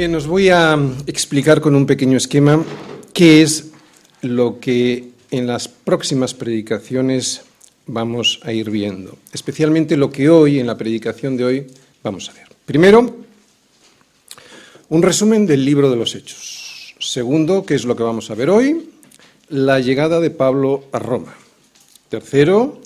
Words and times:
Bien, 0.00 0.14
os 0.14 0.26
voy 0.26 0.48
a 0.48 0.78
explicar 1.06 1.60
con 1.60 1.74
un 1.74 1.84
pequeño 1.84 2.16
esquema 2.16 2.64
qué 3.12 3.42
es 3.42 3.68
lo 4.22 4.58
que 4.58 5.10
en 5.30 5.46
las 5.46 5.68
próximas 5.68 6.32
predicaciones 6.32 7.42
vamos 7.84 8.40
a 8.42 8.50
ir 8.50 8.70
viendo, 8.70 9.18
especialmente 9.30 9.98
lo 9.98 10.10
que 10.10 10.30
hoy, 10.30 10.58
en 10.58 10.66
la 10.66 10.78
predicación 10.78 11.36
de 11.36 11.44
hoy, 11.44 11.66
vamos 12.02 12.30
a 12.30 12.32
ver. 12.32 12.46
Primero, 12.64 13.14
un 14.88 15.02
resumen 15.02 15.44
del 15.44 15.66
libro 15.66 15.90
de 15.90 15.96
los 15.96 16.14
Hechos. 16.14 16.94
Segundo, 16.98 17.66
qué 17.66 17.74
es 17.74 17.84
lo 17.84 17.94
que 17.94 18.02
vamos 18.02 18.30
a 18.30 18.34
ver 18.34 18.48
hoy, 18.48 18.88
la 19.50 19.80
llegada 19.80 20.18
de 20.18 20.30
Pablo 20.30 20.84
a 20.92 20.98
Roma. 20.98 21.34
Tercero, 22.08 22.80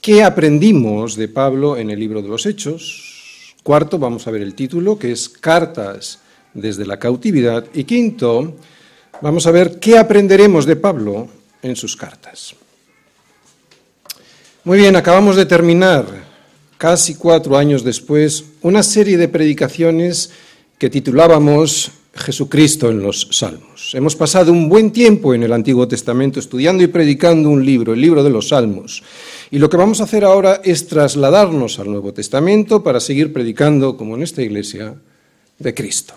qué 0.00 0.22
aprendimos 0.22 1.16
de 1.16 1.26
Pablo 1.26 1.76
en 1.76 1.90
el 1.90 1.98
libro 1.98 2.22
de 2.22 2.28
los 2.28 2.46
Hechos. 2.46 3.56
Cuarto, 3.64 3.98
vamos 3.98 4.28
a 4.28 4.30
ver 4.30 4.42
el 4.42 4.54
título, 4.54 5.00
que 5.00 5.10
es 5.10 5.28
Cartas 5.28 6.20
desde 6.54 6.86
la 6.86 6.98
cautividad. 6.98 7.64
Y 7.74 7.84
quinto, 7.84 8.54
vamos 9.20 9.46
a 9.46 9.50
ver 9.50 9.78
qué 9.78 9.98
aprenderemos 9.98 10.66
de 10.66 10.76
Pablo 10.76 11.28
en 11.62 11.76
sus 11.76 11.96
cartas. 11.96 12.54
Muy 14.64 14.78
bien, 14.78 14.96
acabamos 14.96 15.36
de 15.36 15.46
terminar, 15.46 16.06
casi 16.76 17.14
cuatro 17.14 17.56
años 17.56 17.84
después, 17.84 18.44
una 18.62 18.82
serie 18.82 19.16
de 19.16 19.28
predicaciones 19.28 20.30
que 20.78 20.90
titulábamos 20.90 21.90
Jesucristo 22.14 22.90
en 22.90 23.02
los 23.02 23.28
Salmos. 23.30 23.94
Hemos 23.94 24.16
pasado 24.16 24.52
un 24.52 24.68
buen 24.68 24.90
tiempo 24.90 25.34
en 25.34 25.42
el 25.42 25.52
Antiguo 25.52 25.88
Testamento 25.88 26.40
estudiando 26.40 26.82
y 26.82 26.88
predicando 26.88 27.48
un 27.48 27.64
libro, 27.64 27.94
el 27.94 28.00
libro 28.00 28.22
de 28.22 28.30
los 28.30 28.48
Salmos. 28.48 29.02
Y 29.50 29.58
lo 29.58 29.70
que 29.70 29.76
vamos 29.76 30.00
a 30.00 30.04
hacer 30.04 30.24
ahora 30.24 30.60
es 30.64 30.86
trasladarnos 30.86 31.78
al 31.78 31.90
Nuevo 31.90 32.12
Testamento 32.12 32.82
para 32.82 33.00
seguir 33.00 33.32
predicando, 33.32 33.96
como 33.96 34.16
en 34.16 34.22
esta 34.22 34.42
iglesia, 34.42 34.94
de 35.58 35.74
Cristo. 35.74 36.14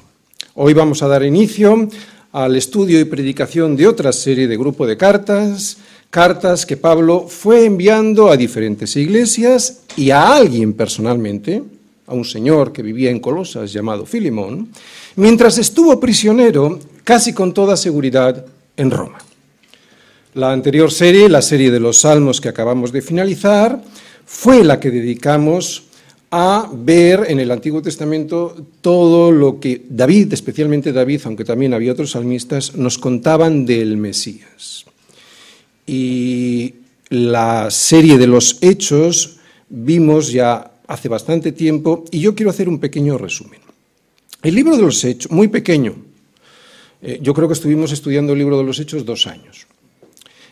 Hoy 0.54 0.74
vamos 0.74 1.02
a 1.02 1.08
dar 1.08 1.24
inicio 1.24 1.88
al 2.34 2.58
estudio 2.58 3.00
y 3.00 3.06
predicación 3.06 3.78
de 3.78 3.88
otra 3.88 4.12
serie 4.12 4.50
de 4.50 4.58
grupo 4.58 4.86
de 4.86 4.98
cartas, 4.98 5.78
cartas 6.10 6.66
que 6.66 6.76
Pablo 6.76 7.26
fue 7.30 7.64
enviando 7.64 8.30
a 8.30 8.36
diferentes 8.36 8.98
iglesias 8.98 9.84
y 9.96 10.12
a 10.12 10.36
alguien 10.36 10.74
personalmente, 10.74 11.64
a 12.06 12.14
un 12.14 12.26
señor 12.26 12.74
que 12.74 12.84
vivía 12.84 13.10
en 13.12 13.22
Colosas 13.22 13.72
llamado 13.72 14.06
Filimón, 14.06 14.68
mientras 15.16 15.58
estuvo 15.58 15.98
prisionero 16.02 16.80
casi 17.06 17.32
con 17.32 17.54
toda 17.54 17.78
seguridad 17.78 18.46
en 18.76 18.92
Roma. 18.92 19.20
La 20.34 20.52
anterior 20.52 20.92
serie, 20.92 21.30
la 21.30 21.42
serie 21.42 21.72
de 21.72 21.80
los 21.80 22.00
salmos 22.00 22.42
que 22.42 22.50
acabamos 22.50 22.92
de 22.92 23.02
finalizar, 23.02 23.82
fue 24.26 24.66
la 24.66 24.82
que 24.82 24.92
dedicamos 24.92 25.84
a 26.32 26.70
ver 26.72 27.26
en 27.28 27.40
el 27.42 27.52
Antiguo 27.52 27.82
Testamento 27.82 28.56
todo 28.80 29.34
lo 29.34 29.60
que 29.60 29.82
David, 29.90 30.32
especialmente 30.32 30.94
David, 30.94 31.22
aunque 31.26 31.44
también 31.44 31.74
había 31.74 31.92
otros 31.92 32.12
salmistas, 32.12 32.76
nos 32.76 32.98
contaban 32.98 33.66
del 33.66 33.98
Mesías. 33.98 34.86
Y 35.86 36.74
la 37.10 37.70
serie 37.70 38.18
de 38.18 38.28
los 38.28 38.58
hechos 38.62 39.40
vimos 39.68 40.32
ya 40.32 40.72
hace 40.88 41.10
bastante 41.10 41.52
tiempo 41.52 42.06
y 42.12 42.22
yo 42.22 42.34
quiero 42.34 42.50
hacer 42.50 42.70
un 42.70 42.80
pequeño 42.80 43.18
resumen. 43.18 43.60
El 44.42 44.56
libro 44.56 44.78
de 44.78 44.84
los 44.84 45.04
hechos, 45.04 45.32
muy 45.32 45.50
pequeño, 45.50 45.96
eh, 47.02 47.20
yo 47.22 47.34
creo 47.34 47.50
que 47.50 47.54
estuvimos 47.54 47.92
estudiando 47.92 48.32
el 48.32 48.40
libro 48.40 48.58
de 48.58 48.64
los 48.64 48.80
hechos 48.80 49.06
dos 49.06 49.28
años. 49.28 49.68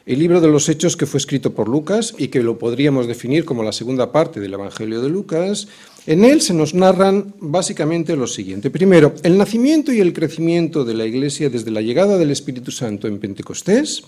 El 0.10 0.18
libro 0.18 0.42
de 0.42 0.48
los 0.48 0.68
Hechos 0.68 0.98
que 0.98 1.06
fue 1.06 1.20
escrito 1.20 1.54
por 1.54 1.70
Lucas 1.70 2.16
y 2.18 2.30
que 2.30 2.42
lo 2.42 2.58
podríamos 2.58 3.06
definir 3.06 3.46
como 3.46 3.62
la 3.62 3.72
segunda 3.72 4.12
parte 4.12 4.40
del 4.40 4.56
Evangelio 4.56 5.02
de 5.04 5.10
Lucas, 5.10 5.68
en 6.08 6.26
él 6.26 6.42
se 6.42 6.56
nos 6.56 6.74
narran 6.74 7.36
básicamente 7.40 8.16
lo 8.16 8.26
siguiente. 8.26 8.72
Primero, 8.72 9.14
el 9.22 9.38
nacimiento 9.38 9.94
y 9.94 10.00
el 10.00 10.12
crecimiento 10.12 10.84
de 10.84 10.96
la 10.96 11.06
Iglesia 11.06 11.52
desde 11.52 11.70
la 11.70 11.82
llegada 11.82 12.18
del 12.18 12.32
Espíritu 12.32 12.72
Santo 12.72 13.08
en 13.08 13.20
Pentecostés, 13.20 14.02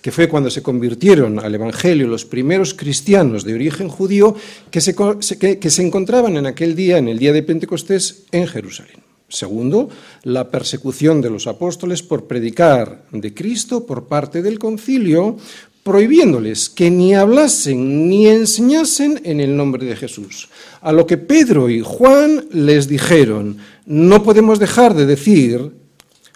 que 0.00 0.10
fue 0.10 0.26
cuando 0.26 0.48
se 0.48 0.62
convirtieron 0.62 1.38
al 1.38 1.54
Evangelio 1.54 2.06
los 2.06 2.24
primeros 2.24 2.72
cristianos 2.72 3.44
de 3.44 3.52
origen 3.52 3.90
judío 3.90 4.34
que 4.70 4.80
se, 4.80 4.94
que 4.94 5.70
se 5.70 5.82
encontraban 5.82 6.38
en 6.38 6.46
aquel 6.46 6.74
día, 6.74 6.96
en 6.96 7.08
el 7.08 7.18
día 7.18 7.34
de 7.34 7.42
Pentecostés, 7.42 8.22
en 8.32 8.46
Jerusalén. 8.46 9.01
Segundo, 9.32 9.88
la 10.24 10.50
persecución 10.50 11.22
de 11.22 11.30
los 11.30 11.46
apóstoles 11.46 12.02
por 12.02 12.26
predicar 12.26 13.06
de 13.12 13.32
Cristo 13.32 13.86
por 13.86 14.04
parte 14.04 14.42
del 14.42 14.58
concilio, 14.58 15.38
prohibiéndoles 15.82 16.68
que 16.68 16.90
ni 16.90 17.14
hablasen 17.14 18.10
ni 18.10 18.26
enseñasen 18.28 19.22
en 19.24 19.40
el 19.40 19.56
nombre 19.56 19.86
de 19.86 19.96
Jesús. 19.96 20.50
A 20.82 20.92
lo 20.92 21.06
que 21.06 21.16
Pedro 21.16 21.70
y 21.70 21.80
Juan 21.80 22.44
les 22.50 22.88
dijeron, 22.88 23.56
no 23.86 24.22
podemos 24.22 24.58
dejar 24.58 24.92
de 24.92 25.06
decir 25.06 25.72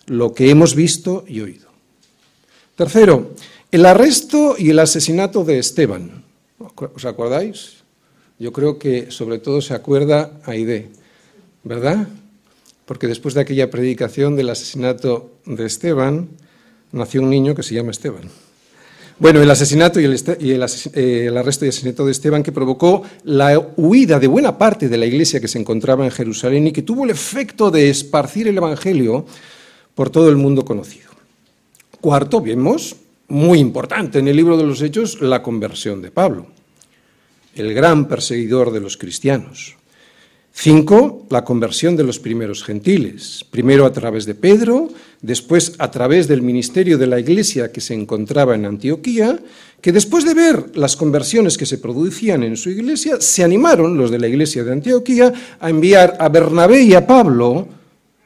lo 0.06 0.32
que 0.32 0.48
hemos 0.48 0.74
visto 0.74 1.26
y 1.28 1.42
oído. 1.42 1.68
Tercero, 2.76 3.34
el 3.70 3.84
arresto 3.84 4.56
y 4.56 4.70
el 4.70 4.78
asesinato 4.78 5.44
de 5.44 5.58
Esteban. 5.58 6.24
¿Os 6.58 7.04
acordáis? 7.04 7.84
Yo 8.38 8.54
creo 8.54 8.78
que 8.78 9.10
sobre 9.10 9.38
todo 9.38 9.60
se 9.60 9.74
acuerda 9.74 10.40
Aide, 10.46 10.88
¿verdad? 11.62 12.08
Porque 12.86 13.08
después 13.08 13.34
de 13.34 13.42
aquella 13.42 13.70
predicación 13.70 14.36
del 14.36 14.48
asesinato 14.48 15.32
de 15.44 15.66
Esteban, 15.66 16.28
nació 16.92 17.20
un 17.20 17.30
niño 17.30 17.54
que 17.54 17.62
se 17.62 17.74
llama 17.74 17.90
Esteban. 17.90 18.30
Bueno, 19.18 19.40
el 19.40 19.50
asesinato 19.50 19.98
y, 19.98 20.04
el, 20.04 20.14
eh, 20.14 21.26
el, 21.26 21.36
arresto 21.36 21.64
y 21.64 21.68
asesinato 21.68 22.04
de 22.04 22.12
Esteban 22.12 22.42
que 22.42 22.52
provocó 22.52 23.02
la 23.24 23.58
huida 23.76 24.20
de 24.20 24.26
buena 24.26 24.58
parte 24.58 24.88
de 24.88 24.98
la 24.98 25.06
iglesia 25.06 25.40
que 25.40 25.48
se 25.48 25.58
encontraba 25.58 26.04
en 26.04 26.10
Jerusalén 26.10 26.66
y 26.66 26.72
que 26.72 26.82
tuvo 26.82 27.04
el 27.04 27.10
efecto 27.10 27.70
de 27.70 27.88
esparcir 27.88 28.46
el 28.46 28.58
Evangelio 28.58 29.24
por 29.94 30.10
todo 30.10 30.28
el 30.28 30.36
mundo 30.36 30.64
conocido. 30.64 31.10
Cuarto, 32.00 32.42
vemos, 32.42 32.94
muy 33.28 33.58
importante 33.58 34.18
en 34.18 34.28
el 34.28 34.36
libro 34.36 34.56
de 34.58 34.64
los 34.64 34.82
Hechos, 34.82 35.20
la 35.22 35.42
conversión 35.42 36.02
de 36.02 36.10
Pablo, 36.10 36.46
el 37.54 37.72
gran 37.72 38.06
perseguidor 38.06 38.70
de 38.70 38.80
los 38.80 38.98
cristianos. 38.98 39.76
Cinco, 40.58 41.26
la 41.28 41.44
conversión 41.44 41.96
de 41.96 42.02
los 42.02 42.18
primeros 42.18 42.64
gentiles, 42.64 43.44
primero 43.50 43.84
a 43.84 43.92
través 43.92 44.24
de 44.24 44.34
Pedro, 44.34 44.88
después 45.20 45.74
a 45.76 45.90
través 45.90 46.28
del 46.28 46.40
ministerio 46.40 46.96
de 46.96 47.06
la 47.06 47.20
iglesia 47.20 47.70
que 47.70 47.82
se 47.82 47.92
encontraba 47.92 48.54
en 48.54 48.64
Antioquía, 48.64 49.38
que 49.82 49.92
después 49.92 50.24
de 50.24 50.32
ver 50.32 50.74
las 50.74 50.96
conversiones 50.96 51.58
que 51.58 51.66
se 51.66 51.76
producían 51.76 52.42
en 52.42 52.56
su 52.56 52.70
iglesia, 52.70 53.20
se 53.20 53.44
animaron 53.44 53.98
los 53.98 54.10
de 54.10 54.18
la 54.18 54.28
iglesia 54.28 54.64
de 54.64 54.72
Antioquía 54.72 55.30
a 55.60 55.68
enviar 55.68 56.16
a 56.18 56.30
Bernabé 56.30 56.84
y 56.84 56.94
a 56.94 57.06
Pablo 57.06 57.68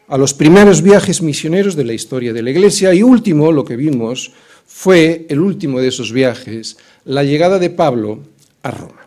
a 0.06 0.16
los 0.16 0.32
primeros 0.32 0.82
viajes 0.82 1.22
misioneros 1.22 1.74
de 1.74 1.84
la 1.84 1.94
historia 1.94 2.32
de 2.32 2.42
la 2.42 2.50
iglesia. 2.50 2.94
Y 2.94 3.02
último, 3.02 3.50
lo 3.50 3.64
que 3.64 3.74
vimos, 3.74 4.30
fue 4.68 5.26
el 5.28 5.40
último 5.40 5.80
de 5.80 5.88
esos 5.88 6.12
viajes, 6.12 6.76
la 7.04 7.24
llegada 7.24 7.58
de 7.58 7.70
Pablo 7.70 8.20
a 8.62 8.70
Roma. 8.70 8.99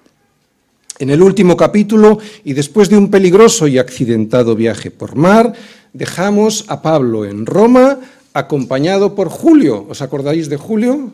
En 0.99 1.09
el 1.09 1.21
último 1.21 1.57
capítulo, 1.57 2.19
y 2.43 2.53
después 2.53 2.89
de 2.89 2.97
un 2.97 3.09
peligroso 3.09 3.67
y 3.67 3.77
accidentado 3.77 4.55
viaje 4.55 4.91
por 4.91 5.15
mar, 5.15 5.53
dejamos 5.91 6.65
a 6.67 6.81
Pablo 6.81 7.25
en 7.25 7.45
Roma, 7.45 7.99
acompañado 8.33 9.15
por 9.15 9.29
Julio. 9.29 9.85
¿Os 9.89 10.01
acordáis 10.01 10.49
de 10.49 10.57
Julio? 10.57 11.13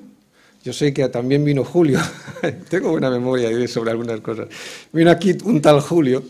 Yo 0.63 0.73
sé 0.73 0.94
que 0.94 1.07
también 1.07 1.45
vino 1.45 1.63
Julio. 1.63 2.00
Tengo 2.69 2.91
buena 2.91 3.09
memoria 3.09 3.50
sobre 3.67 3.91
algunas 3.91 4.19
cosas. 4.19 4.47
Vino 4.91 5.09
aquí 5.12 5.38
un 5.45 5.62
tal 5.62 5.79
Julio. 5.79 6.23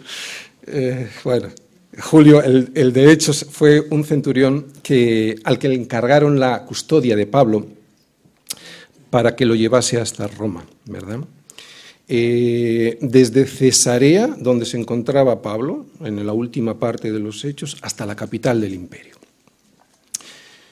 Eh, 0.68 1.10
bueno, 1.24 1.48
Julio, 2.00 2.44
el, 2.44 2.72
el, 2.76 2.94
de 2.94 3.12
hecho, 3.12 3.34
fue 3.34 3.82
un 3.90 4.04
centurión 4.04 4.68
que, 4.84 5.36
al 5.44 5.58
que 5.58 5.70
le 5.70 5.76
encargaron 5.76 6.40
la 6.40 6.64
custodia 6.66 7.16
de 7.16 7.26
Pablo 7.26 7.66
para 9.10 9.36
que 9.36 9.46
lo 9.46 9.56
llevase 9.56 10.00
hasta 10.00 10.28
Roma, 10.28 10.64
¿verdad? 10.86 11.20
Eh, 12.12 12.98
desde 13.02 13.46
Cesarea, 13.46 14.36
donde 14.40 14.66
se 14.66 14.80
encontraba 14.80 15.44
Pablo, 15.44 15.86
en 16.04 16.26
la 16.26 16.34
última 16.34 16.80
parte 16.80 17.12
de 17.12 17.20
los 17.20 17.46
Hechos, 17.46 17.78
hasta 17.84 18.04
la 18.08 18.16
capital 18.16 18.60
del 18.60 18.74
imperio. 18.74 19.14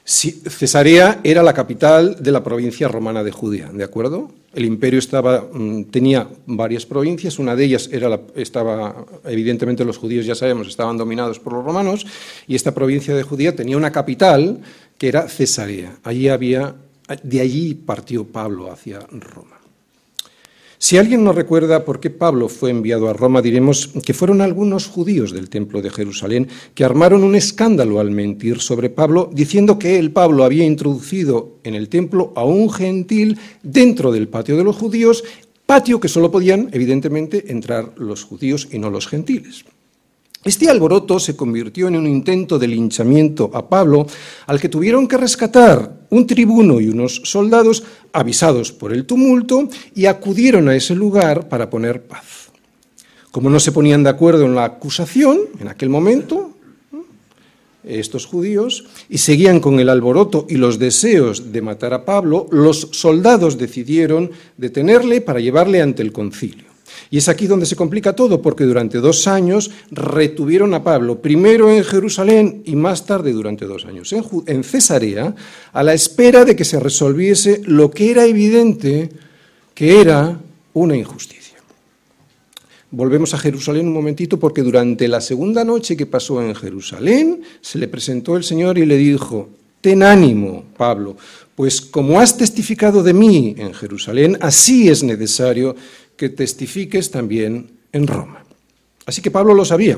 Cesarea 0.03 1.19
era 1.23 1.43
la 1.43 1.53
capital 1.53 2.23
de 2.23 2.31
la 2.31 2.43
provincia 2.43 2.87
romana 2.87 3.23
de 3.23 3.31
Judea, 3.31 3.69
¿de 3.71 3.83
acuerdo? 3.83 4.31
El 4.55 4.65
imperio 4.65 4.99
mm, 5.53 5.83
tenía 5.91 6.27
varias 6.47 6.87
provincias, 6.87 7.37
una 7.37 7.55
de 7.55 7.65
ellas 7.65 7.89
era 7.91 8.19
estaba, 8.33 9.05
evidentemente 9.25 9.85
los 9.85 9.97
judíos 9.97 10.25
ya 10.25 10.33
sabemos, 10.33 10.69
estaban 10.69 10.97
dominados 10.97 11.39
por 11.39 11.53
los 11.53 11.63
romanos, 11.63 12.07
y 12.47 12.55
esta 12.55 12.73
provincia 12.73 13.13
de 13.13 13.21
Judea 13.21 13.55
tenía 13.55 13.77
una 13.77 13.91
capital 13.91 14.59
que 14.97 15.09
era 15.09 15.27
Cesarea. 15.27 15.99
Allí 16.03 16.29
había, 16.29 16.73
de 17.21 17.41
allí 17.41 17.75
partió 17.75 18.25
Pablo 18.25 18.71
hacia 18.71 19.01
Roma. 19.11 19.56
Si 20.79 20.97
alguien 20.97 21.23
no 21.23 21.33
recuerda 21.33 21.85
por 21.85 21.99
qué 21.99 22.11
Pablo 22.11 22.49
fue 22.49 22.69
enviado 22.69 23.09
a 23.09 23.13
Roma, 23.13 23.41
diremos 23.41 23.89
que 24.05 24.13
fueron 24.13 24.41
algunos 24.41 24.85
judíos 24.85 25.33
del 25.33 25.49
templo 25.49 25.81
de 25.81 25.89
Jerusalén 25.89 26.47
que 26.75 26.85
armaron 26.85 27.23
un 27.23 27.33
escándalo 27.33 27.99
al 27.99 28.11
mentir 28.11 28.59
sobre 28.59 28.91
Pablo, 28.91 29.31
diciendo 29.33 29.79
que 29.79 29.97
él, 29.97 30.11
Pablo, 30.11 30.43
había 30.43 30.65
introducido 30.65 31.57
en 31.63 31.73
el 31.73 31.89
templo 31.89 32.31
a 32.35 32.45
un 32.45 32.69
gentil 32.69 33.39
dentro 33.63 34.11
del 34.11 34.27
patio 34.27 34.55
de 34.55 34.63
los 34.63 34.75
judíos, 34.75 35.23
patio 35.65 35.99
que 35.99 36.09
solo 36.09 36.29
podían, 36.29 36.69
evidentemente, 36.71 37.51
entrar 37.51 37.93
los 37.97 38.23
judíos 38.23 38.67
y 38.71 38.77
no 38.77 38.91
los 38.91 39.07
gentiles. 39.07 39.65
Este 40.43 40.69
alboroto 40.69 41.19
se 41.19 41.35
convirtió 41.35 41.87
en 41.87 41.97
un 41.97 42.07
intento 42.07 42.57
de 42.57 42.67
linchamiento 42.67 43.51
a 43.53 43.67
Pablo, 43.67 44.07
al 44.45 44.59
que 44.59 44.69
tuvieron 44.69 45.07
que 45.07 45.17
rescatar 45.17 46.07
un 46.09 46.25
tribuno 46.25 46.79
y 46.79 46.87
unos 46.87 47.21
soldados 47.25 47.83
avisados 48.13 48.71
por 48.71 48.93
el 48.93 49.05
tumulto 49.05 49.67
y 49.93 50.05
acudieron 50.05 50.69
a 50.69 50.75
ese 50.75 50.95
lugar 50.95 51.49
para 51.49 51.69
poner 51.69 52.03
paz. 52.03 52.49
Como 53.31 53.49
no 53.49 53.59
se 53.59 53.71
ponían 53.71 54.03
de 54.03 54.09
acuerdo 54.09 54.45
en 54.45 54.55
la 54.55 54.63
acusación 54.63 55.39
en 55.59 55.67
aquel 55.67 55.89
momento, 55.89 56.53
estos 57.83 58.25
judíos, 58.25 58.85
y 59.09 59.17
seguían 59.17 59.59
con 59.59 59.79
el 59.79 59.89
alboroto 59.89 60.45
y 60.49 60.55
los 60.55 60.77
deseos 60.79 61.51
de 61.51 61.61
matar 61.61 61.93
a 61.93 62.05
Pablo, 62.05 62.47
los 62.51 62.89
soldados 62.91 63.57
decidieron 63.57 64.31
detenerle 64.57 65.21
para 65.21 65.39
llevarle 65.39 65.81
ante 65.81 66.03
el 66.03 66.11
concilio. 66.11 66.66
Y 67.09 67.17
es 67.17 67.29
aquí 67.29 67.47
donde 67.47 67.65
se 67.65 67.75
complica 67.75 68.13
todo, 68.13 68.41
porque 68.41 68.65
durante 68.65 68.97
dos 68.99 69.27
años 69.27 69.71
retuvieron 69.91 70.73
a 70.73 70.83
Pablo, 70.83 71.21
primero 71.21 71.71
en 71.71 71.83
Jerusalén 71.83 72.61
y 72.65 72.75
más 72.75 73.05
tarde 73.05 73.31
durante 73.31 73.65
dos 73.65 73.85
años 73.85 74.13
en, 74.45 74.63
Cesarea, 74.63 75.33
a 75.71 75.83
la 75.83 75.93
espera 75.93 76.43
de 76.43 76.55
que 76.55 76.65
se 76.65 76.79
resolviese 76.79 77.61
lo 77.65 77.91
que 77.91 78.11
era 78.11 78.25
evidente 78.25 79.09
que 79.73 80.01
era 80.01 80.39
una 80.73 80.97
injusticia. 80.97 81.57
Volvemos 82.89 83.33
a 83.33 83.37
Jerusalén 83.37 83.87
un 83.87 83.93
momentito 83.93 84.39
porque 84.39 84.63
durante 84.63 85.07
la 85.07 85.21
segunda 85.21 85.63
noche 85.63 85.95
que 85.95 86.05
pasó 86.05 86.41
en 86.41 86.55
Jerusalén 86.55 87.41
se 87.61 87.77
le 87.77 87.87
presentó 87.87 88.37
el 88.37 88.43
Señor 88.43 88.77
y 88.77 88.85
le 88.85 88.97
dijo, 88.97 89.49
ten 89.81 90.03
ánimo, 90.03 90.63
Pablo, 90.75 91.15
pues 91.55 91.81
como 91.81 92.19
has 92.19 92.37
testificado 92.37 93.03
de 93.03 93.13
mí 93.13 93.55
en 93.57 93.73
Jerusalén, 93.73 94.37
así 94.41 94.89
es 94.89 95.03
necesario 95.03 95.75
que 96.17 96.29
testifiques 96.29 97.11
también 97.11 97.71
en 97.93 98.07
Roma. 98.07 98.43
Así 99.05 99.21
que 99.21 99.31
Pablo 99.31 99.53
lo 99.53 99.63
sabía. 99.63 99.97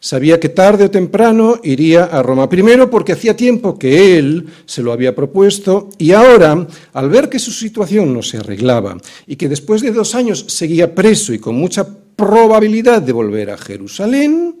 Sabía 0.00 0.38
que 0.38 0.48
tarde 0.48 0.84
o 0.84 0.90
temprano 0.90 1.58
iría 1.64 2.04
a 2.04 2.22
Roma. 2.22 2.48
Primero 2.48 2.88
porque 2.88 3.12
hacía 3.12 3.34
tiempo 3.34 3.78
que 3.78 4.18
él 4.18 4.46
se 4.64 4.82
lo 4.82 4.92
había 4.92 5.14
propuesto 5.14 5.90
y 5.98 6.12
ahora, 6.12 6.68
al 6.92 7.08
ver 7.08 7.28
que 7.28 7.40
su 7.40 7.50
situación 7.50 8.12
no 8.14 8.22
se 8.22 8.38
arreglaba 8.38 8.96
y 9.26 9.34
que 9.34 9.48
después 9.48 9.82
de 9.82 9.90
dos 9.90 10.14
años 10.14 10.44
seguía 10.46 10.94
preso 10.94 11.32
y 11.32 11.40
con 11.40 11.56
mucha 11.56 11.88
probabilidad 12.14 13.02
de 13.02 13.12
volver 13.12 13.50
a 13.50 13.58
Jerusalén, 13.58 14.54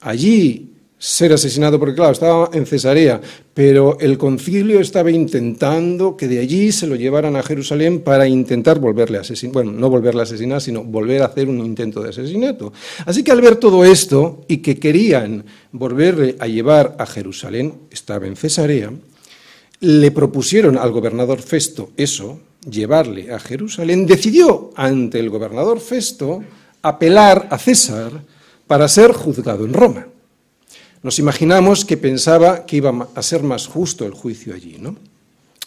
allí 0.00 0.73
ser 1.04 1.34
asesinado, 1.34 1.78
porque 1.78 1.96
claro, 1.96 2.12
estaba 2.12 2.48
en 2.54 2.64
Cesarea, 2.64 3.20
pero 3.52 3.98
el 4.00 4.16
concilio 4.16 4.80
estaba 4.80 5.10
intentando 5.10 6.16
que 6.16 6.26
de 6.26 6.38
allí 6.38 6.72
se 6.72 6.86
lo 6.86 6.96
llevaran 6.96 7.36
a 7.36 7.42
Jerusalén 7.42 8.00
para 8.00 8.26
intentar 8.26 8.78
volverle 8.78 9.18
a 9.18 9.20
asesinar, 9.20 9.52
bueno, 9.52 9.72
no 9.72 9.90
volverle 9.90 10.20
a 10.20 10.22
asesinar, 10.22 10.62
sino 10.62 10.82
volver 10.82 11.20
a 11.20 11.26
hacer 11.26 11.46
un 11.46 11.58
intento 11.58 12.02
de 12.02 12.08
asesinato. 12.08 12.72
Así 13.04 13.22
que 13.22 13.32
al 13.32 13.42
ver 13.42 13.56
todo 13.56 13.84
esto 13.84 14.46
y 14.48 14.58
que 14.58 14.78
querían 14.78 15.44
volverle 15.72 16.36
a 16.38 16.46
llevar 16.46 16.96
a 16.98 17.04
Jerusalén, 17.04 17.74
estaba 17.90 18.26
en 18.26 18.36
Cesarea, 18.36 18.90
le 19.80 20.10
propusieron 20.10 20.78
al 20.78 20.90
gobernador 20.90 21.42
Festo 21.42 21.90
eso, 21.98 22.40
llevarle 22.66 23.30
a 23.30 23.38
Jerusalén, 23.38 24.06
decidió 24.06 24.70
ante 24.74 25.20
el 25.20 25.28
gobernador 25.28 25.80
Festo 25.80 26.42
apelar 26.80 27.46
a 27.50 27.58
César 27.58 28.22
para 28.66 28.88
ser 28.88 29.12
juzgado 29.12 29.66
en 29.66 29.74
Roma. 29.74 30.06
Nos 31.04 31.18
imaginamos 31.18 31.84
que 31.84 31.98
pensaba 31.98 32.64
que 32.64 32.76
iba 32.76 33.08
a 33.14 33.22
ser 33.22 33.42
más 33.42 33.66
justo 33.66 34.06
el 34.06 34.12
juicio 34.12 34.54
allí, 34.54 34.78
¿no? 34.80 34.96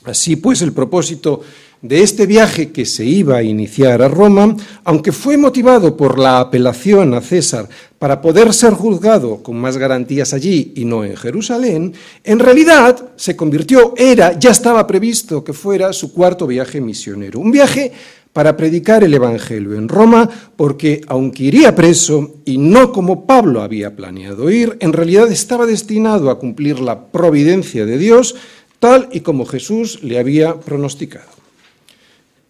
Así 0.03 0.35
pues, 0.35 0.63
el 0.63 0.73
propósito 0.73 1.41
de 1.79 2.01
este 2.01 2.25
viaje 2.25 2.71
que 2.71 2.87
se 2.87 3.05
iba 3.05 3.37
a 3.37 3.43
iniciar 3.43 4.01
a 4.01 4.07
Roma, 4.07 4.55
aunque 4.83 5.11
fue 5.11 5.37
motivado 5.37 5.95
por 5.95 6.17
la 6.17 6.39
apelación 6.39 7.13
a 7.13 7.21
César 7.21 7.69
para 7.99 8.19
poder 8.19 8.51
ser 8.51 8.73
juzgado 8.73 9.43
con 9.43 9.57
más 9.57 9.77
garantías 9.77 10.33
allí 10.33 10.73
y 10.75 10.85
no 10.85 11.05
en 11.05 11.15
Jerusalén, 11.15 11.93
en 12.23 12.39
realidad 12.39 13.11
se 13.15 13.35
convirtió, 13.35 13.93
era, 13.95 14.39
ya 14.39 14.49
estaba 14.49 14.87
previsto 14.87 15.43
que 15.43 15.53
fuera 15.53 15.93
su 15.93 16.13
cuarto 16.13 16.47
viaje 16.47 16.81
misionero. 16.81 17.39
Un 17.39 17.51
viaje 17.51 17.91
para 18.37 18.55
predicar 18.55 19.03
el 19.03 19.15
Evangelio 19.15 19.73
en 19.73 19.89
Roma, 19.89 20.29
porque 20.55 21.01
aunque 21.07 21.45
iría 21.45 21.73
preso 21.73 22.35
y 22.45 22.59
no 22.59 22.91
como 22.91 23.25
Pablo 23.25 23.63
había 23.63 23.95
planeado 23.95 24.51
ir, 24.51 24.77
en 24.79 24.93
realidad 24.93 25.31
estaba 25.31 25.65
destinado 25.65 26.29
a 26.29 26.37
cumplir 26.37 26.79
la 26.79 27.07
providencia 27.07 27.83
de 27.87 27.97
Dios 27.97 28.35
tal 28.77 29.09
y 29.11 29.21
como 29.21 29.47
Jesús 29.47 30.03
le 30.03 30.19
había 30.19 30.53
pronosticado. 30.59 31.31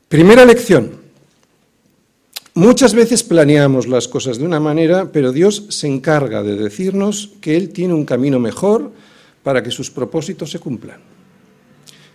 Primera 0.09 0.43
lección. 0.43 0.91
Muchas 2.53 2.93
veces 2.93 3.23
planeamos 3.23 3.87
las 3.87 4.09
cosas 4.09 4.39
de 4.39 4.43
una 4.43 4.59
manera, 4.59 5.13
pero 5.13 5.31
Dios 5.31 5.67
se 5.69 5.87
encarga 5.87 6.43
de 6.43 6.57
decirnos 6.57 7.31
que 7.39 7.55
Él 7.55 7.69
tiene 7.69 7.93
un 7.93 8.03
camino 8.03 8.39
mejor 8.39 8.91
para 9.41 9.63
que 9.63 9.71
sus 9.71 9.89
propósitos 9.89 10.51
se 10.51 10.59
cumplan. 10.59 10.99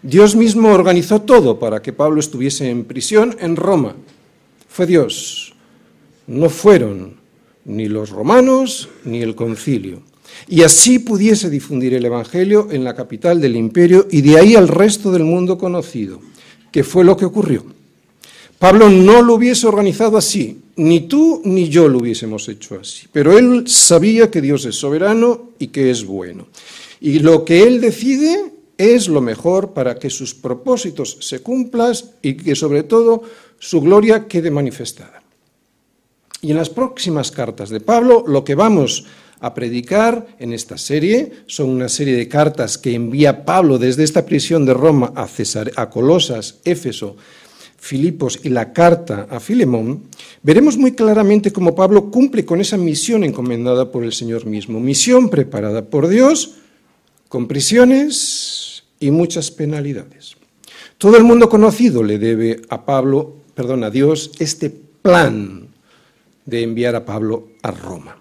Dios 0.03 0.35
mismo 0.35 0.71
organizó 0.71 1.23
todo 1.23 1.61
para 1.61 1.81
que 1.81 1.93
Pablo 1.93 2.19
estuviese 2.19 2.69
en 2.69 2.85
prisión 2.85 3.37
en 3.39 3.55
Roma. 3.55 3.95
Fue 4.69 4.87
Dios. 4.87 5.55
No 6.27 6.51
fueron 6.51 7.15
ni 7.65 7.87
los 7.87 8.11
romanos 8.11 8.89
ni 9.05 9.23
el 9.23 9.37
concilio. 9.37 10.03
Y 10.49 10.63
así 10.63 10.99
pudiese 10.99 11.51
difundir 11.51 11.95
el 11.95 12.05
Evangelio 12.05 12.69
en 12.73 12.83
la 12.83 12.97
capital 12.97 13.41
del 13.41 13.55
imperio 13.55 14.09
y 14.11 14.23
de 14.23 14.39
ahí 14.39 14.57
al 14.57 14.67
resto 14.67 15.13
del 15.13 15.23
mundo 15.23 15.57
conocido, 15.57 16.21
que 16.73 16.83
fue 16.83 17.05
lo 17.05 17.17
que 17.17 17.27
ocurrió. 17.27 17.65
Pablo 18.59 18.91
no 18.91 19.23
lo 19.23 19.35
hubiese 19.35 19.67
organizado 19.67 20.17
así, 20.17 20.59
ni 20.77 21.03
tú 21.03 21.43
ni 21.45 21.69
yo 21.69 21.89
lo 21.89 21.99
hubiésemos 21.99 22.49
hecho 22.49 22.79
así, 22.81 23.07
pero 23.13 23.37
él 23.37 23.65
sabía 23.67 24.31
que 24.31 24.41
Dios 24.41 24.65
es 24.65 24.77
soberano 24.77 25.51
y 25.59 25.69
que 25.69 25.91
es 25.91 26.05
bueno. 26.05 26.47
Y 27.01 27.19
lo 27.19 27.45
que 27.45 27.65
él 27.65 27.81
decide 27.81 28.53
es 28.83 29.09
lo 29.09 29.21
mejor 29.21 29.73
para 29.73 29.99
que 29.99 30.11
sus 30.11 30.35
propósitos 30.35 31.19
se 31.21 31.41
cumplan 31.41 31.95
y 32.21 32.35
que 32.35 32.57
sobre 32.57 32.83
todo 32.83 33.23
su 33.59 33.81
gloria 33.81 34.27
quede 34.27 34.51
manifestada. 34.51 35.23
Y 36.41 36.51
en 36.51 36.57
las 36.57 36.71
próximas 36.71 37.31
cartas 37.31 37.71
de 37.71 37.81
Pablo 37.81 38.25
lo 38.27 38.43
que 38.43 38.57
vamos 38.57 39.07
a 39.41 39.55
predicar 39.55 40.27
en 40.39 40.53
esta 40.53 40.79
serie 40.79 41.33
son 41.47 41.71
una 41.71 41.89
serie 41.89 42.17
de 42.17 42.29
cartas 42.29 42.79
que 42.79 42.95
envía 42.95 43.45
Pablo 43.45 43.79
desde 43.79 44.05
esta 44.05 44.27
prisión 44.27 44.65
de 44.65 44.75
Roma 44.75 45.13
a, 45.15 45.29
a 45.77 45.91
Colosas, 45.91 46.61
Éfeso, 46.65 47.17
Filipos 47.83 48.39
y 48.45 48.49
la 48.49 48.73
carta 48.73 49.27
a 49.29 49.41
Filemón, 49.41 50.05
veremos 50.41 50.77
muy 50.77 50.93
claramente 50.93 51.53
cómo 51.53 51.75
Pablo 51.75 52.13
cumple 52.13 52.45
con 52.45 52.61
esa 52.61 52.77
misión 52.77 53.25
encomendada 53.25 53.91
por 53.91 54.05
el 54.05 54.13
Señor 54.13 54.47
mismo, 54.47 54.79
misión 54.79 55.29
preparada 55.29 55.85
por 55.85 56.07
Dios 56.07 56.59
con 57.29 57.49
prisiones, 57.49 58.72
y 59.03 59.11
muchas 59.11 59.51
penalidades. 59.51 60.37
Todo 60.97 61.17
el 61.17 61.25
mundo 61.25 61.49
conocido 61.49 62.03
le 62.03 62.19
debe 62.19 62.63
a 62.69 62.87
Pablo, 62.87 63.35
perdón, 63.55 63.83
a 63.83 63.91
Dios, 63.91 64.31
este 64.39 64.71
plan 64.71 65.67
de 66.47 66.63
enviar 66.63 66.95
a 66.95 67.05
Pablo 67.05 67.49
a 67.63 67.73
Roma. 67.73 68.17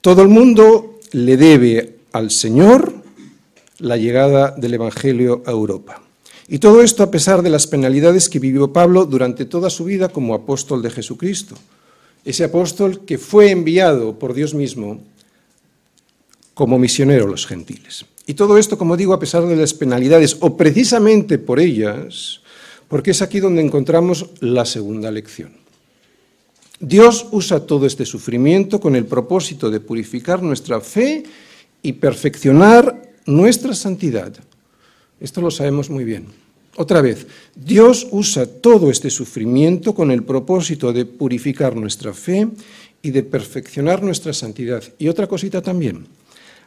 Todo 0.00 0.22
el 0.22 0.28
mundo 0.28 0.98
le 1.12 1.36
debe 1.36 1.98
al 2.12 2.32
Señor 2.32 2.92
la 3.78 3.96
llegada 3.96 4.50
del 4.50 4.74
Evangelio 4.74 5.42
a 5.46 5.52
Europa. 5.52 6.02
Y 6.48 6.58
todo 6.58 6.82
esto 6.82 7.04
a 7.04 7.10
pesar 7.10 7.42
de 7.42 7.50
las 7.50 7.68
penalidades 7.68 8.28
que 8.28 8.40
vivió 8.40 8.72
Pablo 8.72 9.06
durante 9.06 9.44
toda 9.44 9.70
su 9.70 9.84
vida 9.84 10.08
como 10.08 10.34
apóstol 10.34 10.82
de 10.82 10.90
Jesucristo. 10.90 11.54
Ese 12.24 12.42
apóstol 12.42 13.04
que 13.04 13.16
fue 13.16 13.50
enviado 13.50 14.18
por 14.18 14.34
Dios 14.34 14.54
mismo 14.54 15.00
como 16.52 16.78
misionero 16.78 17.26
a 17.26 17.30
los 17.30 17.46
gentiles. 17.46 18.06
Y 18.26 18.34
todo 18.34 18.56
esto, 18.56 18.78
como 18.78 18.96
digo, 18.96 19.12
a 19.12 19.18
pesar 19.18 19.46
de 19.46 19.56
las 19.56 19.74
penalidades, 19.74 20.36
o 20.40 20.56
precisamente 20.56 21.38
por 21.38 21.60
ellas, 21.60 22.40
porque 22.88 23.10
es 23.10 23.20
aquí 23.20 23.40
donde 23.40 23.62
encontramos 23.62 24.30
la 24.40 24.64
segunda 24.64 25.10
lección. 25.10 25.52
Dios 26.80 27.26
usa 27.32 27.60
todo 27.66 27.86
este 27.86 28.04
sufrimiento 28.06 28.80
con 28.80 28.96
el 28.96 29.04
propósito 29.06 29.70
de 29.70 29.80
purificar 29.80 30.42
nuestra 30.42 30.80
fe 30.80 31.22
y 31.82 31.92
perfeccionar 31.92 33.12
nuestra 33.26 33.74
santidad. 33.74 34.32
Esto 35.20 35.40
lo 35.40 35.50
sabemos 35.50 35.90
muy 35.90 36.04
bien. 36.04 36.26
Otra 36.76 37.00
vez, 37.00 37.26
Dios 37.54 38.08
usa 38.10 38.46
todo 38.46 38.90
este 38.90 39.08
sufrimiento 39.08 39.94
con 39.94 40.10
el 40.10 40.24
propósito 40.24 40.92
de 40.92 41.04
purificar 41.04 41.76
nuestra 41.76 42.12
fe 42.12 42.48
y 43.00 43.10
de 43.10 43.22
perfeccionar 43.22 44.02
nuestra 44.02 44.32
santidad. 44.32 44.82
Y 44.98 45.08
otra 45.08 45.28
cosita 45.28 45.62
también 45.62 46.06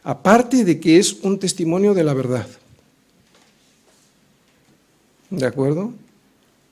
aparte 0.08 0.64
de 0.64 0.80
que 0.80 0.96
es 0.96 1.20
un 1.20 1.38
testimonio 1.38 1.92
de 1.92 2.02
la 2.02 2.14
verdad. 2.14 2.48
¿De 5.28 5.44
acuerdo? 5.44 5.92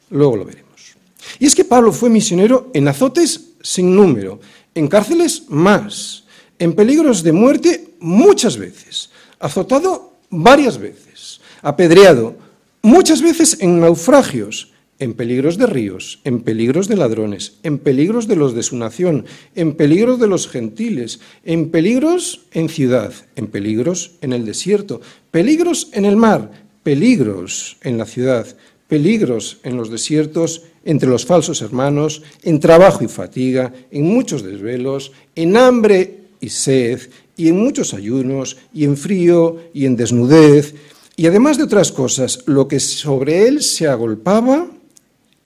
Luego 0.09 0.39
lo 0.39 0.45
veremos. 0.47 0.97
Y 1.39 1.45
es 1.45 1.55
que 1.55 1.67
Pablo 1.67 1.93
fue 1.93 2.09
misionero 2.09 2.71
en 2.73 2.89
azotes 2.89 3.53
sin 3.61 3.95
número, 3.95 4.41
en 4.75 4.89
cárceles 4.89 5.43
más, 5.49 6.25
en 6.59 6.73
peligros 6.73 7.23
de 7.23 7.33
muerte 7.33 7.89
muchas 8.01 8.57
veces, 8.57 9.11
azotado 9.39 10.15
varias 10.31 10.79
veces, 10.79 11.43
apedreado 11.61 12.37
muchas 12.81 13.21
veces 13.21 13.59
en 13.61 13.81
naufragios 13.81 14.73
en 14.99 15.15
peligros 15.15 15.59
de 15.59 15.67
ríos, 15.67 16.21
en 16.25 16.41
peligros 16.41 16.89
de 16.89 16.97
ladrones, 16.97 17.59
en 17.63 17.79
peligros 17.79 18.29
de 18.29 18.37
los 18.37 18.55
de 18.55 18.63
su 18.63 18.77
nación, 18.77 19.27
en 19.55 19.75
peligros 19.75 20.19
de 20.19 20.27
los 20.27 20.49
gentiles, 20.49 21.21
en 21.45 21.71
peligros 21.71 22.43
en 22.53 22.69
ciudad, 22.69 23.13
en 23.37 23.49
peligros 23.49 24.13
en 24.21 24.33
el 24.33 24.45
desierto, 24.47 25.01
peligros 25.31 25.89
en 25.93 26.05
el 26.05 26.17
mar, 26.17 26.51
peligros 26.83 27.77
en 27.83 27.99
la 27.99 28.07
ciudad, 28.07 28.47
peligros 28.89 29.59
en 29.65 29.77
los 29.77 29.91
desiertos, 29.91 30.63
entre 30.85 31.09
los 31.09 31.27
falsos 31.27 31.61
hermanos, 31.61 32.23
en 32.43 32.61
trabajo 32.61 33.05
y 33.05 33.09
fatiga, 33.09 33.75
en 33.91 34.05
muchos 34.05 34.43
desvelos, 34.43 35.13
en 35.35 35.57
hambre 35.57 36.21
y 36.41 36.49
sed, 36.49 37.01
y 37.37 37.49
en 37.49 37.59
muchos 37.59 37.93
ayunos, 37.93 38.57
y 38.73 38.85
en 38.85 38.97
frío, 38.97 39.57
y 39.75 39.85
en 39.85 39.97
desnudez, 39.97 40.75
y 41.17 41.27
además 41.27 41.57
de 41.57 41.65
otras 41.65 41.93
cosas, 41.93 42.45
lo 42.47 42.69
que 42.69 42.79
sobre 42.79 43.49
él 43.49 43.63
se 43.63 43.89
agolpaba 43.89 44.69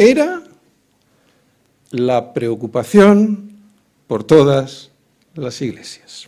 era 0.00 0.42
la 1.90 2.32
preocupación 2.32 3.52
por 4.06 4.24
todas 4.24 4.90
las 5.34 5.60
iglesias. 5.60 6.26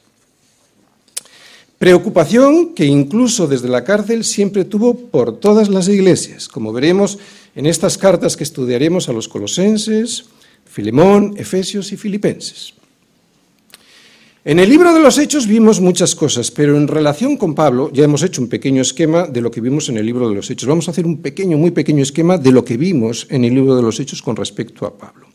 Preocupación 1.79 2.75
que 2.75 2.85
incluso 2.85 3.47
desde 3.47 3.71
la 3.71 3.83
cárcel 3.83 4.25
siempre 4.25 4.67
tuvo 4.67 4.95
por 4.95 5.41
todas 5.41 5.71
las 5.71 5.89
iglesias, 5.89 6.49
como 6.49 6.71
veremos 6.75 7.19
en 7.55 7.65
estas 7.65 7.97
cartas 7.97 8.37
que 8.37 8.45
estudiaremos 8.45 9.09
a 9.09 9.15
los 9.15 9.27
colosenses, 9.27 10.27
Filemón, 10.67 11.33
Efesios 11.39 11.93
y 11.93 11.97
Filipenses. 11.97 12.75
En 14.45 14.59
el 14.59 14.69
libro 14.69 14.93
de 14.93 14.99
los 14.99 15.19
Hechos 15.19 15.47
vimos 15.47 15.81
muchas 15.81 16.17
cosas, 16.17 16.51
pero 16.51 16.77
en 16.77 16.89
relación 16.89 17.37
con 17.37 17.55
Pablo 17.55 17.93
ya 17.93 18.03
hemos 18.03 18.25
hecho 18.25 18.43
un 18.43 18.49
pequeño 18.49 18.83
esquema 18.83 19.29
de 19.29 19.41
lo 19.41 19.53
que 19.53 19.61
vimos 19.61 19.89
en 19.89 19.99
el 19.99 20.05
libro 20.05 20.29
de 20.29 20.35
los 20.35 20.51
Hechos. 20.51 20.69
Vamos 20.69 20.89
a 20.89 20.91
hacer 20.91 21.07
un 21.07 21.23
pequeño, 21.23 21.57
muy 21.59 21.71
pequeño 21.71 22.03
esquema 22.03 22.39
de 22.39 22.51
lo 22.51 22.65
que 22.65 22.77
vimos 22.77 23.29
en 23.31 23.45
el 23.45 23.55
libro 23.55 23.77
de 23.77 23.83
los 23.83 24.01
Hechos 24.01 24.21
con 24.21 24.35
respecto 24.35 24.85
a 24.85 24.99
Pablo. 24.99 25.29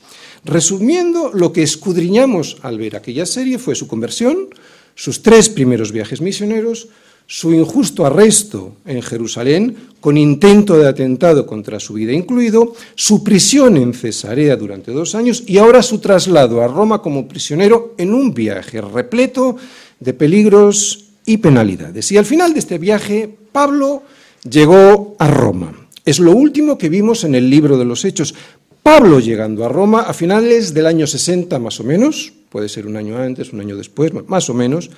Resumiendo, 0.43 1.31
lo 1.33 1.53
que 1.53 1.63
escudriñamos 1.63 2.57
al 2.63 2.79
ver 2.79 2.97
aquella 2.97 3.25
serie 3.25 3.59
fue 3.59 3.75
su 3.75 3.87
conversión, 3.87 4.49
sus 4.93 5.23
tres 5.23 5.47
primeros 5.47 5.93
viajes 5.93 6.19
misioneros, 6.19 6.89
su 7.27 7.53
injusto 7.53 8.05
arresto 8.05 8.77
en 8.86 9.01
Jerusalén, 9.01 9.75
con 10.00 10.17
intento 10.17 10.77
de 10.77 10.88
atentado 10.88 11.46
contra 11.46 11.79
su 11.79 11.93
vida 11.93 12.13
incluido, 12.13 12.74
su 12.96 13.24
prisión 13.24 13.75
en 13.75 13.93
Cesarea 13.93 14.55
durante 14.55 14.91
dos 14.91 15.13
años 15.13 15.43
y 15.46 15.57
ahora 15.57 15.84
su 15.84 16.00
traslado 16.00 16.62
a 16.62 16.67
Roma 16.67 17.01
como 17.01 17.27
prisionero 17.27 17.93
en 17.98 18.13
un 18.13 18.34
viaje 18.34 18.79
repleto 18.79 19.57
de 20.00 20.13
peligros 20.13 21.05
y 21.25 21.38
penalidades. 21.38 22.10
Y 22.13 22.17
al 22.17 22.25
final 22.25 22.53
de 22.53 22.60
este 22.60 22.77
viaje, 22.77 23.29
Pablo 23.51 24.03
llegó 24.50 25.17
a 25.19 25.27
Roma. 25.27 25.88
Es 26.05 26.19
lo 26.19 26.31
último 26.31 26.77
que 26.77 26.88
vimos 26.88 27.25
en 27.25 27.36
el 27.36 27.50
libro 27.50 27.77
de 27.77 27.84
los 27.84 28.05
Hechos. 28.05 28.34
Pablo 28.81 29.19
llegando 29.19 29.65
a 29.65 29.69
Roma 29.69 30.03
a 30.03 30.13
finales 30.13 30.74
del 30.74 30.86
año 30.86 31.05
60 31.05 31.60
más 31.60 31.81
o 31.81 31.84
menos, 31.84 32.31
puede 32.50 32.69
ser 32.69 32.88
un 32.88 32.96
año 32.96 33.17
antes, 33.17 33.51
un 33.51 33.60
año 33.60 33.75
después, 33.75 34.13
más 34.27 34.50
o 34.50 34.53
menos, 34.53 34.89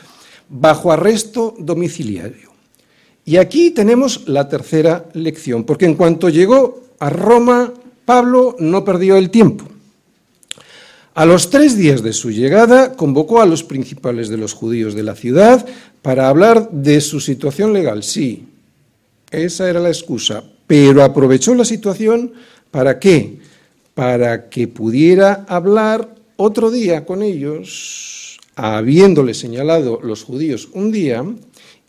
bajo 0.49 0.91
arresto 0.91 1.55
domiciliario. 1.59 2.49
Y 3.25 3.37
aquí 3.37 3.71
tenemos 3.71 4.27
la 4.27 4.49
tercera 4.49 5.05
lección, 5.13 5.63
porque 5.63 5.85
en 5.85 5.95
cuanto 5.95 6.29
llegó 6.29 6.81
a 6.99 7.09
Roma, 7.09 7.73
Pablo 8.05 8.55
no 8.59 8.83
perdió 8.83 9.17
el 9.17 9.29
tiempo. 9.29 9.65
A 11.13 11.25
los 11.25 11.49
tres 11.49 11.77
días 11.77 12.01
de 12.01 12.13
su 12.13 12.31
llegada, 12.31 12.93
convocó 12.93 13.41
a 13.41 13.45
los 13.45 13.63
principales 13.63 14.29
de 14.29 14.37
los 14.37 14.53
judíos 14.53 14.95
de 14.95 15.03
la 15.03 15.15
ciudad 15.15 15.65
para 16.01 16.29
hablar 16.29 16.71
de 16.71 17.01
su 17.01 17.19
situación 17.19 17.73
legal. 17.73 18.03
Sí, 18.03 18.47
esa 19.29 19.69
era 19.69 19.79
la 19.79 19.89
excusa, 19.89 20.43
pero 20.65 21.03
aprovechó 21.03 21.53
la 21.55 21.65
situación 21.65 22.33
para 22.71 22.99
qué? 22.99 23.39
Para 23.93 24.49
que 24.49 24.67
pudiera 24.67 25.45
hablar 25.47 26.15
otro 26.37 26.71
día 26.71 27.05
con 27.05 27.21
ellos 27.21 28.19
habiéndole 28.59 29.33
señalado 29.33 29.99
los 30.03 30.23
judíos 30.23 30.69
un 30.73 30.91
día, 30.91 31.23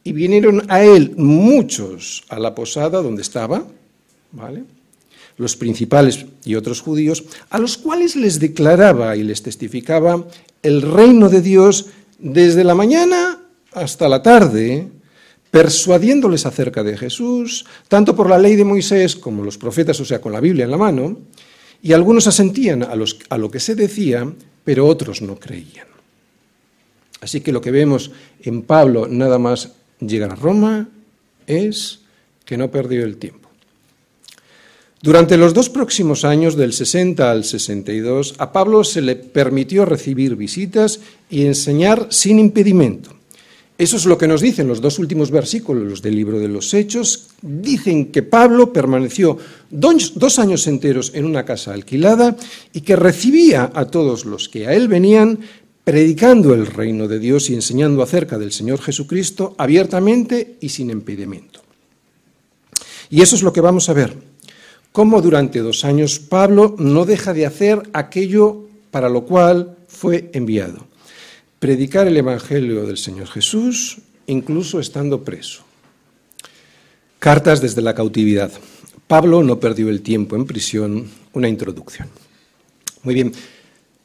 y 0.04 0.12
vinieron 0.12 0.62
a 0.68 0.82
él 0.82 1.14
muchos 1.16 2.24
a 2.28 2.38
la 2.38 2.54
posada 2.54 3.02
donde 3.02 3.22
estaba, 3.22 3.64
¿vale? 4.32 4.64
los 5.36 5.56
principales 5.56 6.26
y 6.44 6.54
otros 6.54 6.82
judíos, 6.82 7.24
a 7.48 7.58
los 7.58 7.78
cuales 7.78 8.14
les 8.14 8.38
declaraba 8.40 9.16
y 9.16 9.22
les 9.22 9.42
testificaba 9.42 10.26
el 10.62 10.82
reino 10.82 11.28
de 11.30 11.40
Dios 11.40 11.86
desde 12.18 12.62
la 12.62 12.74
mañana 12.74 13.40
hasta 13.72 14.08
la 14.08 14.22
tarde, 14.22 14.88
persuadiéndoles 15.50 16.44
acerca 16.44 16.82
de 16.82 16.96
Jesús, 16.96 17.64
tanto 17.88 18.14
por 18.14 18.28
la 18.28 18.38
ley 18.38 18.54
de 18.54 18.64
Moisés 18.64 19.16
como 19.16 19.42
los 19.42 19.56
profetas, 19.56 19.98
o 20.00 20.04
sea, 20.04 20.20
con 20.20 20.32
la 20.32 20.40
Biblia 20.40 20.66
en 20.66 20.70
la 20.70 20.76
mano, 20.76 21.18
y 21.82 21.94
algunos 21.94 22.26
asentían 22.26 22.82
a, 22.82 22.92
a 23.30 23.38
lo 23.38 23.50
que 23.50 23.60
se 23.60 23.74
decía, 23.74 24.30
pero 24.62 24.86
otros 24.86 25.22
no 25.22 25.36
creían. 25.36 25.89
Así 27.20 27.40
que 27.40 27.52
lo 27.52 27.60
que 27.60 27.70
vemos 27.70 28.10
en 28.42 28.62
Pablo 28.62 29.06
nada 29.08 29.38
más 29.38 29.72
llegar 30.00 30.32
a 30.32 30.36
Roma 30.36 30.88
es 31.46 32.00
que 32.44 32.56
no 32.56 32.70
perdió 32.70 33.04
el 33.04 33.16
tiempo. 33.16 33.50
Durante 35.02 35.38
los 35.38 35.54
dos 35.54 35.70
próximos 35.70 36.26
años, 36.26 36.56
del 36.56 36.74
60 36.74 37.30
al 37.30 37.44
62, 37.44 38.34
a 38.36 38.52
Pablo 38.52 38.84
se 38.84 39.00
le 39.00 39.16
permitió 39.16 39.86
recibir 39.86 40.36
visitas 40.36 41.00
y 41.30 41.46
enseñar 41.46 42.08
sin 42.10 42.38
impedimento. 42.38 43.10
Eso 43.78 43.96
es 43.96 44.04
lo 44.04 44.18
que 44.18 44.28
nos 44.28 44.42
dicen 44.42 44.68
los 44.68 44.82
dos 44.82 44.98
últimos 44.98 45.30
versículos 45.30 46.02
del 46.02 46.14
libro 46.14 46.38
de 46.38 46.48
los 46.48 46.74
Hechos. 46.74 47.30
Dicen 47.40 48.12
que 48.12 48.22
Pablo 48.22 48.74
permaneció 48.74 49.38
dos 49.70 50.38
años 50.38 50.66
enteros 50.66 51.12
en 51.14 51.24
una 51.24 51.46
casa 51.46 51.72
alquilada 51.72 52.36
y 52.74 52.82
que 52.82 52.94
recibía 52.94 53.70
a 53.72 53.86
todos 53.86 54.26
los 54.26 54.50
que 54.50 54.66
a 54.66 54.74
él 54.74 54.86
venían 54.88 55.38
predicando 55.90 56.54
el 56.54 56.68
reino 56.68 57.08
de 57.08 57.18
Dios 57.18 57.50
y 57.50 57.54
enseñando 57.54 58.00
acerca 58.04 58.38
del 58.38 58.52
Señor 58.52 58.80
Jesucristo 58.80 59.56
abiertamente 59.58 60.54
y 60.60 60.68
sin 60.68 60.88
impedimento. 60.88 61.62
Y 63.10 63.22
eso 63.22 63.34
es 63.34 63.42
lo 63.42 63.52
que 63.52 63.60
vamos 63.60 63.88
a 63.88 63.92
ver, 63.92 64.14
cómo 64.92 65.20
durante 65.20 65.58
dos 65.58 65.84
años 65.84 66.20
Pablo 66.20 66.76
no 66.78 67.06
deja 67.06 67.34
de 67.34 67.44
hacer 67.44 67.82
aquello 67.92 68.68
para 68.92 69.08
lo 69.08 69.24
cual 69.24 69.78
fue 69.88 70.30
enviado, 70.32 70.86
predicar 71.58 72.06
el 72.06 72.16
Evangelio 72.16 72.86
del 72.86 72.96
Señor 72.96 73.26
Jesús, 73.26 73.98
incluso 74.28 74.78
estando 74.78 75.24
preso. 75.24 75.64
Cartas 77.18 77.60
desde 77.60 77.82
la 77.82 77.96
cautividad. 77.96 78.52
Pablo 79.08 79.42
no 79.42 79.58
perdió 79.58 79.88
el 79.88 80.02
tiempo 80.02 80.36
en 80.36 80.46
prisión, 80.46 81.10
una 81.32 81.48
introducción. 81.48 82.08
Muy 83.02 83.14
bien. 83.14 83.32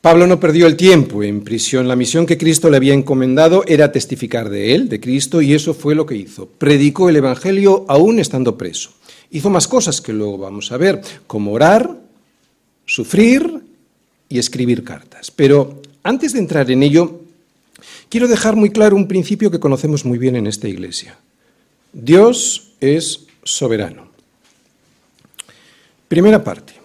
Pablo 0.05 0.27
no 0.27 0.39
perdió 0.39 0.67
el 0.67 0.75
tiempo 0.75 1.23
en 1.23 1.43
prisión. 1.43 1.87
La 1.87 1.95
misión 1.95 2.27
que 2.27 2.37
Cristo 2.37 2.69
le 2.69 2.77
había 2.77 2.93
encomendado 2.93 3.63
era 3.65 3.91
testificar 3.91 4.49
de 4.51 4.75
él, 4.75 4.87
de 4.87 4.99
Cristo, 4.99 5.41
y 5.41 5.55
eso 5.55 5.73
fue 5.73 5.95
lo 5.95 6.05
que 6.05 6.13
hizo. 6.13 6.45
Predicó 6.47 7.09
el 7.09 7.15
Evangelio 7.15 7.85
aún 7.87 8.19
estando 8.19 8.55
preso. 8.55 8.91
Hizo 9.31 9.49
más 9.49 9.67
cosas 9.67 10.01
que 10.01 10.13
luego 10.13 10.37
vamos 10.37 10.71
a 10.71 10.77
ver, 10.77 11.01
como 11.25 11.53
orar, 11.53 11.89
sufrir 12.85 13.63
y 14.29 14.37
escribir 14.37 14.83
cartas. 14.83 15.31
Pero 15.31 15.81
antes 16.03 16.33
de 16.33 16.39
entrar 16.39 16.69
en 16.69 16.83
ello, 16.83 17.21
quiero 18.07 18.27
dejar 18.27 18.55
muy 18.55 18.69
claro 18.69 18.95
un 18.95 19.07
principio 19.07 19.49
que 19.49 19.59
conocemos 19.59 20.05
muy 20.05 20.19
bien 20.19 20.35
en 20.35 20.45
esta 20.45 20.67
iglesia. 20.67 21.17
Dios 21.93 22.73
es 22.79 23.21
soberano. 23.43 24.09
Primera 26.07 26.43
parte. 26.43 26.84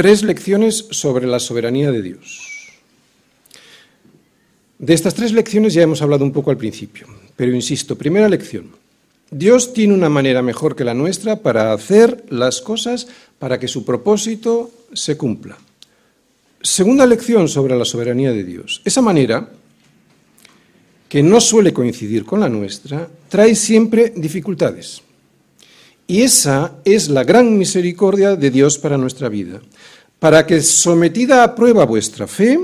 Tres 0.00 0.22
lecciones 0.22 0.86
sobre 0.92 1.26
la 1.26 1.38
soberanía 1.38 1.90
de 1.90 2.00
Dios. 2.00 2.40
De 4.78 4.94
estas 4.94 5.12
tres 5.12 5.30
lecciones 5.30 5.74
ya 5.74 5.82
hemos 5.82 6.00
hablado 6.00 6.24
un 6.24 6.32
poco 6.32 6.50
al 6.50 6.56
principio, 6.56 7.06
pero 7.36 7.54
insisto, 7.54 7.98
primera 7.98 8.26
lección. 8.26 8.70
Dios 9.30 9.74
tiene 9.74 9.92
una 9.92 10.08
manera 10.08 10.40
mejor 10.40 10.74
que 10.74 10.84
la 10.84 10.94
nuestra 10.94 11.40
para 11.40 11.74
hacer 11.74 12.24
las 12.30 12.62
cosas 12.62 13.08
para 13.38 13.60
que 13.60 13.68
su 13.68 13.84
propósito 13.84 14.70
se 14.94 15.18
cumpla. 15.18 15.58
Segunda 16.62 17.04
lección 17.04 17.46
sobre 17.46 17.76
la 17.76 17.84
soberanía 17.84 18.32
de 18.32 18.44
Dios. 18.44 18.80
Esa 18.86 19.02
manera, 19.02 19.50
que 21.10 21.22
no 21.22 21.42
suele 21.42 21.74
coincidir 21.74 22.24
con 22.24 22.40
la 22.40 22.48
nuestra, 22.48 23.06
trae 23.28 23.54
siempre 23.54 24.14
dificultades. 24.16 25.02
Y 26.10 26.22
esa 26.22 26.72
es 26.84 27.08
la 27.08 27.22
gran 27.22 27.56
misericordia 27.56 28.34
de 28.34 28.50
Dios 28.50 28.78
para 28.78 28.98
nuestra 28.98 29.28
vida, 29.28 29.60
para 30.18 30.44
que 30.44 30.60
sometida 30.60 31.44
a 31.44 31.54
prueba 31.54 31.86
vuestra 31.86 32.26
fe, 32.26 32.58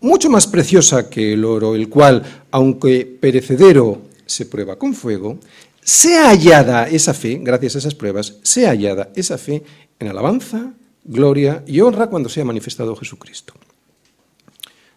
mucho 0.00 0.30
más 0.30 0.46
preciosa 0.46 1.10
que 1.10 1.34
el 1.34 1.44
oro, 1.44 1.74
el 1.74 1.90
cual, 1.90 2.22
aunque 2.50 3.04
perecedero, 3.04 4.00
se 4.24 4.46
prueba 4.46 4.76
con 4.76 4.94
fuego, 4.94 5.38
sea 5.82 6.30
hallada 6.30 6.88
esa 6.88 7.12
fe, 7.12 7.38
gracias 7.42 7.74
a 7.74 7.78
esas 7.80 7.94
pruebas, 7.94 8.36
sea 8.42 8.70
hallada 8.70 9.10
esa 9.14 9.36
fe 9.36 9.62
en 9.98 10.08
alabanza, 10.08 10.72
gloria 11.04 11.62
y 11.66 11.82
honra 11.82 12.06
cuando 12.06 12.30
sea 12.30 12.46
manifestado 12.46 12.96
Jesucristo. 12.96 13.52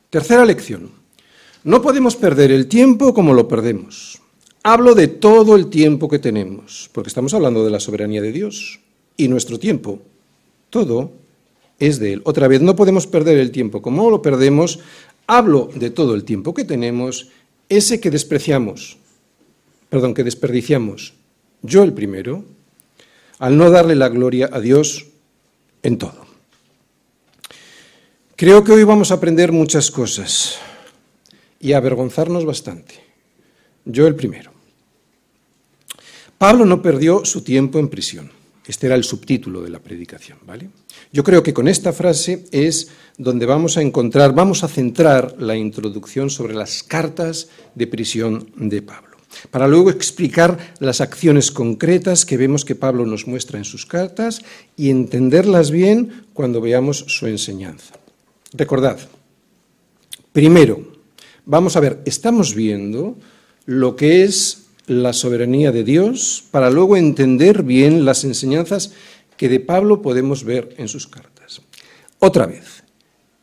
Tercera 0.10 0.46
lección. 0.46 0.91
No 1.65 1.82
podemos 1.82 2.15
perder 2.15 2.53
el 2.53 2.67
tiempo 2.67 3.13
como 3.13 3.34
lo 3.34 3.50
perdemos. 3.50 4.22
Hablo 4.68 4.96
de 4.96 5.08
todo 5.08 5.56
el 5.56 5.68
tiempo 5.68 6.10
que 6.10 6.18
tenemos, 6.18 6.90
porque 6.92 7.10
estamos 7.10 7.36
hablando 7.36 7.64
de 7.64 7.70
la 7.70 7.80
soberanía 7.80 8.20
de 8.20 8.32
Dios. 8.32 8.80
y 9.16 9.28
nuestro 9.28 9.60
tiempo. 9.60 10.00
Todo 10.72 11.12
es 11.78 12.00
de 12.00 12.14
Él. 12.14 12.22
Otra 12.26 12.48
vez, 12.48 12.62
no 12.62 12.76
podemos 12.76 13.06
perder 13.06 13.38
el 13.38 13.52
tiempo. 13.52 13.84
Como 13.84 14.10
lo 14.10 14.24
perdemos, 14.24 14.80
hablo 15.28 15.70
de 15.76 15.92
todo 15.92 16.16
el 16.16 16.24
tiempo 16.24 16.56
que 16.56 16.66
tenemos, 16.66 17.30
ese 17.70 18.00
que 18.02 18.10
despreciamos, 18.10 18.98
perdón, 19.88 20.16
que 20.16 20.24
desperdiciamos, 20.24 21.14
yo 21.62 21.84
el 21.84 21.94
primero, 21.94 22.44
al 23.38 23.58
no 23.58 23.70
darle 23.70 23.94
la 23.94 24.10
gloria 24.10 24.50
a 24.52 24.60
Dios 24.60 25.06
en 25.84 26.00
todo. 26.00 26.26
Creo 28.36 28.64
que 28.64 28.72
hoy 28.72 28.84
vamos 28.84 29.12
a 29.12 29.14
aprender 29.14 29.52
muchas 29.52 29.92
cosas 29.92 30.58
y 31.60 31.74
a 31.74 31.78
avergonzarnos 31.78 32.44
bastante. 32.46 32.96
Yo 33.86 34.08
el 34.08 34.16
primero. 34.16 34.55
Pablo 36.38 36.65
no 36.65 36.82
perdió 36.82 37.24
su 37.24 37.42
tiempo 37.42 37.80
en 37.80 37.88
prisión. 37.88 38.32
Este 38.68 38.88
era 38.88 38.96
el 38.96 39.04
subtítulo 39.04 39.62
de 39.62 39.70
la 39.70 39.80
predicación, 39.80 40.39
¿vale? 40.46 40.70
Yo 41.13 41.24
creo 41.24 41.44
que 41.44 41.54
con 41.54 41.68
esta 41.68 41.94
frase 41.94 42.46
es 42.51 42.89
donde 43.18 43.46
vamos 43.46 43.77
a 43.77 43.82
encontrar, 43.82 44.34
vamos 44.34 44.63
a 44.63 44.68
centrar 44.68 45.36
la 45.39 45.56
introducción 45.56 46.30
sobre 46.30 46.56
las 46.56 46.82
cartas 46.84 47.50
de 47.75 47.88
prisión 47.88 48.51
de 48.56 48.82
Pablo, 48.82 49.18
para 49.51 49.68
luego 49.68 49.92
explicar 49.92 50.74
las 50.80 51.00
acciones 51.00 51.51
concretas 51.51 52.25
que 52.25 52.38
vemos 52.38 52.65
que 52.65 52.75
Pablo 52.75 53.06
nos 53.06 53.27
muestra 53.27 53.60
en 53.60 53.65
sus 53.65 53.86
cartas 53.86 54.42
y 54.75 54.89
entenderlas 54.89 55.70
bien 55.70 56.25
cuando 56.34 56.60
veamos 56.60 57.06
su 57.08 57.27
enseñanza. 57.27 57.94
Recordad, 58.51 58.98
primero, 60.34 60.82
vamos 61.46 61.75
a 61.75 61.82
ver, 61.82 62.01
estamos 62.06 62.56
viendo 62.56 63.15
lo 63.65 63.96
que 63.96 64.24
es 64.24 64.65
la 64.88 65.13
soberanía 65.13 65.72
de 65.72 65.84
Dios 65.84 66.44
para 66.51 66.70
luego 66.70 66.98
entender 66.98 67.63
bien 67.63 68.06
las 68.06 68.24
enseñanzas 68.24 68.94
que 69.38 69.50
de 69.50 69.60
Pablo 69.60 70.01
podemos 70.01 70.44
ver 70.44 70.75
en 70.77 70.88
sus 70.88 71.08
cartas. 71.08 71.62
Otra 72.20 72.46
vez, 72.46 72.84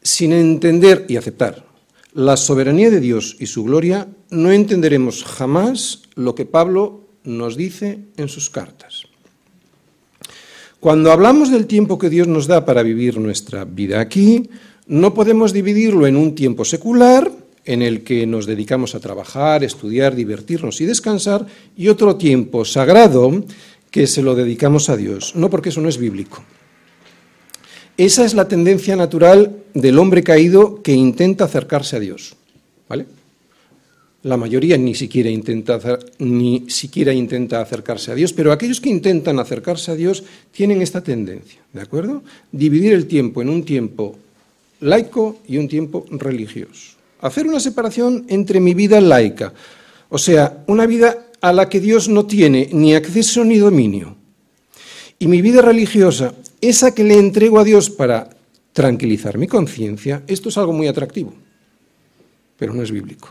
sin 0.03 0.33
entender 0.33 1.07
y 1.09 1.17
aceptar 1.17 1.65
la 2.15 2.37
soberanía 2.37 2.91
de 2.91 3.01
Dios 3.01 3.37
y 3.39 3.47
su 3.47 3.65
gloria, 3.65 4.09
no 4.31 4.53
entenderemos 4.53 5.25
jamás 5.25 6.03
lo 6.15 6.35
que 6.35 6.45
Pablo 6.45 7.09
nos 7.25 7.57
dice 7.57 8.01
en 8.17 8.29
sus 8.29 8.51
cartas. 8.51 9.05
Cuando 10.81 11.13
hablamos 11.13 11.51
del 11.51 11.67
tiempo 11.67 11.99
que 11.99 12.11
Dios 12.11 12.27
nos 12.27 12.49
da 12.49 12.65
para 12.65 12.83
vivir 12.83 13.19
nuestra 13.19 13.65
vida 13.65 14.01
aquí, 14.01 14.51
no 14.87 15.15
podemos 15.15 15.53
dividirlo 15.53 16.07
en 16.07 16.17
un 16.17 16.35
tiempo 16.35 16.65
secular 16.65 17.31
en 17.65 17.83
el 17.83 18.03
que 18.03 18.27
nos 18.27 18.47
dedicamos 18.47 18.95
a 18.95 19.01
trabajar, 19.01 19.63
estudiar, 19.63 20.15
divertirnos 20.15 20.81
y 20.81 20.87
descansar, 20.87 21.47
y 21.77 21.89
otro 21.89 22.17
tiempo 22.17 22.65
sagrado 22.65 23.45
que 23.91 24.07
se 24.07 24.23
lo 24.23 24.35
dedicamos 24.35 24.89
a 24.89 24.97
Dios. 24.97 25.37
No 25.37 25.51
porque 25.51 25.69
eso 25.69 25.81
no 25.81 25.89
es 25.89 25.99
bíblico. 25.99 26.43
Esa 27.97 28.25
es 28.25 28.35
la 28.35 28.49
tendencia 28.49 28.97
natural 28.97 29.55
del 29.75 29.99
hombre 29.99 30.23
caído 30.23 30.83
que 30.83 30.93
intenta 30.93 31.45
acercarse 31.45 31.97
a 31.97 32.01
Dios. 32.01 32.35
¿Vale? 32.89 33.07
La 34.25 34.37
mayoría 34.37 34.79
ni 34.79 34.95
siquiera, 34.95 35.29
intenta, 35.29 35.79
ni 36.19 36.65
siquiera 36.69 37.13
intenta 37.13 37.61
acercarse 37.61 38.13
a 38.13 38.15
Dios, 38.15 38.33
pero 38.33 38.53
aquellos 38.53 38.81
que 38.81 38.89
intentan 38.89 39.39
acercarse 39.39 39.91
a 39.91 39.97
Dios 39.97 40.23
tienen 40.53 40.81
esta 40.81 41.03
tendencia, 41.03 41.61
¿de 41.73 41.81
acuerdo? 41.81 42.23
Dividir 42.53 42.93
el 42.93 43.07
tiempo 43.07 43.43
en 43.43 43.49
un 43.49 43.65
tiempo 43.65 44.17
laico 44.81 45.39
y 45.49 45.59
un 45.59 45.69
tiempo 45.69 46.07
religioso 46.11 46.92
hacer 47.23 47.47
una 47.47 47.61
separación 47.61 48.27
entre 48.29 48.61
mi 48.61 48.75
vida 48.75 49.01
laica, 49.01 49.55
o 50.11 50.19
sea, 50.19 50.63
una 50.67 50.87
vida 50.87 51.29
a 51.41 51.53
la 51.53 51.69
que 51.69 51.81
Dios 51.81 52.09
no 52.09 52.27
tiene 52.27 52.69
ni 52.73 52.95
acceso 52.95 53.45
ni 53.45 53.57
dominio, 53.57 54.17
y 55.19 55.29
mi 55.29 55.41
vida 55.41 55.63
religiosa, 55.63 56.35
esa 56.61 56.95
que 56.95 57.05
le 57.05 57.15
entrego 57.15 57.59
a 57.59 57.65
Dios 57.65 57.89
para 57.89 58.29
tranquilizar 58.73 59.39
mi 59.39 59.47
conciencia, 59.47 60.23
esto 60.27 60.49
es 60.49 60.59
algo 60.59 60.73
muy 60.73 60.89
atractivo, 60.89 61.33
pero 62.59 62.75
no 62.75 62.83
es 62.83 62.91
bíblico. 62.91 63.31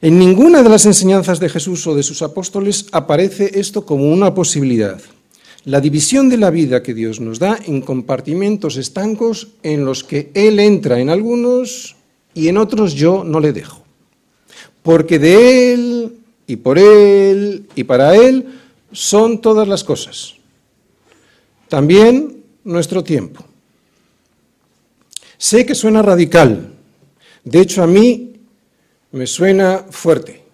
En 0.00 0.18
ninguna 0.18 0.62
de 0.62 0.68
las 0.68 0.86
enseñanzas 0.86 1.40
de 1.40 1.48
Jesús 1.48 1.86
o 1.86 1.94
de 1.94 2.02
sus 2.02 2.22
apóstoles 2.22 2.86
aparece 2.92 3.58
esto 3.58 3.84
como 3.84 4.12
una 4.12 4.34
posibilidad 4.34 5.00
la 5.66 5.80
división 5.80 6.28
de 6.28 6.36
la 6.38 6.50
vida 6.50 6.82
que 6.84 6.94
Dios 6.94 7.18
nos 7.18 7.40
da 7.40 7.58
en 7.66 7.82
compartimentos 7.82 8.76
estancos 8.76 9.48
en 9.64 9.84
los 9.84 10.04
que 10.04 10.30
Él 10.32 10.60
entra 10.60 11.00
en 11.00 11.10
algunos 11.10 11.96
y 12.34 12.46
en 12.46 12.56
otros 12.56 12.94
yo 12.94 13.24
no 13.24 13.40
le 13.40 13.52
dejo. 13.52 13.82
Porque 14.84 15.18
de 15.18 15.74
Él 15.74 16.18
y 16.46 16.54
por 16.54 16.78
Él 16.78 17.66
y 17.74 17.82
para 17.82 18.14
Él 18.14 18.46
son 18.92 19.40
todas 19.40 19.66
las 19.66 19.82
cosas. 19.82 20.34
También 21.68 22.44
nuestro 22.62 23.02
tiempo. 23.02 23.44
Sé 25.36 25.66
que 25.66 25.74
suena 25.74 26.00
radical. 26.00 26.74
De 27.42 27.60
hecho, 27.60 27.82
a 27.82 27.88
mí 27.88 28.34
me 29.10 29.26
suena 29.26 29.84
fuerte. 29.90 30.44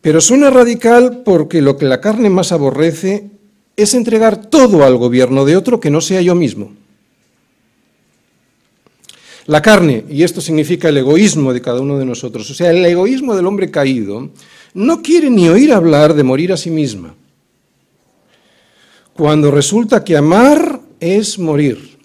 Pero 0.00 0.22
suena 0.22 0.48
radical 0.48 1.22
porque 1.26 1.60
lo 1.60 1.76
que 1.76 1.84
la 1.84 2.00
carne 2.00 2.30
más 2.30 2.52
aborrece 2.52 3.37
es 3.78 3.94
entregar 3.94 4.50
todo 4.50 4.84
al 4.84 4.96
gobierno 4.96 5.44
de 5.44 5.56
otro 5.56 5.78
que 5.78 5.88
no 5.88 6.00
sea 6.00 6.20
yo 6.20 6.34
mismo. 6.34 6.72
La 9.46 9.62
carne, 9.62 10.04
y 10.10 10.24
esto 10.24 10.40
significa 10.40 10.88
el 10.88 10.96
egoísmo 10.96 11.54
de 11.54 11.62
cada 11.62 11.80
uno 11.80 11.96
de 11.96 12.04
nosotros, 12.04 12.50
o 12.50 12.54
sea, 12.54 12.70
el 12.70 12.84
egoísmo 12.84 13.36
del 13.36 13.46
hombre 13.46 13.70
caído, 13.70 14.30
no 14.74 15.00
quiere 15.00 15.30
ni 15.30 15.48
oír 15.48 15.72
hablar 15.72 16.12
de 16.14 16.24
morir 16.24 16.52
a 16.52 16.56
sí 16.56 16.70
misma. 16.70 17.14
Cuando 19.14 19.52
resulta 19.52 20.02
que 20.02 20.16
amar 20.16 20.80
es 20.98 21.38
morir. 21.38 21.98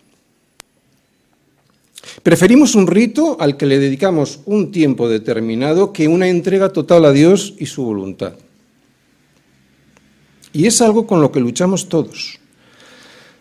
Preferimos 2.22 2.76
un 2.76 2.86
rito 2.86 3.36
al 3.40 3.58
que 3.58 3.66
le 3.66 3.80
dedicamos 3.80 4.42
un 4.46 4.72
tiempo 4.72 5.10
determinado 5.10 5.92
que 5.92 6.08
una 6.08 6.30
entrega 6.30 6.70
total 6.70 7.06
a 7.06 7.12
Dios 7.12 7.56
y 7.58 7.66
su 7.66 7.84
voluntad. 7.84 8.36
Y 10.54 10.68
es 10.68 10.82
algo 10.82 11.08
con 11.08 11.20
lo 11.20 11.32
que 11.32 11.40
luchamos 11.40 11.90
todos. 11.90 12.40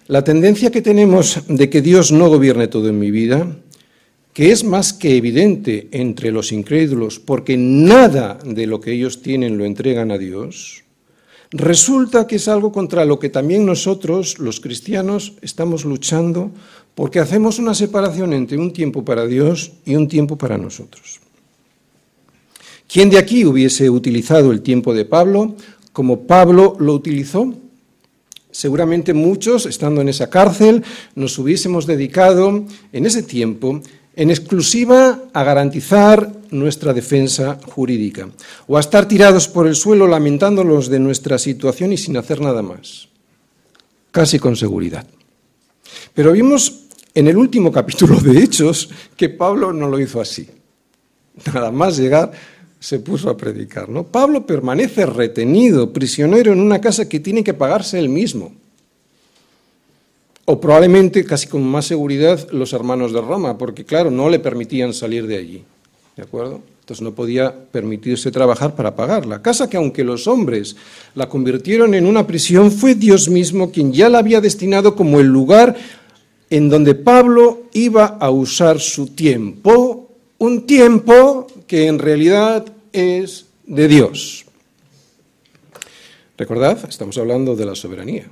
La 0.09 0.25
tendencia 0.25 0.70
que 0.70 0.83
tenemos 0.83 1.42
de 1.46 1.70
que 1.70 1.83
Dios 1.83 2.11
no 2.11 2.29
gobierne 2.29 2.66
todo 2.66 2.88
en 2.88 2.98
mi 2.98 3.11
vida, 3.11 3.46
que 4.33 4.51
es 4.51 4.64
más 4.64 4.92
que 4.92 5.16
evidente 5.16 5.88
entre 5.92 6.33
los 6.33 6.53
incrédulos, 6.53 7.20
porque 7.20 7.57
nada 7.57 8.38
de 8.44 8.66
lo 8.66 8.81
que 8.81 8.92
ellos 8.92 9.20
tienen 9.20 9.59
lo 9.59 9.64
entregan 9.64 10.11
a 10.11 10.18
Dios, 10.18 10.85
resulta 11.51 12.27
que 12.27 12.37
es 12.37 12.48
algo 12.48 12.72
contra 12.72 13.05
lo 13.05 13.18
que 13.18 13.29
también 13.29 13.66
nosotros, 13.66 14.38
los 14.38 14.59
cristianos, 14.61 15.35
estamos 15.42 15.85
luchando, 15.85 16.51
porque 16.94 17.20
hacemos 17.20 17.59
una 17.59 17.75
separación 17.75 18.33
entre 18.33 18.57
un 18.57 18.72
tiempo 18.72 19.05
para 19.05 19.27
Dios 19.27 19.72
y 19.85 19.94
un 19.94 20.09
tiempo 20.09 20.37
para 20.37 20.57
nosotros. 20.59 21.20
¿Quién 22.88 23.09
de 23.09 23.18
aquí 23.18 23.44
hubiese 23.44 23.88
utilizado 23.88 24.51
el 24.51 24.62
tiempo 24.62 24.92
de 24.92 25.05
Pablo 25.05 25.57
como 25.93 26.27
Pablo 26.27 26.77
lo 26.79 26.95
utilizó. 26.95 27.53
Seguramente 28.51 29.15
muchos, 29.15 29.67
estando 29.67 30.01
en 30.01 30.09
esa 30.09 30.29
cárcel, 30.29 30.85
nos 31.15 31.39
hubiésemos 31.39 31.87
dedicado 31.87 32.65
en 32.93 33.07
ese 33.07 33.23
tiempo 33.23 33.81
en 34.15 34.31
exclusiva 34.31 35.21
a 35.33 35.43
garantizar 35.43 36.31
nuestra 36.51 36.93
defensa 36.93 37.59
jurídica 37.65 38.29
o 38.67 38.77
a 38.77 38.81
estar 38.81 39.09
tirados 39.09 39.49
por 39.49 39.67
el 39.67 39.75
suelo 39.75 40.07
lamentándolos 40.07 40.89
de 40.89 41.01
nuestra 41.01 41.39
situación 41.39 41.93
y 41.93 41.97
sin 41.97 42.17
hacer 42.17 42.41
nada 42.41 42.61
más, 42.61 43.09
casi 44.11 44.39
con 44.39 44.57
seguridad. 44.57 45.07
Pero 46.15 46.33
vimos 46.33 46.81
en 47.15 47.29
el 47.29 47.37
último 47.37 47.73
capítulo 47.73 48.21
de 48.21 48.43
Hechos 48.43 48.91
que 49.17 49.31
Pablo 49.31 49.73
no 49.73 49.89
lo 49.89 49.99
hizo 49.99 50.21
así. 50.21 50.49
Nada 51.47 51.71
más 51.71 51.97
llegar 51.97 52.33
se 52.83 52.99
puso 52.99 53.31
a 53.31 53.37
predicar. 53.37 53.88
¿no? 53.88 54.03
Pablo 54.03 54.45
permanece 54.45 55.07
retenido, 55.07 55.92
prisionero 55.92 56.53
en 56.53 56.61
una 56.61 56.81
casa 56.81 57.09
que 57.09 57.21
tiene 57.21 57.45
que 57.45 57.55
pagarse 57.55 57.97
él 57.97 58.09
mismo. 58.09 58.53
O 60.47 60.61
probablemente, 60.61 61.25
casi 61.25 61.47
con 61.47 61.62
más 61.62 61.87
seguridad, 61.87 62.51
los 62.51 62.73
hermanos 62.73 63.12
de 63.12 63.21
Roma, 63.21 63.57
porque 63.57 63.85
claro, 63.85 64.11
no 64.11 64.29
le 64.29 64.40
permitían 64.40 64.92
salir 64.92 65.29
de 65.29 65.37
allí. 65.37 65.62
¿De 66.16 66.25
acuerdo? 66.25 66.61
Entonces 66.81 67.03
no 67.03 67.12
podía 67.14 67.55
permitirse 67.71 68.33
trabajar 68.33 68.75
para 68.75 68.97
pagarla. 68.97 69.40
Casa 69.40 69.71
que 69.71 69.77
aunque 69.77 70.03
los 70.03 70.27
hombres 70.27 70.75
la 71.14 71.29
convirtieron 71.29 71.95
en 71.95 72.05
una 72.05 72.27
prisión, 72.27 72.73
fue 72.73 72.97
Dios 72.97 73.29
mismo 73.29 73.71
quien 73.71 73.92
ya 73.92 74.09
la 74.09 74.18
había 74.18 74.40
destinado 74.40 74.97
como 74.97 75.21
el 75.21 75.29
lugar 75.29 75.77
en 76.51 76.68
donde 76.68 76.97
Pablo 76.97 77.62
iba 77.73 78.07
a 78.07 78.31
usar 78.31 78.81
su 78.81 79.07
tiempo, 79.07 80.09
un 80.38 80.66
tiempo 80.66 81.47
que 81.68 81.87
en 81.87 82.01
realidad 82.01 82.66
es 82.93 83.47
de 83.67 83.89
Dios. 83.89 84.45
Recordad, 86.37 86.79
estamos 86.89 87.19
hablando 87.19 87.55
de 87.55 87.67
la 87.67 87.75
soberanía. 87.75 88.27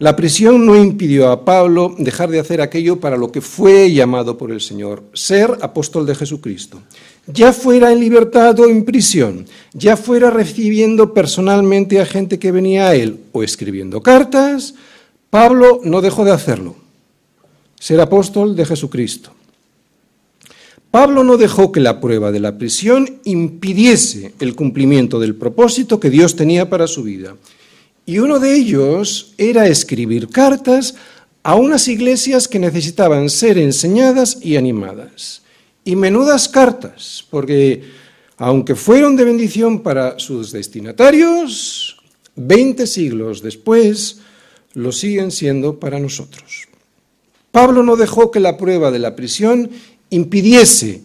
La 0.00 0.16
prisión 0.16 0.64
no 0.64 0.76
impidió 0.76 1.28
a 1.28 1.44
Pablo 1.44 1.94
dejar 1.98 2.30
de 2.30 2.40
hacer 2.40 2.62
aquello 2.62 3.00
para 3.00 3.18
lo 3.18 3.30
que 3.30 3.42
fue 3.42 3.92
llamado 3.92 4.38
por 4.38 4.50
el 4.50 4.62
Señor, 4.62 5.02
ser 5.12 5.58
apóstol 5.60 6.06
de 6.06 6.14
Jesucristo. 6.14 6.80
ya 7.26 7.52
fuera 7.52 7.92
en 7.92 8.00
libertad 8.00 8.58
o 8.58 8.66
en 8.66 8.84
prisión, 8.84 9.46
ya 9.74 9.98
fuera 9.98 10.30
recibiendo 10.30 11.12
personalmente 11.12 12.00
a 12.00 12.06
gente 12.06 12.38
que 12.38 12.50
venía 12.50 12.88
a 12.88 12.94
él 12.94 13.20
o 13.32 13.42
escribiendo 13.42 14.02
cartas, 14.02 14.74
Pablo 15.28 15.80
no 15.84 16.00
dejó 16.00 16.24
de 16.24 16.32
hacerlo, 16.32 16.76
ser 17.78 18.00
apóstol 18.00 18.56
de 18.56 18.64
Jesucristo. 18.64 19.32
Pablo 20.90 21.22
no 21.22 21.36
dejó 21.36 21.70
que 21.70 21.80
la 21.80 22.00
prueba 22.00 22.32
de 22.32 22.40
la 22.40 22.58
prisión 22.58 23.20
impidiese 23.24 24.34
el 24.40 24.56
cumplimiento 24.56 25.20
del 25.20 25.36
propósito 25.36 26.00
que 26.00 26.10
Dios 26.10 26.34
tenía 26.34 26.68
para 26.68 26.88
su 26.88 27.04
vida. 27.04 27.36
Y 28.06 28.18
uno 28.18 28.40
de 28.40 28.56
ellos 28.56 29.34
era 29.38 29.68
escribir 29.68 30.28
cartas 30.28 30.96
a 31.44 31.54
unas 31.54 31.86
iglesias 31.86 32.48
que 32.48 32.58
necesitaban 32.58 33.30
ser 33.30 33.56
enseñadas 33.56 34.38
y 34.42 34.56
animadas. 34.56 35.42
Y 35.84 35.94
menudas 35.94 36.48
cartas, 36.48 37.24
porque 37.30 37.84
aunque 38.36 38.74
fueron 38.74 39.16
de 39.16 39.24
bendición 39.24 39.80
para 39.82 40.18
sus 40.18 40.50
destinatarios, 40.50 41.98
20 42.34 42.86
siglos 42.86 43.42
después 43.42 44.18
lo 44.74 44.90
siguen 44.92 45.30
siendo 45.30 45.78
para 45.78 46.00
nosotros. 46.00 46.68
Pablo 47.50 47.82
no 47.82 47.96
dejó 47.96 48.30
que 48.30 48.40
la 48.40 48.56
prueba 48.56 48.90
de 48.90 49.00
la 49.00 49.16
prisión 49.16 49.70
impidiese 50.10 51.02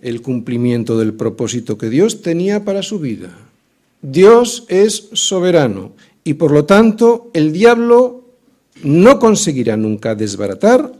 el 0.00 0.22
cumplimiento 0.22 0.98
del 0.98 1.14
propósito 1.14 1.76
que 1.76 1.90
Dios 1.90 2.22
tenía 2.22 2.64
para 2.64 2.82
su 2.82 2.98
vida. 2.98 3.36
Dios 4.02 4.64
es 4.68 5.08
soberano 5.12 5.92
y 6.24 6.34
por 6.34 6.52
lo 6.52 6.64
tanto 6.64 7.30
el 7.34 7.52
diablo 7.52 8.24
no 8.82 9.18
conseguirá 9.18 9.76
nunca 9.76 10.14
desbaratar 10.14 10.92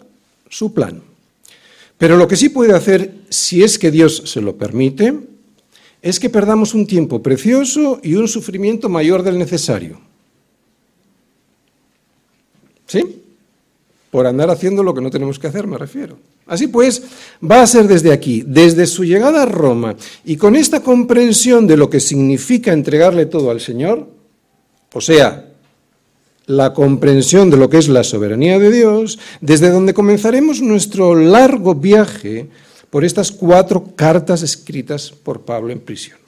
su 0.49 0.75
plan. 0.75 1.03
Pero 1.97 2.17
lo 2.17 2.29
que 2.29 2.37
sí 2.37 2.49
puede 2.49 2.75
hacer, 2.75 3.15
si 3.29 3.63
es 3.63 3.79
que 3.79 3.91
Dios 3.91 4.23
se 4.27 4.41
lo 4.41 4.57
permite, 4.57 5.19
es 6.03 6.19
que 6.19 6.31
perdamos 6.31 6.75
un 6.75 6.87
tiempo 6.87 7.23
precioso 7.23 8.01
y 8.03 8.15
un 8.15 8.27
sufrimiento 8.27 8.89
mayor 8.89 9.23
del 9.23 9.39
necesario. 9.39 10.01
¿Sí? 12.87 13.20
Por 14.11 14.27
andar 14.27 14.51
haciendo 14.51 14.83
lo 14.83 14.93
que 14.93 15.01
no 15.01 15.11
tenemos 15.11 15.39
que 15.39 15.47
hacer, 15.47 15.67
me 15.67 15.79
refiero. 15.79 16.19
Así 16.47 16.67
pues, 16.67 17.03
va 17.49 17.63
a 17.63 17.67
ser 17.67 17.87
desde 17.87 18.13
aquí, 18.13 18.43
desde 18.45 18.87
su 18.87 19.05
llegada 19.05 19.43
a 19.43 19.47
Roma, 19.47 19.95
y 20.25 20.37
con 20.37 20.57
esta 20.57 20.83
comprensión 20.83 21.67
de 21.67 21.77
lo 21.77 21.89
que 21.89 22.01
significa 22.01 22.73
entregarle 22.73 23.27
todo 23.27 23.51
al 23.51 23.61
Señor, 23.61 24.09
o 24.93 25.01
sea, 25.01 25.51
la 26.47 26.75
comprensión 26.75 27.51
de 27.51 27.57
lo 27.57 27.71
que 27.71 27.79
es 27.79 27.89
la 27.89 28.03
soberanía 28.03 28.59
de 28.59 28.73
Dios, 28.73 29.21
desde 29.41 29.71
donde 29.71 29.95
comenzaremos 29.95 30.61
nuestro 30.61 31.15
largo 31.15 31.77
viaje 31.77 32.49
por 32.91 33.05
estas 33.05 33.31
cuatro 33.31 33.95
cartas 33.95 34.43
escritas 34.43 35.13
por 35.13 35.43
Pablo 35.43 35.73
en 35.73 35.79
prisión. 35.79 36.19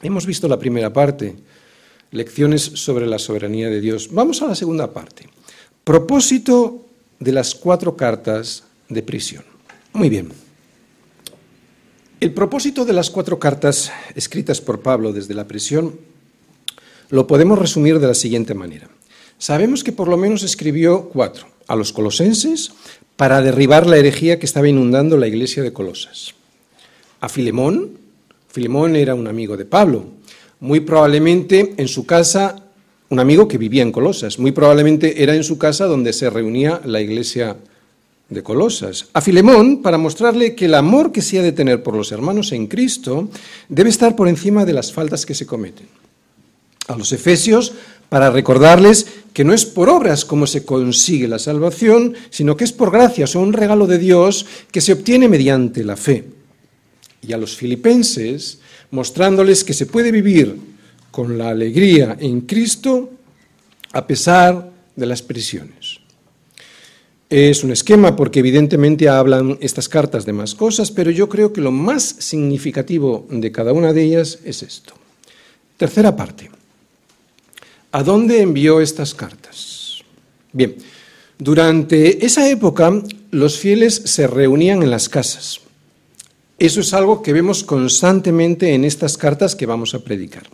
Hemos 0.00 0.24
visto 0.24 0.48
la 0.48 0.58
primera 0.58 0.90
parte, 0.90 1.36
lecciones 2.10 2.62
sobre 2.62 3.06
la 3.06 3.18
soberanía 3.18 3.68
de 3.68 3.80
Dios. 3.80 4.08
Vamos 4.10 4.40
a 4.40 4.46
la 4.46 4.54
segunda 4.54 4.92
parte, 4.92 5.28
propósito 5.84 6.86
de 7.20 7.32
las 7.32 7.54
cuatro 7.54 7.96
cartas 7.96 8.64
de 8.88 9.02
prisión. 9.02 9.44
Muy 9.92 10.08
bien. 10.08 10.32
El 12.20 12.32
propósito 12.32 12.84
de 12.84 12.94
las 12.94 13.10
cuatro 13.10 13.38
cartas 13.38 13.92
escritas 14.14 14.60
por 14.60 14.80
Pablo 14.80 15.12
desde 15.12 15.34
la 15.34 15.46
prisión 15.46 15.98
lo 17.10 17.26
podemos 17.26 17.58
resumir 17.58 17.98
de 17.98 18.06
la 18.06 18.14
siguiente 18.14 18.54
manera. 18.54 18.88
Sabemos 19.38 19.84
que 19.84 19.92
por 19.92 20.08
lo 20.08 20.16
menos 20.16 20.42
escribió 20.42 21.10
cuatro. 21.10 21.46
A 21.66 21.76
los 21.76 21.92
colosenses 21.92 22.72
para 23.16 23.40
derribar 23.40 23.86
la 23.86 23.96
herejía 23.96 24.38
que 24.38 24.46
estaba 24.46 24.68
inundando 24.68 25.16
la 25.16 25.26
iglesia 25.26 25.62
de 25.62 25.72
Colosas. 25.72 26.34
A 27.20 27.28
Filemón, 27.28 27.98
Filemón 28.48 28.96
era 28.96 29.14
un 29.14 29.26
amigo 29.28 29.56
de 29.56 29.64
Pablo, 29.64 30.04
muy 30.60 30.80
probablemente 30.80 31.74
en 31.78 31.88
su 31.88 32.04
casa, 32.04 32.63
un 33.14 33.20
amigo 33.20 33.46
que 33.46 33.58
vivía 33.58 33.82
en 33.82 33.92
Colosas, 33.92 34.40
muy 34.40 34.50
probablemente 34.50 35.22
era 35.22 35.36
en 35.36 35.44
su 35.44 35.56
casa 35.56 35.86
donde 35.86 36.12
se 36.12 36.28
reunía 36.28 36.80
la 36.84 37.00
iglesia 37.00 37.56
de 38.28 38.42
Colosas. 38.42 39.06
A 39.12 39.20
Filemón, 39.20 39.82
para 39.82 39.98
mostrarle 39.98 40.56
que 40.56 40.64
el 40.64 40.74
amor 40.74 41.12
que 41.12 41.22
se 41.22 41.38
ha 41.38 41.42
de 41.42 41.52
tener 41.52 41.84
por 41.84 41.94
los 41.94 42.10
hermanos 42.10 42.50
en 42.50 42.66
Cristo 42.66 43.30
debe 43.68 43.90
estar 43.90 44.16
por 44.16 44.26
encima 44.26 44.64
de 44.64 44.72
las 44.72 44.92
faltas 44.92 45.24
que 45.24 45.34
se 45.34 45.46
cometen. 45.46 45.86
A 46.88 46.96
los 46.96 47.12
Efesios, 47.12 47.72
para 48.08 48.30
recordarles 48.30 49.06
que 49.32 49.44
no 49.44 49.54
es 49.54 49.64
por 49.64 49.88
obras 49.88 50.24
como 50.24 50.48
se 50.48 50.64
consigue 50.64 51.28
la 51.28 51.38
salvación, 51.38 52.14
sino 52.30 52.56
que 52.56 52.64
es 52.64 52.72
por 52.72 52.90
gracias 52.90 53.36
o 53.36 53.40
un 53.40 53.52
regalo 53.52 53.86
de 53.86 53.98
Dios 53.98 54.44
que 54.72 54.80
se 54.80 54.92
obtiene 54.92 55.28
mediante 55.28 55.84
la 55.84 55.96
fe. 55.96 56.24
Y 57.22 57.32
a 57.32 57.38
los 57.38 57.54
filipenses, 57.54 58.58
mostrándoles 58.90 59.62
que 59.62 59.72
se 59.72 59.86
puede 59.86 60.10
vivir 60.10 60.73
con 61.14 61.38
la 61.38 61.50
alegría 61.50 62.16
en 62.18 62.40
Cristo 62.40 63.08
a 63.92 64.04
pesar 64.04 64.72
de 64.96 65.06
las 65.06 65.22
prisiones. 65.22 66.00
Es 67.30 67.62
un 67.62 67.70
esquema 67.70 68.16
porque 68.16 68.40
evidentemente 68.40 69.08
hablan 69.08 69.56
estas 69.60 69.88
cartas 69.88 70.26
de 70.26 70.32
más 70.32 70.56
cosas, 70.56 70.90
pero 70.90 71.12
yo 71.12 71.28
creo 71.28 71.52
que 71.52 71.60
lo 71.60 71.70
más 71.70 72.02
significativo 72.02 73.28
de 73.30 73.52
cada 73.52 73.72
una 73.72 73.92
de 73.92 74.02
ellas 74.02 74.40
es 74.44 74.64
esto. 74.64 74.94
Tercera 75.76 76.16
parte. 76.16 76.50
¿A 77.92 78.02
dónde 78.02 78.42
envió 78.42 78.80
estas 78.80 79.14
cartas? 79.14 80.02
Bien, 80.52 80.74
durante 81.38 82.26
esa 82.26 82.50
época 82.50 82.92
los 83.30 83.56
fieles 83.56 83.94
se 83.94 84.26
reunían 84.26 84.82
en 84.82 84.90
las 84.90 85.08
casas. 85.08 85.60
Eso 86.58 86.80
es 86.80 86.92
algo 86.92 87.22
que 87.22 87.32
vemos 87.32 87.62
constantemente 87.62 88.74
en 88.74 88.84
estas 88.84 89.16
cartas 89.16 89.54
que 89.54 89.66
vamos 89.66 89.94
a 89.94 90.00
predicar. 90.00 90.48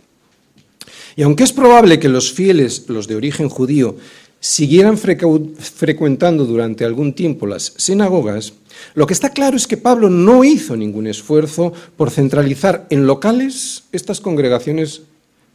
Y 1.15 1.23
aunque 1.23 1.43
es 1.43 1.53
probable 1.53 1.99
que 1.99 2.09
los 2.09 2.31
fieles, 2.31 2.85
los 2.87 3.07
de 3.07 3.15
origen 3.15 3.49
judío, 3.49 3.97
siguieran 4.39 4.97
frecuentando 4.97 6.45
durante 6.45 6.83
algún 6.83 7.13
tiempo 7.13 7.45
las 7.45 7.73
sinagogas, 7.77 8.53
lo 8.95 9.05
que 9.05 9.13
está 9.13 9.29
claro 9.29 9.55
es 9.55 9.67
que 9.67 9.77
Pablo 9.77 10.09
no 10.09 10.43
hizo 10.43 10.75
ningún 10.75 11.07
esfuerzo 11.07 11.73
por 11.95 12.09
centralizar 12.09 12.87
en 12.89 13.05
locales 13.05 13.83
estas 13.91 14.19
congregaciones 14.19 15.03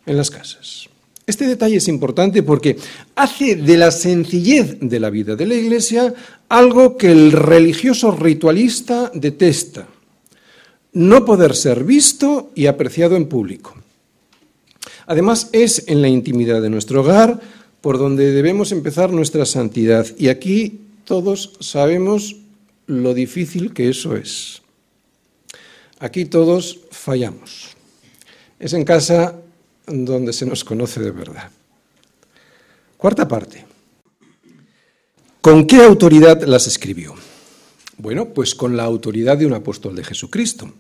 en 0.07 0.16
las 0.16 0.31
casas. 0.31 0.88
Este 1.27 1.49
detalle 1.49 1.77
es 1.77 1.88
importante 1.88 2.45
porque 2.45 2.77
hace 3.16 3.57
de 3.57 3.77
la 3.77 3.90
sencillez 3.90 4.79
de 4.81 5.01
la 5.01 5.11
vida 5.11 5.35
de 5.35 5.47
la 5.47 5.55
Iglesia 5.55 6.14
algo 6.49 6.97
que 6.97 7.11
el 7.11 7.33
religioso 7.33 8.12
ritualista 8.12 9.11
detesta, 9.12 9.88
no 10.92 11.25
poder 11.25 11.57
ser 11.57 11.83
visto 11.83 12.53
y 12.55 12.66
apreciado 12.66 13.16
en 13.16 13.27
público. 13.27 13.75
Además, 15.07 15.49
es 15.53 15.85
en 15.87 16.03
la 16.03 16.09
intimidad 16.09 16.61
de 16.61 16.71
nuestro 16.71 17.01
hogar 17.01 17.40
por 17.81 17.99
donde 17.99 18.33
debemos 18.33 18.73
empezar 18.73 19.12
nuestra 19.12 19.47
santidad. 19.47 20.07
Y 20.19 20.29
aquí 20.29 20.81
todos 21.05 21.53
sabemos 21.61 22.37
lo 22.87 23.14
difícil 23.14 23.73
que 23.73 23.88
eso 23.88 24.16
es. 24.16 24.62
Aquí 25.99 26.25
todos 26.25 26.81
fallamos. 26.90 27.77
Es 28.59 28.73
en 28.73 28.85
casa 28.85 29.37
donde 29.87 30.33
se 30.33 30.47
nos 30.47 30.64
conoce 30.64 31.01
de 31.01 31.11
verdad. 31.11 31.51
Cuarta 32.97 33.29
parte. 33.29 33.64
¿Con 35.40 35.66
qué 35.66 35.77
autoridad 35.77 36.42
las 36.42 36.66
escribió? 36.66 37.14
Bueno, 37.99 38.27
pues 38.31 38.55
con 38.55 38.77
la 38.77 38.83
autoridad 38.83 39.38
de 39.38 39.47
un 39.47 39.53
apóstol 39.53 39.95
de 39.95 40.05
Jesucristo. 40.05 40.73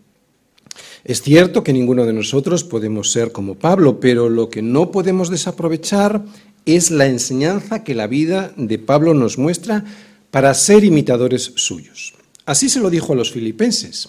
Es 1.06 1.22
cierto 1.22 1.62
que 1.62 1.72
ninguno 1.72 2.04
de 2.04 2.12
nosotros 2.12 2.64
podemos 2.64 3.12
ser 3.12 3.30
como 3.30 3.54
Pablo, 3.54 4.00
pero 4.00 4.28
lo 4.28 4.50
que 4.50 4.60
no 4.60 4.90
podemos 4.90 5.30
desaprovechar 5.30 6.24
es 6.64 6.90
la 6.90 7.06
enseñanza 7.06 7.84
que 7.84 7.94
la 7.94 8.08
vida 8.08 8.52
de 8.56 8.80
Pablo 8.80 9.14
nos 9.14 9.38
muestra 9.38 9.84
para 10.32 10.52
ser 10.52 10.82
imitadores 10.82 11.52
suyos. 11.54 12.14
Así 12.44 12.68
se 12.68 12.80
lo 12.80 12.90
dijo 12.90 13.12
a 13.12 13.16
los 13.16 13.30
filipenses, 13.30 14.08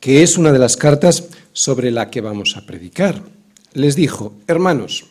que 0.00 0.22
es 0.22 0.38
una 0.38 0.50
de 0.50 0.58
las 0.58 0.78
cartas 0.78 1.28
sobre 1.52 1.90
la 1.90 2.08
que 2.08 2.22
vamos 2.22 2.56
a 2.56 2.64
predicar. 2.64 3.22
Les 3.74 3.94
dijo, 3.94 4.32
hermanos, 4.46 5.04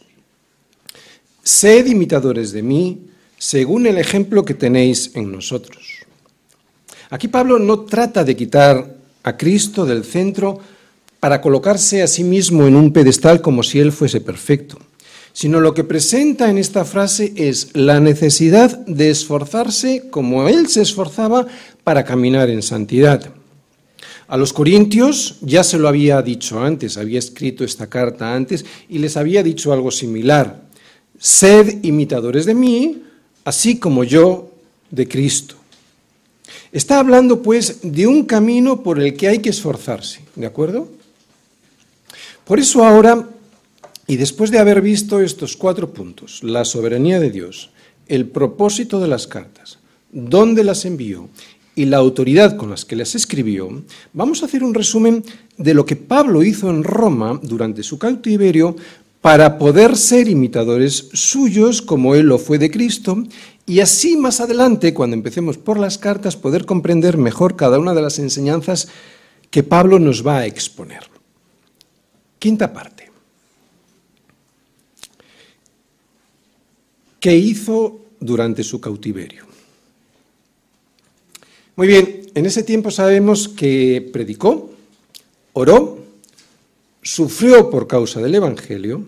sed 1.44 1.86
imitadores 1.86 2.52
de 2.52 2.64
mí 2.64 3.02
según 3.38 3.86
el 3.86 4.00
ejemplo 4.00 4.44
que 4.44 4.56
tenéis 4.56 5.12
en 5.14 5.32
nosotros. 5.32 6.00
Aquí 7.12 7.28
Pablo 7.28 7.60
no 7.60 7.82
trata 7.82 8.24
de 8.24 8.36
quitar 8.36 8.98
a 9.22 9.38
Cristo 9.38 9.86
del 9.86 10.04
centro 10.04 10.77
para 11.20 11.42
colocarse 11.42 12.04
a 12.04 12.08
sí 12.08 12.24
mismo 12.24 12.68
en 12.68 12.76
un 12.76 12.94
pedestal 12.94 13.42
como 13.42 13.64
si 13.64 13.80
él 13.80 13.92
fuese 13.92 14.22
perfecto 14.22 14.78
sino 15.38 15.60
lo 15.60 15.76
que 15.76 15.84
presenta 15.84 16.50
en 16.50 16.58
esta 16.58 16.84
frase 16.84 17.32
es 17.36 17.70
la 17.76 18.00
necesidad 18.00 18.76
de 18.88 19.12
esforzarse 19.12 20.10
como 20.10 20.50
Él 20.50 20.68
se 20.68 20.82
esforzaba 20.82 21.46
para 21.84 22.04
caminar 22.04 22.50
en 22.50 22.64
santidad. 22.64 23.30
A 24.28 24.36
los 24.36 24.52
corintios 24.52 25.38
ya 25.42 25.64
se 25.64 25.78
lo 25.78 25.88
había 25.88 26.24
dicho 26.24 26.60
antes, 26.60 26.98
había 26.98 27.20
escrito 27.20 27.64
esta 27.64 27.86
carta 27.86 28.34
antes 28.34 28.66
y 28.90 28.98
les 28.98 29.16
había 29.16 29.44
dicho 29.44 29.72
algo 29.72 29.92
similar. 29.92 30.64
Sed 31.20 31.84
imitadores 31.84 32.48
de 32.48 32.56
mí, 32.56 33.04
así 33.46 33.78
como 33.78 34.04
yo 34.04 34.50
de 34.90 35.08
Cristo. 35.08 35.54
Está 36.72 36.98
hablando 36.98 37.44
pues 37.44 37.82
de 37.84 38.08
un 38.08 38.24
camino 38.24 38.82
por 38.82 39.00
el 39.00 39.14
que 39.14 39.28
hay 39.28 39.38
que 39.40 39.50
esforzarse 39.50 40.22
¿De 40.36 40.48
acuerdo? 40.48 40.97
Por 42.48 42.62
eso 42.62 42.86
ahora, 42.86 43.28
y 44.08 44.16
después 44.16 44.52
de 44.52 44.60
haber 44.60 44.82
visto 44.82 45.20
estos 45.20 45.58
cuatro 45.58 45.92
puntos, 45.92 46.44
la 46.44 46.64
soberanía 46.64 47.20
de 47.20 47.30
Dios, 47.30 47.72
el 48.08 48.26
propósito 48.28 49.02
de 49.02 49.10
las 49.10 49.28
cartas, 49.28 49.80
dónde 50.14 50.64
las 50.64 50.86
envió 50.86 51.28
y 51.76 51.86
la 51.86 51.98
autoridad 51.98 52.56
con 52.56 52.70
las 52.70 52.86
que 52.86 52.96
las 52.96 53.16
escribió, 53.16 53.84
vamos 54.14 54.42
a 54.42 54.46
hacer 54.46 54.64
un 54.64 54.74
resumen 54.74 55.26
de 55.58 55.74
lo 55.74 55.86
que 55.86 55.98
Pablo 55.98 56.42
hizo 56.42 56.70
en 56.70 56.86
Roma 56.86 57.38
durante 57.44 57.84
su 57.84 58.00
cautiverio 58.00 58.78
para 59.20 59.58
poder 59.58 59.98
ser 59.98 60.30
imitadores 60.30 61.10
suyos 61.12 61.82
como 61.82 62.16
él 62.16 62.28
lo 62.28 62.40
fue 62.40 62.60
de 62.60 62.72
Cristo 62.72 63.26
y 63.66 63.82
así 63.82 64.16
más 64.16 64.40
adelante, 64.40 64.94
cuando 64.94 65.18
empecemos 65.18 65.58
por 65.58 65.78
las 65.78 65.98
cartas, 65.98 66.38
poder 66.38 66.66
comprender 66.66 67.18
mejor 67.18 67.58
cada 67.58 67.78
una 67.78 67.94
de 67.94 68.04
las 68.04 68.20
enseñanzas 68.20 68.88
que 69.52 69.64
Pablo 69.64 70.00
nos 70.00 70.26
va 70.26 70.38
a 70.38 70.46
exponer. 70.46 71.17
Quinta 72.40 72.72
parte. 72.72 73.10
¿Qué 77.20 77.36
hizo 77.36 78.06
durante 78.20 78.64
su 78.64 78.80
cautiverio? 78.80 79.46
Muy 81.76 81.88
bien, 81.88 82.28
en 82.34 82.46
ese 82.46 82.64
tiempo 82.64 82.92
sabemos 82.92 83.48
que 83.48 84.10
predicó, 84.14 84.72
oró, 85.54 86.00
sufrió 87.02 87.70
por 87.70 87.88
causa 87.88 88.22
del 88.22 88.36
Evangelio 88.36 89.06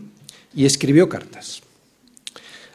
y 0.56 0.66
escribió 0.66 1.10
cartas. 1.10 1.62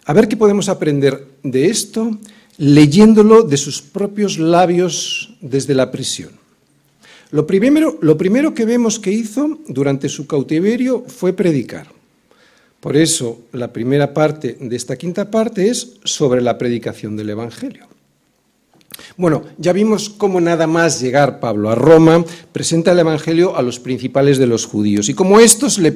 A 0.05 0.13
ver 0.13 0.29
qué 0.29 0.37
podemos 0.37 0.69
aprender 0.69 1.27
de 1.43 1.67
esto 1.67 2.19
leyéndolo 2.59 3.43
de 3.43 3.57
sus 3.57 3.83
propios 3.83 4.39
labios 4.39 5.35
desde 5.41 5.75
la 5.75 5.91
prisión. 5.91 6.44
Lo 7.35 7.49
primero, 7.49 8.55
que 8.55 8.65
vemos 8.65 9.01
que 9.01 9.11
hizo 9.11 9.59
durante 9.67 10.09
su 10.09 10.29
cautiverio 10.29 11.03
fue 11.09 11.33
predicar. 11.33 11.89
Por 12.79 12.97
eso 12.97 13.41
la 13.51 13.73
primera 13.73 14.15
parte 14.15 14.57
de 14.61 14.77
esta 14.77 14.95
quinta 14.95 15.29
parte 15.33 15.69
es 15.69 15.95
sobre 16.05 16.41
la 16.41 16.57
predicación 16.57 17.17
del 17.17 17.31
Evangelio. 17.31 17.89
Bueno, 19.17 19.43
ya 19.59 19.73
vimos 19.73 20.11
cómo 20.11 20.41
nada 20.41 20.69
más 20.69 21.01
llegar 21.01 21.41
Pablo 21.41 21.71
a 21.71 21.75
Roma 21.75 22.25
presenta 22.53 22.93
el 22.93 23.01
Evangelio 23.01 23.57
a 23.57 23.63
los 23.63 23.81
principales 23.81 24.39
de 24.39 24.47
los 24.47 24.65
judíos 24.65 25.09
y 25.09 25.15
como 25.15 25.41
estos 25.41 25.79
le 25.79 25.91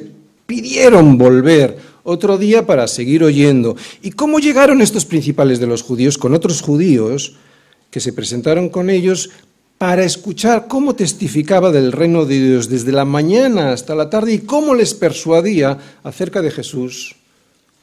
pidieron 0.45 1.17
volver 1.17 1.77
otro 2.03 2.37
día 2.37 2.67
para 2.67 2.85
seguir 2.89 3.23
oyendo. 3.23 3.77
¿Y 4.01 4.11
cómo 4.11 4.39
llegaron 4.39 4.81
estos 4.81 5.05
principales 5.05 5.61
de 5.61 5.67
los 5.67 5.83
judíos 5.83 6.17
con 6.17 6.33
otros 6.33 6.59
judíos 6.59 7.37
que 7.91 8.01
se 8.01 8.11
presentaron 8.11 8.67
con 8.67 8.89
ellos 8.89 9.29
para 9.79 10.03
escuchar 10.03 10.67
cómo 10.67 10.93
testificaba 10.93 11.71
del 11.71 11.93
reino 11.93 12.25
de 12.25 12.37
Dios 12.37 12.67
desde 12.67 12.91
la 12.91 13.05
mañana 13.05 13.71
hasta 13.71 13.95
la 13.95 14.09
tarde 14.09 14.33
y 14.33 14.39
cómo 14.39 14.75
les 14.75 14.93
persuadía 14.93 15.77
acerca 16.03 16.41
de 16.41 16.51
Jesús 16.51 17.15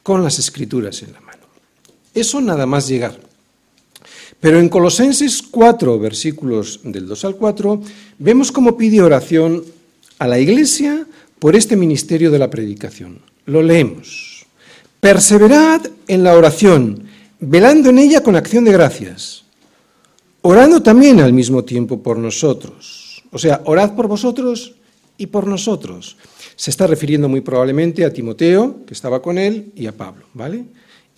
con 0.03 0.23
las 0.23 0.37
escrituras 0.37 1.01
en 1.01 1.11
la 1.11 1.21
mano? 1.21 1.41
Eso 2.13 2.39
nada 2.39 2.67
más 2.67 2.87
llegar. 2.87 3.19
Pero 4.39 4.59
en 4.59 4.69
Colosenses 4.69 5.41
4, 5.41 5.97
versículos 5.97 6.81
del 6.83 7.07
2 7.07 7.25
al 7.25 7.35
4, 7.35 7.81
vemos 8.19 8.51
cómo 8.51 8.77
pide 8.77 9.01
oración 9.01 9.63
a 10.19 10.27
la 10.27 10.37
iglesia 10.37 11.07
por 11.39 11.55
este 11.55 11.75
ministerio 11.75 12.29
de 12.29 12.37
la 12.37 12.51
predicación. 12.51 13.21
Lo 13.47 13.63
leemos. 13.63 14.45
Perseverad 14.99 15.81
en 16.07 16.23
la 16.23 16.35
oración, 16.35 17.05
velando 17.39 17.89
en 17.89 17.97
ella 17.97 18.21
con 18.21 18.35
acción 18.35 18.65
de 18.65 18.71
gracias, 18.71 19.46
orando 20.41 20.81
también 20.81 21.19
al 21.19 21.33
mismo 21.33 21.63
tiempo 21.63 22.01
por 22.01 22.17
nosotros. 22.17 23.23
O 23.31 23.37
sea, 23.37 23.61
orad 23.65 23.93
por 23.95 24.07
vosotros 24.07 24.75
y 25.17 25.27
por 25.27 25.47
nosotros. 25.47 26.17
Se 26.55 26.71
está 26.71 26.87
refiriendo 26.87 27.29
muy 27.29 27.41
probablemente 27.41 28.05
a 28.05 28.13
Timoteo, 28.13 28.85
que 28.85 28.93
estaba 28.93 29.21
con 29.21 29.37
él, 29.37 29.71
y 29.75 29.85
a 29.87 29.91
Pablo, 29.91 30.25
¿vale? 30.33 30.65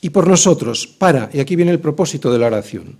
Y 0.01 0.09
por 0.09 0.27
nosotros, 0.27 0.87
para, 0.87 1.29
y 1.33 1.39
aquí 1.39 1.55
viene 1.55 1.71
el 1.71 1.79
propósito 1.79 2.31
de 2.31 2.39
la 2.39 2.47
oración, 2.47 2.97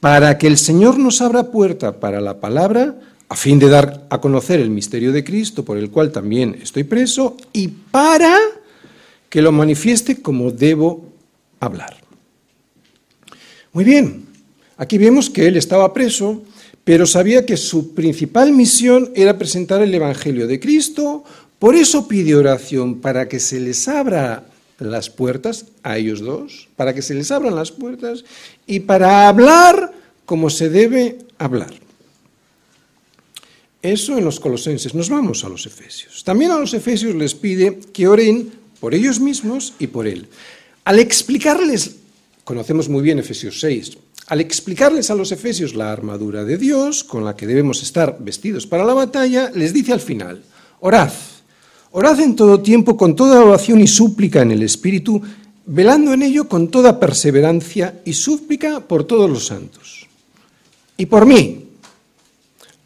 para 0.00 0.38
que 0.38 0.46
el 0.46 0.58
Señor 0.58 0.98
nos 0.98 1.20
abra 1.20 1.50
puerta 1.50 2.00
para 2.00 2.20
la 2.20 2.40
palabra, 2.40 2.96
a 3.28 3.36
fin 3.36 3.58
de 3.58 3.68
dar 3.68 4.06
a 4.08 4.20
conocer 4.20 4.60
el 4.60 4.70
misterio 4.70 5.10
de 5.12 5.24
Cristo, 5.24 5.64
por 5.64 5.76
el 5.76 5.90
cual 5.90 6.12
también 6.12 6.58
estoy 6.62 6.84
preso, 6.84 7.36
y 7.52 7.68
para 7.68 8.36
que 9.28 9.42
lo 9.42 9.52
manifieste 9.52 10.22
como 10.22 10.50
debo 10.52 11.08
hablar. 11.60 11.96
Muy 13.72 13.84
bien, 13.84 14.25
aquí 14.76 14.98
vemos 14.98 15.30
que 15.30 15.46
él 15.46 15.56
estaba 15.56 15.92
preso, 15.92 16.42
pero 16.84 17.06
sabía 17.06 17.44
que 17.44 17.56
su 17.56 17.94
principal 17.94 18.52
misión 18.52 19.10
era 19.14 19.38
presentar 19.38 19.82
el 19.82 19.94
Evangelio 19.94 20.46
de 20.46 20.60
Cristo, 20.60 21.24
por 21.58 21.74
eso 21.74 22.06
pide 22.06 22.34
oración 22.34 23.00
para 23.00 23.28
que 23.28 23.40
se 23.40 23.58
les 23.60 23.88
abra 23.88 24.44
las 24.78 25.08
puertas 25.08 25.66
a 25.82 25.96
ellos 25.96 26.20
dos, 26.20 26.68
para 26.76 26.94
que 26.94 27.02
se 27.02 27.14
les 27.14 27.30
abran 27.30 27.54
las 27.54 27.72
puertas 27.72 28.24
y 28.66 28.80
para 28.80 29.28
hablar 29.28 29.92
como 30.26 30.50
se 30.50 30.68
debe 30.68 31.18
hablar. 31.38 31.72
Eso 33.82 34.18
en 34.18 34.24
los 34.24 34.40
colosenses. 34.40 34.94
Nos 34.94 35.08
vamos 35.08 35.44
a 35.44 35.48
los 35.48 35.64
efesios. 35.64 36.24
También 36.24 36.50
a 36.50 36.58
los 36.58 36.74
efesios 36.74 37.14
les 37.14 37.34
pide 37.34 37.78
que 37.92 38.08
oren 38.08 38.50
por 38.80 38.94
ellos 38.94 39.20
mismos 39.20 39.74
y 39.78 39.86
por 39.86 40.06
él. 40.06 40.26
Al 40.84 40.98
explicarles, 40.98 41.96
conocemos 42.44 42.88
muy 42.88 43.02
bien 43.02 43.18
Efesios 43.18 43.60
6, 43.60 43.98
al 44.26 44.40
explicarles 44.40 45.10
a 45.10 45.14
los 45.14 45.32
efesios 45.32 45.74
la 45.74 45.92
armadura 45.92 46.44
de 46.44 46.58
Dios 46.58 47.04
con 47.04 47.24
la 47.24 47.36
que 47.36 47.46
debemos 47.46 47.82
estar 47.82 48.16
vestidos 48.20 48.66
para 48.66 48.84
la 48.84 48.94
batalla, 48.94 49.50
les 49.54 49.72
dice 49.72 49.92
al 49.92 50.00
final, 50.00 50.42
orad, 50.80 51.12
orad 51.92 52.20
en 52.20 52.36
todo 52.36 52.60
tiempo 52.60 52.96
con 52.96 53.14
toda 53.14 53.44
oración 53.44 53.80
y 53.80 53.86
súplica 53.86 54.42
en 54.42 54.52
el 54.52 54.62
Espíritu, 54.62 55.20
velando 55.66 56.12
en 56.12 56.22
ello 56.22 56.48
con 56.48 56.68
toda 56.68 56.98
perseverancia 56.98 58.00
y 58.04 58.12
súplica 58.12 58.80
por 58.80 59.04
todos 59.04 59.30
los 59.30 59.46
santos. 59.46 60.06
Y 60.96 61.06
por 61.06 61.26
mí, 61.26 61.64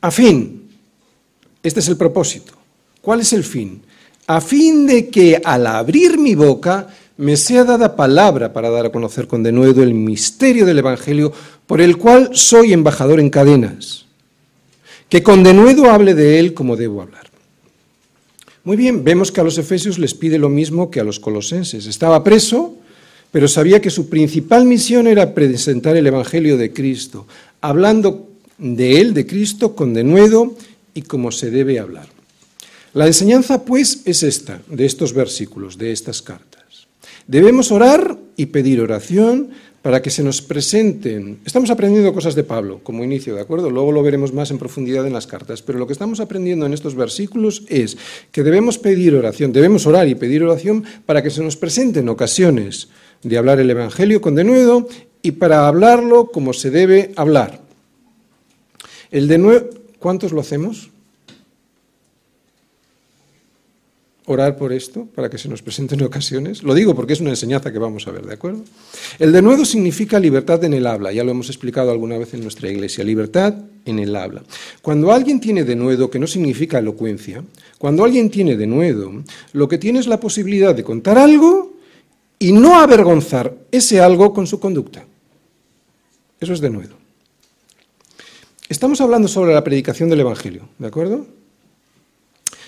a 0.01 0.11
fin, 0.11 0.69
este 1.63 1.81
es 1.81 1.89
el 1.89 1.97
propósito. 1.97 2.53
¿Cuál 3.01 3.21
es 3.21 3.33
el 3.33 3.45
fin? 3.45 3.83
a 4.31 4.41
fin 4.41 4.87
de 4.87 5.09
que 5.09 5.43
al 5.43 5.67
abrir 5.67 6.17
mi 6.17 6.37
boca 6.37 6.87
me 7.21 7.37
sea 7.37 7.65
dada 7.65 7.97
palabra 7.97 8.55
para 8.55 8.71
dar 8.71 8.87
a 8.87 8.93
conocer 8.93 9.27
con 9.27 9.43
denuedo 9.43 9.83
el 9.83 9.93
misterio 9.93 10.65
del 10.65 10.79
Evangelio 10.79 11.33
por 11.67 11.83
el 11.83 11.99
cual 11.99 12.31
soy 12.33 12.73
embajador 12.73 13.21
en 13.21 13.29
cadenas, 13.29 14.07
que 15.11 15.23
con 15.23 15.43
denuedo 15.43 15.91
hable 15.91 16.15
de 16.15 16.39
él 16.39 16.55
como 16.55 16.77
debo 16.77 17.03
hablar. 17.03 17.29
Muy 18.65 18.79
bien, 18.79 19.05
vemos 19.05 19.31
que 19.31 19.41
a 19.43 19.45
los 19.45 19.59
efesios 19.59 19.99
les 19.99 20.15
pide 20.15 20.39
lo 20.39 20.49
mismo 20.49 20.91
que 20.91 21.01
a 21.01 21.05
los 21.05 21.21
colosenses. 21.21 21.87
Estaba 21.87 22.25
preso, 22.25 22.77
pero 23.31 23.49
sabía 23.49 23.83
que 23.83 23.91
su 23.91 24.09
principal 24.09 24.65
misión 24.65 25.07
era 25.07 25.35
presentar 25.35 25.99
el 25.99 26.07
Evangelio 26.07 26.57
de 26.57 26.73
Cristo, 26.73 27.27
hablando 27.61 28.31
de 28.57 28.99
él, 28.99 29.13
de 29.13 29.27
Cristo, 29.27 29.75
con 29.75 29.93
denuedo 29.93 30.57
y 30.95 31.03
como 31.03 31.33
se 31.33 31.51
debe 31.51 31.79
hablar. 31.79 32.09
La 32.95 33.07
enseñanza, 33.07 33.63
pues, 33.67 34.01
es 34.07 34.23
esta, 34.23 34.63
de 34.69 34.87
estos 34.87 35.13
versículos, 35.13 35.77
de 35.77 35.93
estas 35.93 36.23
cartas. 36.23 36.50
Debemos 37.27 37.71
orar 37.73 38.19
y 38.37 38.47
pedir 38.47 38.81
oración 38.81 39.51
para 39.83 40.03
que 40.03 40.11
se 40.11 40.23
nos 40.23 40.43
presenten. 40.43 41.41
Estamos 41.45 41.71
aprendiendo 41.71 42.13
cosas 42.13 42.35
de 42.35 42.45
Pablo 42.45 42.81
como 42.83 43.03
inicio, 43.03 43.35
¿de 43.35 43.41
acuerdo? 43.41 43.71
Luego 43.71 43.93
lo 43.93 44.03
veremos 44.03 44.33
más 44.33 44.51
en 44.51 44.59
profundidad 44.59 45.07
en 45.07 45.13
las 45.13 45.27
cartas, 45.27 45.63
pero 45.63 45.79
lo 45.79 45.87
que 45.87 45.95
estamos 45.95 46.21
aprendiendo 46.21 46.67
en 46.67 46.75
estos 46.75 46.95
versículos 46.95 47.65
es 47.69 47.97
que 48.31 48.43
debemos 48.43 48.79
pedir 48.79 49.15
oración, 49.15 49.53
debemos 49.53 49.87
orar 49.87 50.07
y 50.07 50.15
pedir 50.15 50.43
oración 50.43 50.85
para 51.07 51.23
que 51.23 51.31
se 51.31 51.43
nos 51.43 51.57
presenten 51.57 52.09
ocasiones 52.09 52.89
de 53.23 53.39
hablar 53.39 53.59
el 53.61 53.71
Evangelio 53.71 54.21
con 54.21 54.35
denuedo 54.35 54.87
y 55.23 55.33
para 55.33 55.67
hablarlo 55.67 56.27
como 56.27 56.53
se 56.53 56.71
debe 56.71 57.13
hablar. 57.17 57.61
El 59.11 59.29
denuedo, 59.29 59.71
¿cuántos 59.99 60.33
lo 60.33 60.41
hacemos? 60.41 60.90
Orar 64.27 64.57
por 64.57 64.73
esto, 64.73 65.07
para 65.15 65.29
que 65.29 65.39
se 65.39 65.49
nos 65.49 65.63
presenten 65.63 66.03
ocasiones? 66.05 66.63
Lo 66.63 66.75
digo 66.75 66.95
porque 66.95 67.13
es 67.13 67.21
una 67.21 67.31
enseñanza 67.31 67.73
que 67.73 67.79
vamos 67.79 68.07
a 68.07 68.11
ver, 68.11 68.27
¿de 68.27 68.35
acuerdo? 68.35 68.63
El 69.19 69.33
denuedo 69.33 69.65
significa 69.65 70.21
libertad 70.21 70.63
en 70.65 70.75
el 70.75 70.87
habla, 70.87 71.13
ya 71.13 71.25
lo 71.25 71.31
hemos 71.31 71.49
explicado 71.49 71.91
alguna 71.91 72.19
vez 72.19 72.35
en 72.35 72.43
nuestra 72.43 72.71
iglesia, 72.71 73.05
libertad 73.05 73.55
en 73.85 73.99
el 73.99 74.15
habla. 74.15 74.43
Cuando 74.83 75.13
alguien 75.13 75.41
tiene 75.41 75.65
denuedo, 75.65 76.11
que 76.11 76.19
no 76.19 76.27
significa 76.27 76.79
elocuencia, 76.79 77.43
cuando 77.79 78.05
alguien 78.05 78.31
tiene 78.31 78.57
denuedo, 78.57 79.13
lo 79.53 79.69
que 79.69 79.79
tiene 79.79 79.99
es 79.99 80.07
la 80.07 80.21
posibilidad 80.21 80.75
de 80.75 80.85
contar 80.85 81.19
algo 81.19 81.73
y 82.39 82.53
no 82.53 82.79
avergonzar 82.79 83.55
ese 83.71 84.01
algo 84.01 84.33
con 84.33 84.47
su 84.47 84.59
conducta. 84.61 85.05
Eso 86.41 86.55
es 86.55 86.61
denuedo. 86.61 86.97
Estamos 88.69 89.01
hablando 89.01 89.29
sobre 89.29 89.53
la 89.53 89.65
predicación 89.65 90.09
del 90.09 90.21
Evangelio, 90.21 90.69
¿de 90.79 90.87
acuerdo? 90.87 91.27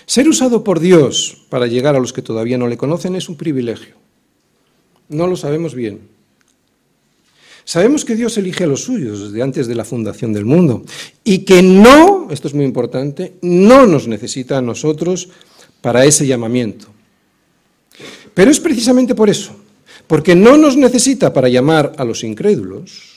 Ser 0.05 0.27
usado 0.27 0.63
por 0.63 0.79
Dios 0.79 1.45
para 1.49 1.67
llegar 1.67 1.95
a 1.95 1.99
los 1.99 2.13
que 2.13 2.21
todavía 2.21 2.57
no 2.57 2.67
le 2.67 2.77
conocen 2.77 3.15
es 3.15 3.29
un 3.29 3.37
privilegio. 3.37 3.95
No 5.09 5.27
lo 5.27 5.35
sabemos 5.35 5.75
bien. 5.75 6.13
Sabemos 7.65 8.03
que 8.03 8.15
Dios 8.15 8.37
elige 8.37 8.65
a 8.65 8.67
los 8.67 8.83
suyos 8.83 9.21
desde 9.23 9.41
antes 9.41 9.67
de 9.67 9.75
la 9.75 9.85
fundación 9.85 10.33
del 10.33 10.43
mundo 10.43 10.83
y 11.23 11.39
que 11.39 11.61
no, 11.61 12.27
esto 12.29 12.49
es 12.49 12.53
muy 12.53 12.65
importante, 12.65 13.35
no 13.41 13.87
nos 13.87 14.07
necesita 14.07 14.57
a 14.57 14.61
nosotros 14.61 15.29
para 15.79 16.05
ese 16.05 16.27
llamamiento. 16.27 16.87
Pero 18.33 18.51
es 18.51 18.59
precisamente 18.59 19.15
por 19.15 19.29
eso, 19.29 19.55
porque 20.07 20.35
no 20.35 20.57
nos 20.57 20.75
necesita 20.75 21.31
para 21.31 21.47
llamar 21.47 21.93
a 21.97 22.03
los 22.03 22.23
incrédulos, 22.23 23.12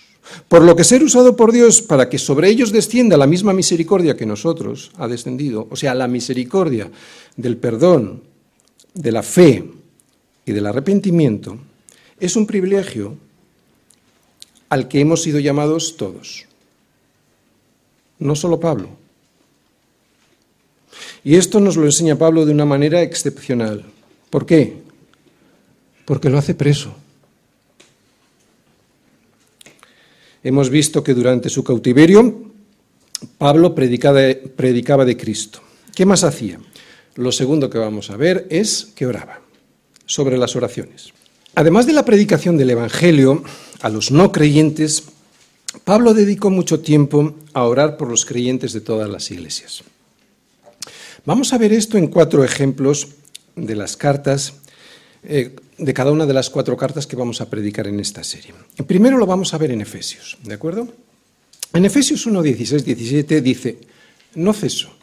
por 0.48 0.62
lo 0.62 0.76
que 0.76 0.84
ser 0.84 1.02
usado 1.02 1.36
por 1.36 1.52
Dios 1.52 1.82
para 1.82 2.08
que 2.08 2.18
sobre 2.18 2.48
ellos 2.48 2.72
descienda 2.72 3.16
la 3.16 3.26
misma 3.26 3.52
misericordia 3.52 4.16
que 4.16 4.26
nosotros 4.26 4.90
ha 4.96 5.08
descendido, 5.08 5.66
o 5.70 5.76
sea, 5.76 5.94
la 5.94 6.08
misericordia 6.08 6.90
del 7.36 7.56
perdón, 7.56 8.22
de 8.94 9.12
la 9.12 9.22
fe 9.22 9.64
y 10.44 10.52
del 10.52 10.66
arrepentimiento, 10.66 11.58
es 12.18 12.36
un 12.36 12.46
privilegio 12.46 13.16
al 14.68 14.88
que 14.88 15.00
hemos 15.00 15.22
sido 15.22 15.38
llamados 15.38 15.96
todos, 15.96 16.46
no 18.18 18.34
solo 18.34 18.58
Pablo. 18.58 18.88
Y 21.22 21.36
esto 21.36 21.60
nos 21.60 21.76
lo 21.76 21.86
enseña 21.86 22.16
Pablo 22.16 22.46
de 22.46 22.52
una 22.52 22.64
manera 22.64 23.02
excepcional. 23.02 23.84
¿Por 24.30 24.46
qué? 24.46 24.78
Porque 26.04 26.30
lo 26.30 26.38
hace 26.38 26.54
preso. 26.54 26.94
Hemos 30.46 30.70
visto 30.70 31.02
que 31.02 31.12
durante 31.12 31.48
su 31.48 31.64
cautiverio 31.64 32.52
Pablo 33.36 33.74
predicaba 33.74 34.14
de, 35.04 35.16
Cristo. 35.16 35.58
¿Qué 35.92 36.06
más 36.06 36.22
hacía? 36.22 36.60
Lo 37.16 37.32
segundo 37.32 37.68
que 37.68 37.78
vamos 37.78 38.10
a 38.10 38.16
ver 38.16 38.46
es 38.48 38.92
que 38.94 39.06
oraba 39.06 39.40
sobre 40.04 40.38
las 40.38 40.54
oraciones. 40.54 41.12
Además 41.56 41.84
de 41.84 41.94
la 41.94 42.04
predicación 42.04 42.56
del 42.56 42.70
Evangelio 42.70 43.42
a 43.80 43.88
los 43.88 44.12
no 44.12 44.30
creyentes, 44.30 45.02
Pablo 45.82 46.14
dedicó 46.14 46.48
mucho 46.48 46.78
tiempo 46.78 47.34
a 47.52 47.64
orar 47.64 47.96
por 47.96 48.08
los 48.08 48.24
creyentes 48.24 48.72
de 48.72 48.82
todas 48.82 49.10
las 49.10 49.28
iglesias. 49.32 49.82
Vamos 51.24 51.52
a 51.52 51.58
ver 51.58 51.72
esto 51.72 51.98
en 51.98 52.06
cuatro 52.06 52.44
ejemplos 52.44 53.08
de 53.56 53.74
las 53.74 53.96
cartas, 53.96 54.52
eh, 55.26 55.54
de 55.76 55.94
cada 55.94 56.12
una 56.12 56.26
de 56.26 56.34
las 56.34 56.50
cuatro 56.50 56.76
cartas 56.76 57.06
que 57.06 57.16
vamos 57.16 57.40
a 57.40 57.50
predicar 57.50 57.86
en 57.86 58.00
esta 58.00 58.24
serie. 58.24 58.54
Primero 58.86 59.18
lo 59.18 59.26
vamos 59.26 59.52
a 59.52 59.58
ver 59.58 59.70
en 59.70 59.80
Efesios, 59.80 60.38
¿de 60.42 60.54
acuerdo? 60.54 60.88
En 61.72 61.84
Efesios 61.84 62.24
1, 62.26 62.42
16, 62.42 62.84
17 62.84 63.40
dice, 63.40 63.78
no 64.34 64.52
ceso 64.52 64.96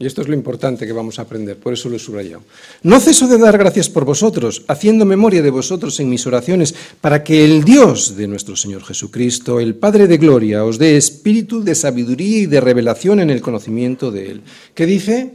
y 0.00 0.06
esto 0.06 0.22
es 0.22 0.28
lo 0.28 0.34
importante 0.34 0.86
que 0.86 0.94
vamos 0.94 1.18
a 1.18 1.22
aprender, 1.22 1.58
por 1.58 1.74
eso 1.74 1.90
lo 1.90 1.96
he 1.96 1.98
subrayado. 1.98 2.42
No 2.82 2.98
ceso 3.00 3.28
de 3.28 3.36
dar 3.36 3.58
gracias 3.58 3.90
por 3.90 4.06
vosotros, 4.06 4.64
haciendo 4.66 5.04
memoria 5.04 5.42
de 5.42 5.50
vosotros 5.50 6.00
en 6.00 6.08
mis 6.08 6.26
oraciones, 6.26 6.74
para 7.02 7.22
que 7.22 7.44
el 7.44 7.64
Dios 7.64 8.16
de 8.16 8.26
nuestro 8.26 8.56
Señor 8.56 8.82
Jesucristo, 8.82 9.60
el 9.60 9.74
Padre 9.74 10.06
de 10.06 10.16
Gloria, 10.16 10.64
os 10.64 10.78
dé 10.78 10.96
espíritu 10.96 11.62
de 11.62 11.74
sabiduría 11.74 12.38
y 12.38 12.46
de 12.46 12.62
revelación 12.62 13.20
en 13.20 13.28
el 13.28 13.42
conocimiento 13.42 14.10
de 14.10 14.30
Él. 14.30 14.42
¿Qué 14.74 14.86
dice? 14.86 15.32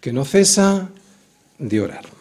Que 0.00 0.14
no 0.14 0.24
cesa 0.24 0.88
de 1.58 1.82
orar. 1.82 2.15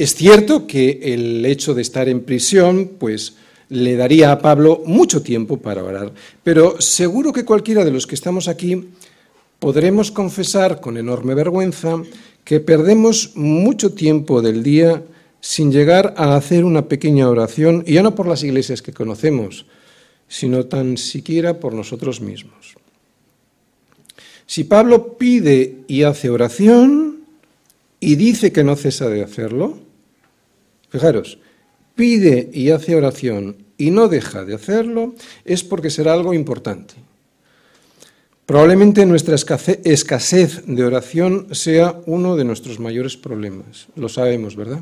Es 0.00 0.14
cierto 0.14 0.66
que 0.66 0.98
el 1.02 1.44
hecho 1.44 1.74
de 1.74 1.82
estar 1.82 2.08
en 2.08 2.22
prisión, 2.22 2.92
pues 2.98 3.34
le 3.68 3.96
daría 3.96 4.32
a 4.32 4.38
Pablo 4.38 4.80
mucho 4.86 5.20
tiempo 5.20 5.58
para 5.58 5.84
orar, 5.84 6.14
pero 6.42 6.80
seguro 6.80 7.34
que 7.34 7.44
cualquiera 7.44 7.84
de 7.84 7.90
los 7.90 8.06
que 8.06 8.14
estamos 8.14 8.48
aquí 8.48 8.88
podremos 9.58 10.10
confesar 10.10 10.80
con 10.80 10.96
enorme 10.96 11.34
vergüenza 11.34 12.02
que 12.44 12.60
perdemos 12.60 13.32
mucho 13.34 13.92
tiempo 13.92 14.40
del 14.40 14.62
día 14.62 15.04
sin 15.42 15.70
llegar 15.70 16.14
a 16.16 16.34
hacer 16.34 16.64
una 16.64 16.88
pequeña 16.88 17.28
oración, 17.28 17.84
y 17.86 17.92
ya 17.92 18.02
no 18.02 18.14
por 18.14 18.26
las 18.26 18.42
iglesias 18.42 18.80
que 18.80 18.94
conocemos, 18.94 19.66
sino 20.28 20.64
tan 20.64 20.96
siquiera 20.96 21.60
por 21.60 21.74
nosotros 21.74 22.22
mismos. 22.22 22.74
Si 24.46 24.64
Pablo 24.64 25.18
pide 25.18 25.80
y 25.88 26.04
hace 26.04 26.30
oración 26.30 27.20
y 28.00 28.14
dice 28.14 28.50
que 28.50 28.64
no 28.64 28.76
cesa 28.76 29.10
de 29.10 29.22
hacerlo, 29.22 29.89
fijaros, 30.90 31.38
pide 31.94 32.50
y 32.52 32.70
hace 32.70 32.94
oración 32.94 33.64
y 33.78 33.90
no 33.90 34.08
deja 34.08 34.44
de 34.44 34.54
hacerlo, 34.54 35.14
es 35.44 35.64
porque 35.64 35.88
será 35.88 36.12
algo 36.12 36.34
importante. 36.34 36.94
Probablemente 38.44 39.06
nuestra 39.06 39.36
escasez 39.36 40.66
de 40.66 40.84
oración 40.84 41.54
sea 41.54 42.00
uno 42.06 42.36
de 42.36 42.44
nuestros 42.44 42.80
mayores 42.80 43.16
problemas. 43.16 43.86
Lo 43.94 44.08
sabemos, 44.08 44.56
¿verdad? 44.56 44.80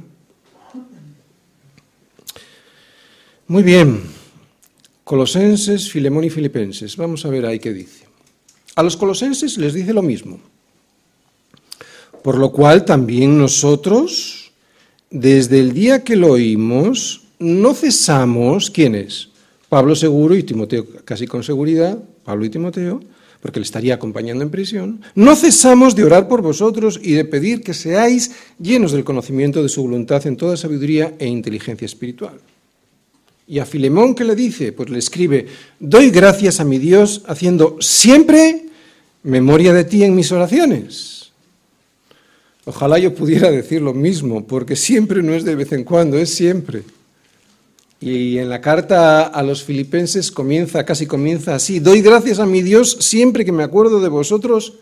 Muy 3.46 3.62
bien. 3.62 4.02
Colosenses, 5.04 5.90
Filemón 5.90 6.24
y 6.24 6.30
Filipenses. 6.30 6.96
Vamos 6.96 7.24
a 7.24 7.28
ver 7.28 7.46
ahí 7.46 7.58
qué 7.58 7.72
dice. 7.72 8.06
A 8.74 8.82
los 8.82 8.96
colosenses 8.96 9.58
les 9.58 9.74
dice 9.74 9.92
lo 9.92 10.02
mismo. 10.02 10.40
Por 12.22 12.36
lo 12.36 12.52
cual 12.52 12.84
también 12.84 13.38
nosotros, 13.38 14.47
desde 15.10 15.60
el 15.60 15.72
día 15.72 16.04
que 16.04 16.16
lo 16.16 16.32
oímos, 16.32 17.22
no 17.38 17.74
cesamos, 17.74 18.70
¿quiénes? 18.70 19.30
Pablo 19.68 19.94
seguro 19.94 20.34
y 20.34 20.42
Timoteo 20.42 20.86
casi 21.04 21.26
con 21.26 21.42
seguridad, 21.42 21.98
Pablo 22.24 22.44
y 22.44 22.50
Timoteo, 22.50 23.00
porque 23.40 23.60
le 23.60 23.64
estaría 23.64 23.94
acompañando 23.94 24.42
en 24.42 24.50
prisión, 24.50 25.00
no 25.14 25.36
cesamos 25.36 25.94
de 25.94 26.04
orar 26.04 26.26
por 26.26 26.42
vosotros 26.42 26.98
y 27.02 27.12
de 27.12 27.24
pedir 27.24 27.62
que 27.62 27.74
seáis 27.74 28.32
llenos 28.58 28.92
del 28.92 29.04
conocimiento 29.04 29.62
de 29.62 29.68
su 29.68 29.82
voluntad 29.82 30.26
en 30.26 30.36
toda 30.36 30.56
sabiduría 30.56 31.14
e 31.18 31.26
inteligencia 31.26 31.86
espiritual. 31.86 32.40
Y 33.46 33.60
a 33.60 33.66
Filemón, 33.66 34.14
¿qué 34.14 34.24
le 34.24 34.34
dice? 34.34 34.72
Pues 34.72 34.90
le 34.90 34.98
escribe, 34.98 35.46
doy 35.78 36.10
gracias 36.10 36.60
a 36.60 36.64
mi 36.64 36.78
Dios 36.78 37.22
haciendo 37.26 37.76
siempre 37.80 38.66
memoria 39.22 39.72
de 39.72 39.84
ti 39.84 40.04
en 40.04 40.14
mis 40.14 40.32
oraciones. 40.32 41.17
Ojalá 42.68 42.98
yo 42.98 43.14
pudiera 43.14 43.50
decir 43.50 43.80
lo 43.80 43.94
mismo, 43.94 44.46
porque 44.46 44.76
siempre 44.76 45.22
no 45.22 45.32
es 45.32 45.42
de 45.42 45.54
vez 45.54 45.72
en 45.72 45.84
cuando, 45.84 46.18
es 46.18 46.34
siempre. 46.34 46.82
Y 47.98 48.36
en 48.36 48.50
la 48.50 48.60
carta 48.60 49.22
a 49.22 49.42
los 49.42 49.64
filipenses 49.64 50.30
comienza, 50.30 50.84
casi 50.84 51.06
comienza 51.06 51.54
así, 51.54 51.80
doy 51.80 52.02
gracias 52.02 52.40
a 52.40 52.44
mi 52.44 52.60
Dios 52.60 52.98
siempre 53.00 53.46
que 53.46 53.52
me 53.52 53.62
acuerdo 53.62 54.00
de 54.00 54.10
vosotros, 54.10 54.74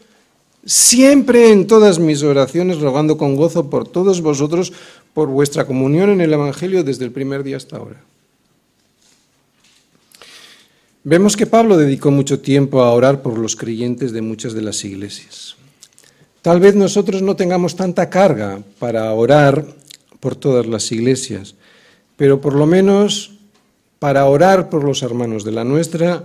siempre 0.65 1.53
en 1.53 1.69
todas 1.69 2.01
mis 2.01 2.25
oraciones, 2.25 2.81
rogando 2.81 3.17
con 3.17 3.37
gozo 3.37 3.71
por 3.71 3.87
todos 3.87 4.21
vosotros, 4.21 4.73
por 5.15 5.29
vuestra 5.29 5.65
comunión 5.65 6.11
en 6.11 6.21
el 6.21 6.33
Evangelio 6.33 6.83
desde 6.83 7.05
el 7.05 7.13
primer 7.13 7.45
día 7.45 7.57
hasta 7.57 7.77
ahora. 7.77 8.03
Vemos 11.05 11.37
que 11.37 11.47
Pablo 11.47 11.77
dedicó 11.77 12.11
mucho 12.11 12.41
tiempo 12.41 12.83
a 12.83 12.91
orar 12.91 13.23
por 13.23 13.39
los 13.39 13.55
creyentes 13.55 14.11
de 14.11 14.23
muchas 14.23 14.55
de 14.55 14.63
las 14.63 14.85
iglesias. 14.85 15.56
Tal 16.47 16.61
vez 16.61 16.77
nosotros 16.77 17.23
no 17.23 17.35
tengamos 17.35 17.75
tanta 17.75 18.09
carga 18.09 18.63
para 18.79 19.13
orar 19.13 19.67
por 20.21 20.37
todas 20.37 20.65
las 20.65 20.93
iglesias, 20.93 21.57
pero 22.17 22.41
por 22.41 22.55
lo 22.55 22.67
menos 22.67 23.33
para 23.99 24.25
orar 24.27 24.71
por 24.71 24.85
los 24.85 25.03
hermanos 25.03 25.43
de 25.43 25.51
la 25.51 25.65
nuestra, 25.65 26.23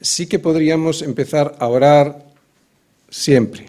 sí 0.00 0.26
que 0.26 0.38
podríamos 0.38 1.02
empezar 1.02 1.54
a 1.58 1.68
orar 1.68 2.24
siempre. 3.10 3.66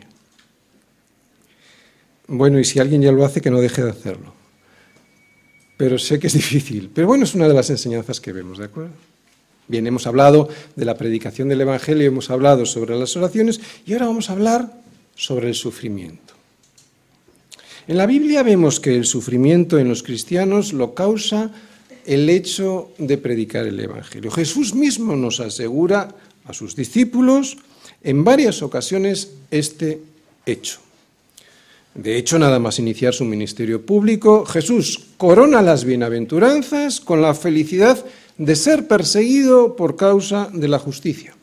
Bueno, 2.28 2.60
y 2.60 2.64
si 2.64 2.80
alguien 2.80 3.02
ya 3.02 3.12
lo 3.12 3.26
hace, 3.26 3.42
que 3.42 3.52
no 3.52 3.60
deje 3.60 3.84
de 3.84 3.90
hacerlo. 3.90 4.34
Pero 5.76 6.00
sé 6.00 6.18
que 6.18 6.28
es 6.28 6.34
difícil. 6.34 6.92
Pero 6.96 7.08
bueno, 7.08 7.26
es 7.26 7.36
una 7.36 7.50
de 7.50 7.56
las 7.56 7.70
enseñanzas 7.70 8.22
que 8.22 8.32
vemos, 8.32 8.58
¿de 8.58 8.64
acuerdo? 8.64 8.94
Bien, 9.68 9.86
hemos 9.86 10.08
hablado 10.08 10.48
de 10.78 10.86
la 10.86 10.96
predicación 10.96 11.50
del 11.50 11.60
Evangelio, 11.60 12.08
hemos 12.08 12.30
hablado 12.30 12.66
sobre 12.66 12.98
las 12.98 13.18
oraciones 13.18 13.60
y 13.86 13.92
ahora 13.92 14.06
vamos 14.06 14.30
a 14.30 14.34
hablar 14.34 14.83
sobre 15.16 15.50
el 15.50 15.56
sufrimiento. 15.56 16.34
En 17.88 17.98
la 17.98 18.06
Biblia 18.06 18.44
vemos 18.44 18.80
que 18.80 18.96
el 18.96 19.06
sufrimiento 19.06 19.78
en 19.78 19.90
los 19.90 20.04
cristianos 20.04 20.72
lo 20.72 20.94
causa 20.94 21.52
el 22.06 22.30
hecho 22.30 22.92
de 22.98 23.18
predicar 23.18 23.66
el 23.66 23.80
Evangelio. 23.80 24.32
Jesús 24.32 24.74
mismo 24.74 25.16
nos 25.16 25.40
asegura 25.40 26.16
a 26.46 26.54
sus 26.54 26.76
discípulos 26.76 27.58
en 28.04 28.24
varias 28.24 28.62
ocasiones 28.62 29.32
este 29.52 30.02
hecho. 30.46 30.80
De 31.96 32.18
hecho, 32.18 32.40
nada 32.40 32.58
más 32.58 32.80
iniciar 32.80 33.14
su 33.14 33.24
ministerio 33.24 33.86
público, 33.86 34.46
Jesús 34.46 35.00
corona 35.18 35.62
las 35.62 35.86
bienaventuranzas 35.86 37.00
con 37.00 37.22
la 37.22 37.34
felicidad 37.34 38.04
de 38.38 38.56
ser 38.56 38.88
perseguido 38.88 39.76
por 39.76 39.96
causa 39.96 40.50
de 40.52 40.68
la 40.68 40.80
justicia. 40.80 41.36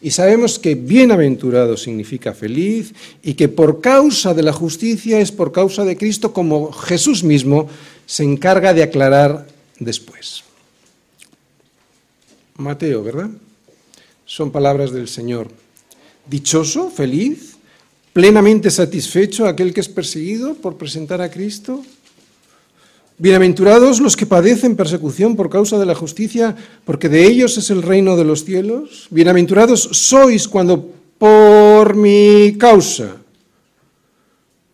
Y 0.00 0.12
sabemos 0.12 0.58
que 0.58 0.76
bienaventurado 0.76 1.76
significa 1.76 2.32
feliz 2.32 2.94
y 3.22 3.34
que 3.34 3.48
por 3.48 3.80
causa 3.80 4.32
de 4.32 4.44
la 4.44 4.52
justicia 4.52 5.18
es 5.18 5.32
por 5.32 5.50
causa 5.50 5.84
de 5.84 5.96
Cristo 5.96 6.32
como 6.32 6.72
Jesús 6.72 7.24
mismo 7.24 7.68
se 8.06 8.22
encarga 8.22 8.72
de 8.72 8.84
aclarar 8.84 9.46
después. 9.80 10.44
Mateo, 12.56 13.02
¿verdad? 13.02 13.30
Son 14.24 14.50
palabras 14.50 14.92
del 14.92 15.08
Señor. 15.08 15.48
Dichoso, 16.26 16.90
feliz, 16.90 17.56
plenamente 18.12 18.70
satisfecho 18.70 19.46
aquel 19.46 19.72
que 19.72 19.80
es 19.80 19.88
perseguido 19.88 20.54
por 20.54 20.76
presentar 20.76 21.22
a 21.22 21.30
Cristo. 21.30 21.82
Bienaventurados 23.20 23.98
los 23.98 24.16
que 24.16 24.26
padecen 24.26 24.76
persecución 24.76 25.34
por 25.34 25.50
causa 25.50 25.76
de 25.76 25.86
la 25.86 25.96
justicia, 25.96 26.54
porque 26.84 27.08
de 27.08 27.26
ellos 27.26 27.58
es 27.58 27.68
el 27.70 27.82
reino 27.82 28.16
de 28.16 28.22
los 28.22 28.44
cielos. 28.44 29.08
Bienaventurados 29.10 29.90
sois 29.90 30.46
cuando 30.46 30.86
por 31.18 31.96
mi 31.96 32.54
causa, 32.56 33.16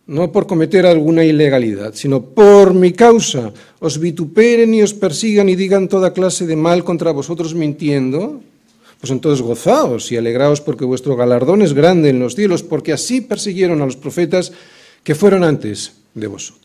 no 0.07 0.31
por 0.31 0.47
cometer 0.47 0.85
alguna 0.85 1.25
ilegalidad, 1.25 1.95
sino 1.95 2.21
por 2.21 2.75
mi 2.75 2.93
causa, 2.93 3.51
os 3.81 3.99
vituperen 3.99 4.75
y 4.75 4.83
os 4.83 4.93
persigan 4.93 5.49
y 5.49 5.57
digan 5.57 5.89
toda 5.89 6.13
clase 6.13 6.45
de 6.47 6.57
mal 6.57 6.85
contra 6.85 7.13
vosotros 7.13 7.55
mintiendo, 7.55 8.43
pues 9.01 9.11
entonces 9.11 9.41
gozaos 9.41 10.13
y 10.13 10.19
alegraos 10.19 10.61
porque 10.61 10.85
vuestro 10.85 11.17
galardón 11.17 11.63
es 11.63 11.73
grande 11.73 12.11
en 12.11 12.21
los 12.21 12.35
cielos, 12.35 12.63
porque 12.63 12.93
así 12.93 13.23
persiguieron 13.23 13.81
a 13.81 13.87
los 13.87 13.97
profetas 13.97 14.53
que 15.03 15.15
fueron 15.15 15.45
antes 15.45 15.95
de 16.13 16.27
vosotros. 16.27 16.64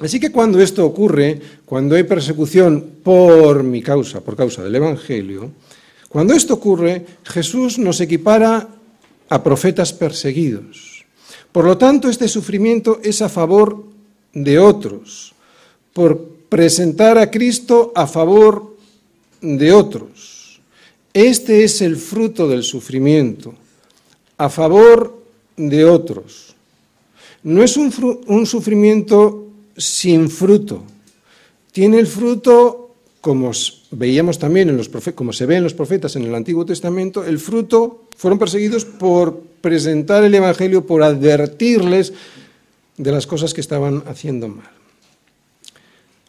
Así 0.00 0.20
que 0.20 0.30
cuando 0.30 0.60
esto 0.60 0.84
ocurre, 0.84 1.40
cuando 1.64 1.94
hay 1.94 2.02
persecución 2.04 3.00
por 3.02 3.62
mi 3.62 3.82
causa, 3.82 4.20
por 4.20 4.36
causa 4.36 4.62
del 4.62 4.74
Evangelio, 4.74 5.50
cuando 6.08 6.34
esto 6.34 6.54
ocurre, 6.54 7.04
Jesús 7.24 7.78
nos 7.78 8.00
equipara 8.00 8.68
a 9.28 9.42
profetas 9.42 9.92
perseguidos. 9.92 11.04
Por 11.50 11.64
lo 11.64 11.78
tanto, 11.78 12.08
este 12.08 12.28
sufrimiento 12.28 13.00
es 13.02 13.22
a 13.22 13.28
favor 13.28 13.84
de 14.32 14.58
otros, 14.58 15.34
por 15.92 16.36
presentar 16.48 17.16
a 17.16 17.30
Cristo 17.30 17.92
a 17.94 18.06
favor 18.06 18.76
de 19.40 19.72
otros. 19.72 20.60
Este 21.14 21.64
es 21.64 21.80
el 21.80 21.96
fruto 21.96 22.46
del 22.46 22.62
sufrimiento, 22.62 23.54
a 24.36 24.50
favor 24.50 25.22
de 25.56 25.86
otros. 25.86 26.54
No 27.42 27.62
es 27.62 27.76
un, 27.76 28.46
sufrimiento 28.46 29.45
sin 29.76 30.30
fruto, 30.30 30.82
tiene 31.72 31.98
el 31.98 32.06
fruto 32.06 32.86
como 33.26 33.50
veíamos 33.90 34.38
también 34.38 34.68
en 34.68 34.76
los 34.76 34.88
como 34.88 35.32
se 35.32 35.46
ve 35.46 35.56
en 35.56 35.64
los 35.64 35.74
profetas 35.74 36.14
en 36.14 36.22
el 36.22 36.34
Antiguo 36.36 36.64
Testamento, 36.64 37.24
el 37.24 37.40
fruto 37.40 38.04
fueron 38.16 38.38
perseguidos 38.38 38.84
por 38.84 39.42
presentar 39.60 40.22
el 40.22 40.32
evangelio, 40.32 40.86
por 40.86 41.02
advertirles 41.02 42.12
de 42.96 43.10
las 43.10 43.26
cosas 43.26 43.52
que 43.52 43.60
estaban 43.60 44.04
haciendo 44.06 44.46
mal. 44.46 44.70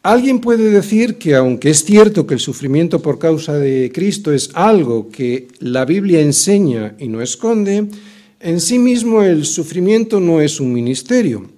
Alguien 0.01 0.39
puede 0.39 0.71
decir 0.71 1.19
que 1.19 1.35
aunque 1.35 1.69
es 1.69 1.83
cierto 1.83 2.25
que 2.25 2.33
el 2.33 2.39
sufrimiento 2.39 2.99
por 2.99 3.19
causa 3.19 3.53
de 3.59 3.91
Cristo 3.93 4.33
es 4.33 4.49
algo 4.55 5.09
que 5.09 5.49
la 5.59 5.85
Biblia 5.85 6.21
enseña 6.21 6.95
y 6.97 7.09
no 7.09 7.21
esconde, 7.21 7.89
en 8.39 8.59
sí 8.59 8.79
mismo 8.79 9.21
el 9.21 9.45
sufrimiento 9.45 10.19
no 10.19 10.41
es 10.41 10.59
un 10.59 10.73
ministerio. 10.73 11.56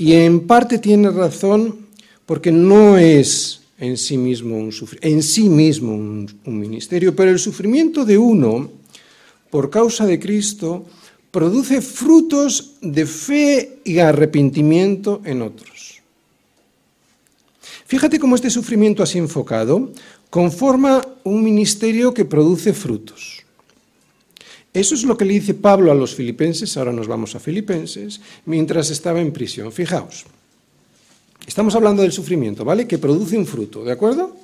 Y 0.00 0.14
en 0.14 0.46
parte 0.46 0.78
tiene 0.78 1.10
razón 1.10 1.76
porque 2.24 2.50
no 2.50 2.96
es 2.96 3.60
en 3.78 3.98
sí 3.98 4.16
mismo 4.16 4.56
un, 4.56 4.72
en 5.02 5.22
sí 5.22 5.50
mismo 5.50 5.92
un, 5.92 6.26
ministerio, 6.46 7.14
pero 7.14 7.30
el 7.30 7.38
sufrimiento 7.38 8.06
de 8.06 8.16
uno, 8.16 8.70
por 9.50 9.68
causa 9.68 10.06
de 10.06 10.18
Cristo, 10.18 10.86
produce 11.30 11.82
frutos 11.82 12.76
de 12.80 13.04
fe 13.04 13.80
y 13.84 13.98
arrepentimiento 13.98 15.20
en 15.26 15.42
otros. 15.42 16.00
Fíjate 17.84 18.18
cómo 18.18 18.36
este 18.36 18.48
sufrimiento 18.48 19.02
así 19.02 19.18
enfocado 19.18 19.92
conforma 20.30 21.06
un 21.24 21.44
ministerio 21.44 22.14
que 22.14 22.24
produce 22.24 22.72
frutos. 22.72 23.39
Eso 24.72 24.94
es 24.94 25.02
lo 25.02 25.16
que 25.16 25.24
le 25.24 25.34
dice 25.34 25.54
Pablo 25.54 25.90
a 25.90 25.94
los 25.94 26.14
filipenses, 26.14 26.76
ahora 26.76 26.92
nos 26.92 27.08
vamos 27.08 27.34
a 27.34 27.40
Filipenses, 27.40 28.20
mientras 28.46 28.90
estaba 28.90 29.20
en 29.20 29.32
prisión. 29.32 29.72
Fijaos. 29.72 30.24
Estamos 31.46 31.74
hablando 31.74 32.02
del 32.02 32.12
sufrimiento, 32.12 32.64
¿vale? 32.64 32.86
Que 32.86 32.98
produce 32.98 33.36
un 33.36 33.46
fruto, 33.46 33.82
¿de 33.82 33.92
acuerdo? 33.92 34.36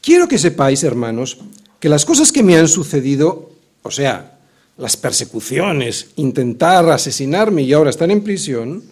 Quiero 0.00 0.28
que 0.28 0.38
sepáis, 0.38 0.84
hermanos, 0.84 1.38
que 1.80 1.88
las 1.88 2.04
cosas 2.04 2.30
que 2.30 2.42
me 2.42 2.56
han 2.56 2.68
sucedido, 2.68 3.50
o 3.82 3.90
sea, 3.90 4.38
las 4.76 4.96
persecuciones, 4.96 6.10
intentar 6.16 6.88
asesinarme 6.88 7.62
y 7.62 7.72
ahora 7.72 7.90
estar 7.90 8.10
en 8.10 8.22
prisión, 8.22 8.82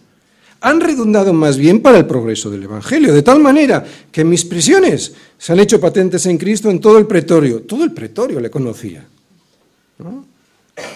han 0.59 0.81
redundado 0.81 1.33
más 1.33 1.57
bien 1.57 1.81
para 1.81 1.97
el 1.97 2.05
progreso 2.05 2.49
del 2.49 2.63
Evangelio, 2.63 3.13
de 3.13 3.21
tal 3.21 3.39
manera 3.39 3.85
que 4.11 4.23
mis 4.23 4.43
prisiones 4.43 5.13
se 5.37 5.51
han 5.51 5.59
hecho 5.59 5.79
patentes 5.79 6.25
en 6.25 6.37
Cristo 6.37 6.69
en 6.69 6.79
todo 6.79 6.97
el 6.97 7.05
pretorio. 7.05 7.61
Todo 7.61 7.83
el 7.83 7.91
pretorio 7.91 8.39
le 8.39 8.49
conocía. 8.49 9.05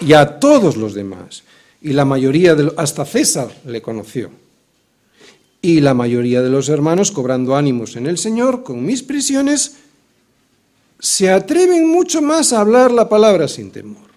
Y 0.00 0.12
a 0.12 0.38
todos 0.38 0.76
los 0.76 0.94
demás. 0.94 1.42
Y 1.80 1.92
la 1.92 2.04
mayoría, 2.04 2.54
de, 2.54 2.72
hasta 2.76 3.04
César 3.04 3.48
le 3.64 3.80
conoció 3.80 4.30
y 5.60 5.80
la 5.80 5.94
mayoría 5.94 6.42
de 6.42 6.50
los 6.50 6.68
hermanos, 6.68 7.10
cobrando 7.10 7.56
ánimos 7.56 7.96
en 7.96 8.06
el 8.06 8.18
Señor, 8.18 8.62
con 8.62 8.84
mis 8.84 9.02
prisiones, 9.02 9.76
se 11.00 11.30
atreven 11.30 11.88
mucho 11.88 12.22
más 12.22 12.52
a 12.52 12.60
hablar 12.60 12.92
la 12.92 13.08
palabra 13.08 13.48
sin 13.48 13.70
temor. 13.70 14.08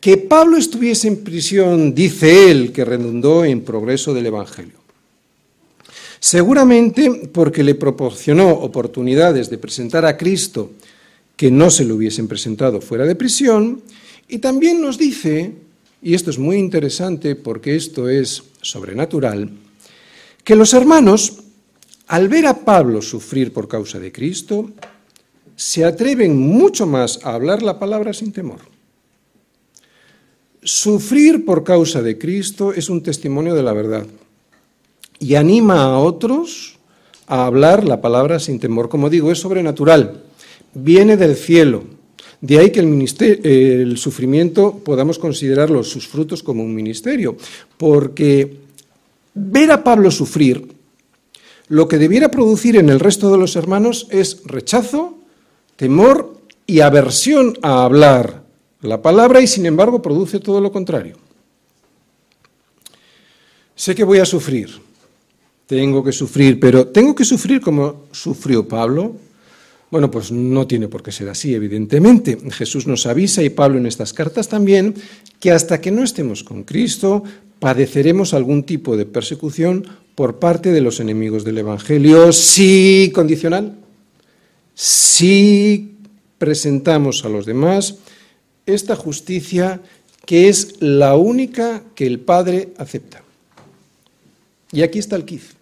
Que 0.00 0.16
Pablo 0.16 0.56
estuviese 0.56 1.08
en 1.08 1.24
prisión, 1.24 1.94
dice 1.94 2.50
él, 2.50 2.72
que 2.72 2.84
redundó 2.84 3.44
en 3.44 3.62
progreso 3.62 4.14
del 4.14 4.26
Evangelio. 4.26 4.78
Seguramente 6.20 7.30
porque 7.32 7.62
le 7.62 7.76
proporcionó 7.76 8.50
oportunidades 8.50 9.50
de 9.50 9.58
presentar 9.58 10.04
a 10.04 10.16
Cristo 10.16 10.72
que 11.38 11.50
no 11.50 11.70
se 11.70 11.86
le 11.86 11.94
hubiesen 11.94 12.28
presentado 12.28 12.82
fuera 12.82 13.06
de 13.06 13.14
prisión, 13.14 13.80
y 14.28 14.40
también 14.40 14.82
nos 14.82 14.98
dice 14.98 15.54
y 16.02 16.14
esto 16.14 16.30
es 16.30 16.38
muy 16.38 16.56
interesante 16.56 17.34
porque 17.34 17.74
esto 17.74 18.08
es 18.08 18.44
sobrenatural, 18.62 19.50
que 20.44 20.54
los 20.54 20.72
hermanos, 20.72 21.38
al 22.06 22.28
ver 22.28 22.46
a 22.46 22.64
Pablo 22.64 23.02
sufrir 23.02 23.52
por 23.52 23.68
causa 23.68 23.98
de 23.98 24.12
Cristo, 24.12 24.70
se 25.56 25.84
atreven 25.84 26.38
mucho 26.38 26.86
más 26.86 27.20
a 27.24 27.34
hablar 27.34 27.62
la 27.62 27.78
palabra 27.78 28.12
sin 28.12 28.32
temor. 28.32 28.60
Sufrir 30.62 31.44
por 31.44 31.64
causa 31.64 32.00
de 32.00 32.16
Cristo 32.16 32.72
es 32.72 32.88
un 32.88 33.02
testimonio 33.02 33.54
de 33.54 33.62
la 33.62 33.72
verdad 33.72 34.06
y 35.18 35.34
anima 35.34 35.82
a 35.82 35.98
otros 35.98 36.78
a 37.26 37.46
hablar 37.46 37.84
la 37.84 38.00
palabra 38.00 38.38
sin 38.38 38.60
temor. 38.60 38.88
Como 38.88 39.10
digo, 39.10 39.32
es 39.32 39.40
sobrenatural, 39.40 40.24
viene 40.82 41.16
del 41.16 41.36
cielo. 41.36 41.84
De 42.40 42.58
ahí 42.58 42.70
que 42.70 42.80
el, 42.80 43.44
el 43.44 43.98
sufrimiento 43.98 44.80
podamos 44.84 45.18
considerarlo 45.18 45.82
sus 45.82 46.06
frutos 46.06 46.42
como 46.42 46.62
un 46.62 46.74
ministerio, 46.74 47.36
porque 47.76 48.56
ver 49.34 49.72
a 49.72 49.82
Pablo 49.82 50.10
sufrir 50.10 50.78
lo 51.68 51.86
que 51.86 51.98
debiera 51.98 52.30
producir 52.30 52.76
en 52.76 52.88
el 52.88 53.00
resto 53.00 53.30
de 53.30 53.38
los 53.38 53.54
hermanos 53.54 54.06
es 54.10 54.42
rechazo, 54.44 55.18
temor 55.76 56.38
y 56.66 56.80
aversión 56.80 57.58
a 57.62 57.84
hablar 57.84 58.42
la 58.80 59.02
palabra 59.02 59.40
y 59.40 59.46
sin 59.46 59.66
embargo 59.66 60.00
produce 60.00 60.40
todo 60.40 60.60
lo 60.60 60.72
contrario. 60.72 61.16
Sé 63.74 63.94
que 63.94 64.04
voy 64.04 64.18
a 64.18 64.24
sufrir, 64.24 64.70
tengo 65.66 66.02
que 66.02 66.12
sufrir, 66.12 66.58
pero 66.58 66.88
tengo 66.88 67.14
que 67.14 67.24
sufrir 67.24 67.60
como 67.60 68.06
sufrió 68.12 68.66
Pablo, 68.66 69.16
bueno, 69.90 70.10
pues 70.10 70.30
no 70.30 70.66
tiene 70.66 70.88
por 70.88 71.02
qué 71.02 71.12
ser 71.12 71.28
así, 71.28 71.54
evidentemente. 71.54 72.38
Jesús 72.50 72.86
nos 72.86 73.06
avisa, 73.06 73.42
y 73.42 73.50
Pablo 73.50 73.78
en 73.78 73.86
estas 73.86 74.12
cartas 74.12 74.48
también, 74.48 74.94
que 75.40 75.50
hasta 75.50 75.80
que 75.80 75.90
no 75.90 76.02
estemos 76.02 76.44
con 76.44 76.64
Cristo, 76.64 77.22
padeceremos 77.58 78.34
algún 78.34 78.64
tipo 78.64 78.96
de 78.96 79.06
persecución 79.06 79.86
por 80.14 80.38
parte 80.38 80.72
de 80.72 80.80
los 80.80 81.00
enemigos 81.00 81.44
del 81.44 81.58
Evangelio, 81.58 82.32
sí 82.32 83.10
condicional, 83.14 83.78
si 84.74 85.94
presentamos 86.38 87.24
a 87.24 87.28
los 87.28 87.46
demás 87.46 87.96
esta 88.66 88.94
justicia 88.94 89.80
que 90.26 90.48
es 90.48 90.80
la 90.80 91.16
única 91.16 91.82
que 91.94 92.06
el 92.06 92.20
Padre 92.20 92.74
acepta. 92.76 93.22
Y 94.70 94.82
aquí 94.82 94.98
está 94.98 95.16
el 95.16 95.24
quiz. 95.24 95.54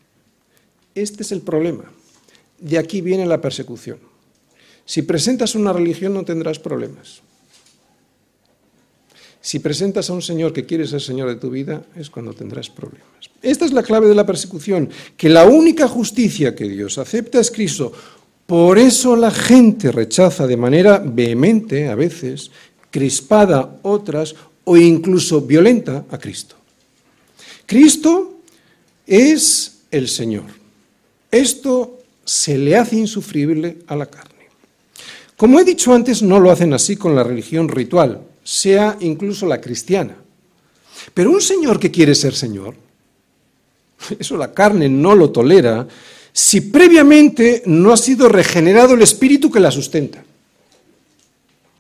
Este 0.95 1.23
es 1.23 1.31
el 1.31 1.41
problema. 1.41 1.85
De 2.59 2.79
aquí 2.79 3.01
viene 3.01 3.27
la 3.27 3.41
persecución. 3.41 3.99
Si 4.87 5.03
presentas 5.03 5.55
una 5.55 5.73
religión 5.73 6.15
no 6.15 6.25
tendrás 6.25 6.59
problemas. 6.59 7.21
Si 9.41 9.59
presentas 9.59 10.11
a 10.11 10.13
un 10.13 10.23
Señor 10.23 10.53
que 10.53 10.65
quiere 10.67 10.87
ser 10.87 11.01
Señor 11.01 11.29
de 11.29 11.37
tu 11.37 11.51
vida, 11.51 11.85
es 11.95 12.11
cuando 12.11 12.33
tendrás 12.33 12.71
problemas. 12.71 13.31
Esta 13.43 13.65
es 13.65 13.73
la 13.73 13.83
clave 13.83 14.09
de 14.09 14.15
la 14.15 14.27
persecución, 14.27 14.89
que 15.17 15.29
la 15.29 15.45
única 15.45 15.87
justicia 15.87 16.55
que 16.55 16.69
Dios 16.69 16.99
acepta 16.99 17.39
es 17.39 17.51
Cristo. 17.51 17.93
Por 18.47 18.79
eso 18.79 19.15
la 19.15 19.31
gente 19.31 19.93
rechaza 19.93 20.47
de 20.47 20.57
manera 20.57 20.99
vehemente, 21.05 21.89
a 21.89 21.95
veces, 21.95 22.51
crispada 22.91 23.79
otras, 23.83 24.35
o 24.65 24.77
incluso 24.77 25.41
violenta 25.41 26.07
a 26.11 26.19
Cristo. 26.19 26.57
Cristo 27.67 28.41
es 29.07 29.83
el 29.91 30.09
Señor. 30.09 30.47
Esto 31.31 32.01
se 32.25 32.59
le 32.59 32.77
hace 32.77 32.97
insufrible 32.97 33.79
a 33.87 33.95
la 33.95 34.07
carne. 34.07 34.36
Como 35.37 35.61
he 35.61 35.65
dicho 35.65 35.93
antes, 35.93 36.23
no 36.23 36.41
lo 36.41 36.51
hacen 36.51 36.73
así 36.73 36.97
con 36.97 37.15
la 37.15 37.23
religión 37.23 37.69
ritual, 37.69 38.23
sea 38.43 38.97
incluso 39.01 39.47
la 39.47 39.61
cristiana. 39.61 40.17
Pero 41.13 41.31
un 41.31 41.43
señor 41.43 41.79
que 41.79 41.91
quiere 41.91 42.15
ser 42.15 42.35
señor, 42.35 42.75
eso 44.19 44.37
la 44.37 44.53
carne 44.53 44.89
no 44.89 45.15
lo 45.15 45.31
tolera, 45.31 45.87
si 46.33 46.61
previamente 46.63 47.63
no 47.67 47.93
ha 47.93 47.97
sido 47.97 48.29
regenerado 48.29 48.95
el 48.95 49.03
espíritu 49.03 49.51
que 49.51 49.61
la 49.61 49.71
sustenta 49.71 50.23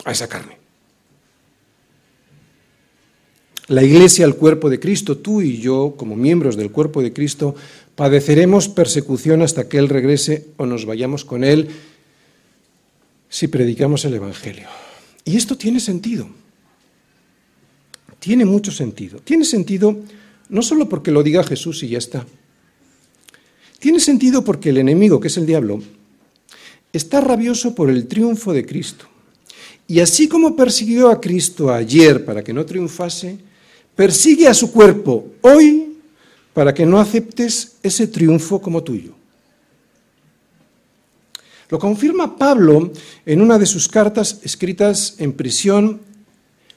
a 0.04 0.12
esa 0.12 0.28
carne. 0.28 0.59
La 3.68 3.82
iglesia, 3.82 4.24
el 4.24 4.36
cuerpo 4.36 4.70
de 4.70 4.78
Cristo, 4.78 5.18
tú 5.18 5.42
y 5.42 5.59
yo, 5.59 5.94
como 5.96 6.14
miembros 6.14 6.57
del 6.57 6.70
cuerpo 6.70 7.02
de 7.02 7.12
Cristo, 7.12 7.57
padeceremos 7.96 8.68
persecución 8.68 9.42
hasta 9.42 9.68
que 9.68 9.78
Él 9.78 9.88
regrese 9.88 10.46
o 10.57 10.66
nos 10.66 10.86
vayamos 10.86 11.24
con 11.24 11.42
Él 11.42 11.68
si 13.37 13.49
predicamos 13.49 14.03
el 14.07 14.14
Evangelio. 14.14 14.66
Y 15.22 15.37
esto 15.37 15.59
tiene 15.59 15.78
sentido. 15.78 16.26
Tiene 18.18 18.47
mucho 18.47 18.72
sentido. 18.72 19.18
Tiene 19.18 19.45
sentido 19.45 19.95
no 20.49 20.62
solo 20.62 20.89
porque 20.89 21.11
lo 21.11 21.22
diga 21.22 21.45
Jesús 21.45 21.82
y 21.82 21.89
ya 21.89 21.99
está. 21.99 22.26
Tiene 23.78 24.01
sentido 24.01 24.43
porque 24.43 24.70
el 24.70 24.78
enemigo, 24.78 25.20
que 25.20 25.28
es 25.28 25.37
el 25.37 25.45
diablo, 25.45 25.82
está 26.95 27.20
rabioso 27.20 27.74
por 27.74 27.91
el 27.91 28.07
triunfo 28.07 28.55
de 28.55 28.64
Cristo. 28.64 29.05
Y 29.87 30.01
así 30.01 30.28
como 30.28 30.57
persiguió 30.57 31.11
a 31.11 31.20
Cristo 31.20 31.70
ayer 31.70 32.24
para 32.24 32.43
que 32.43 32.55
no 32.55 32.64
triunfase, 32.64 33.37
persigue 33.95 34.49
a 34.49 34.55
su 34.55 34.72
cuerpo 34.72 35.34
hoy 35.43 35.99
para 36.55 36.72
que 36.72 36.87
no 36.87 36.99
aceptes 36.99 37.76
ese 37.82 38.07
triunfo 38.07 38.62
como 38.62 38.82
tuyo. 38.82 39.15
Lo 41.68 41.78
confirma 41.78 42.36
Pablo 42.36 42.92
en 43.24 43.42
una 43.42 43.58
de 43.58 43.66
sus 43.66 43.88
cartas 43.88 44.40
escritas 44.42 45.16
en 45.18 45.32
prisión, 45.32 46.00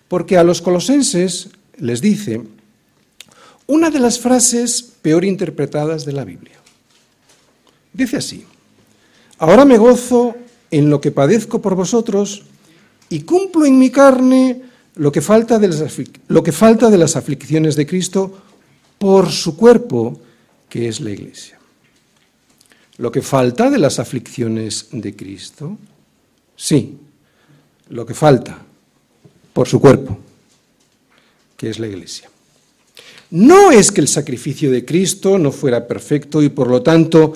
porque 0.07 0.37
a 0.37 0.43
los 0.43 0.61
colosenses 0.61 1.49
les 1.77 2.01
dice 2.01 2.41
una 3.67 3.91
de 3.91 3.99
las 3.99 4.19
frases 4.19 4.81
peor 4.81 5.23
interpretadas 5.23 6.03
de 6.03 6.13
la 6.13 6.25
Biblia. 6.25 6.57
Dice 7.93 8.17
así, 8.17 8.43
ahora 9.37 9.63
me 9.63 9.77
gozo 9.77 10.35
en 10.71 10.89
lo 10.89 10.99
que 10.99 11.11
padezco 11.11 11.61
por 11.61 11.75
vosotros 11.75 12.43
y 13.09 13.21
cumplo 13.21 13.67
en 13.67 13.77
mi 13.77 13.91
carne 13.91 14.63
lo 14.95 15.11
que 15.11 15.21
falta 15.21 15.59
de 15.59 15.67
las, 16.97 17.15
aflicciones 17.15 17.75
de 17.75 17.85
Cristo 17.85 18.39
por 18.97 19.29
su 19.29 19.55
cuerpo, 19.55 20.19
que 20.67 20.87
es 20.87 20.99
la 20.99 21.11
Iglesia. 21.11 21.58
Lo 22.99 23.11
que 23.11 23.21
falta 23.21 23.69
de 23.69 23.79
las 23.79 23.97
aflicciones 23.97 24.87
de 24.91 25.15
Cristo, 25.15 25.77
sí, 26.55 26.97
lo 27.89 28.05
que 28.05 28.13
falta 28.13 28.57
por 29.53 29.67
su 29.67 29.79
cuerpo, 29.79 30.17
que 31.55 31.69
es 31.69 31.79
la 31.79 31.87
Iglesia. 31.87 32.29
No 33.31 33.71
es 33.71 33.93
que 33.93 34.01
el 34.01 34.09
sacrificio 34.09 34.69
de 34.69 34.83
Cristo 34.83 35.37
no 35.37 35.53
fuera 35.53 35.87
perfecto 35.87 36.41
y 36.43 36.49
por 36.49 36.67
lo 36.67 36.81
tanto 36.81 37.33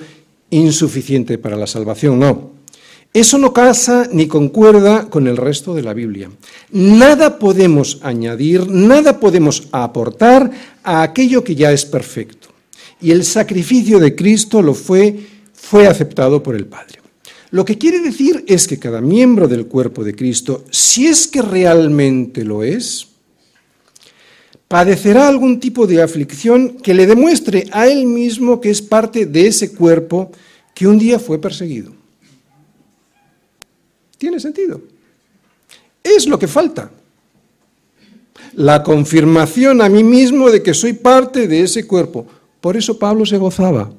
insuficiente 0.50 1.38
para 1.38 1.56
la 1.56 1.66
salvación, 1.66 2.18
no. 2.18 2.52
Eso 3.14 3.38
no 3.38 3.54
casa 3.54 4.06
ni 4.12 4.26
concuerda 4.26 5.08
con 5.08 5.26
el 5.26 5.38
resto 5.38 5.72
de 5.72 5.82
la 5.82 5.94
Biblia. 5.94 6.30
Nada 6.72 7.38
podemos 7.38 8.00
añadir, 8.02 8.68
nada 8.68 9.18
podemos 9.18 9.68
aportar 9.72 10.50
a 10.82 11.02
aquello 11.02 11.42
que 11.42 11.54
ya 11.54 11.72
es 11.72 11.86
perfecto. 11.86 12.48
Y 13.00 13.12
el 13.12 13.24
sacrificio 13.24 13.98
de 13.98 14.14
Cristo 14.14 14.60
lo 14.60 14.74
fue, 14.74 15.33
fue 15.64 15.86
aceptado 15.86 16.42
por 16.42 16.54
el 16.54 16.66
Padre. 16.66 17.00
Lo 17.50 17.64
que 17.64 17.78
quiere 17.78 18.00
decir 18.00 18.44
es 18.46 18.66
que 18.66 18.78
cada 18.78 19.00
miembro 19.00 19.48
del 19.48 19.66
cuerpo 19.66 20.04
de 20.04 20.14
Cristo, 20.14 20.64
si 20.70 21.06
es 21.06 21.26
que 21.26 21.40
realmente 21.40 22.44
lo 22.44 22.62
es, 22.62 23.08
padecerá 24.68 25.28
algún 25.28 25.60
tipo 25.60 25.86
de 25.86 26.02
aflicción 26.02 26.76
que 26.76 26.92
le 26.92 27.06
demuestre 27.06 27.66
a 27.72 27.86
él 27.86 28.06
mismo 28.06 28.60
que 28.60 28.70
es 28.70 28.82
parte 28.82 29.24
de 29.24 29.46
ese 29.46 29.72
cuerpo 29.72 30.30
que 30.74 30.86
un 30.86 30.98
día 30.98 31.18
fue 31.18 31.40
perseguido. 31.40 31.92
Tiene 34.18 34.40
sentido. 34.40 34.82
Es 36.02 36.26
lo 36.26 36.38
que 36.38 36.48
falta. 36.48 36.90
La 38.54 38.82
confirmación 38.82 39.80
a 39.80 39.88
mí 39.88 40.04
mismo 40.04 40.50
de 40.50 40.62
que 40.62 40.74
soy 40.74 40.92
parte 40.92 41.48
de 41.48 41.62
ese 41.62 41.86
cuerpo. 41.86 42.26
Por 42.60 42.76
eso 42.76 42.98
Pablo 42.98 43.24
se 43.24 43.38
gozaba. 43.38 43.90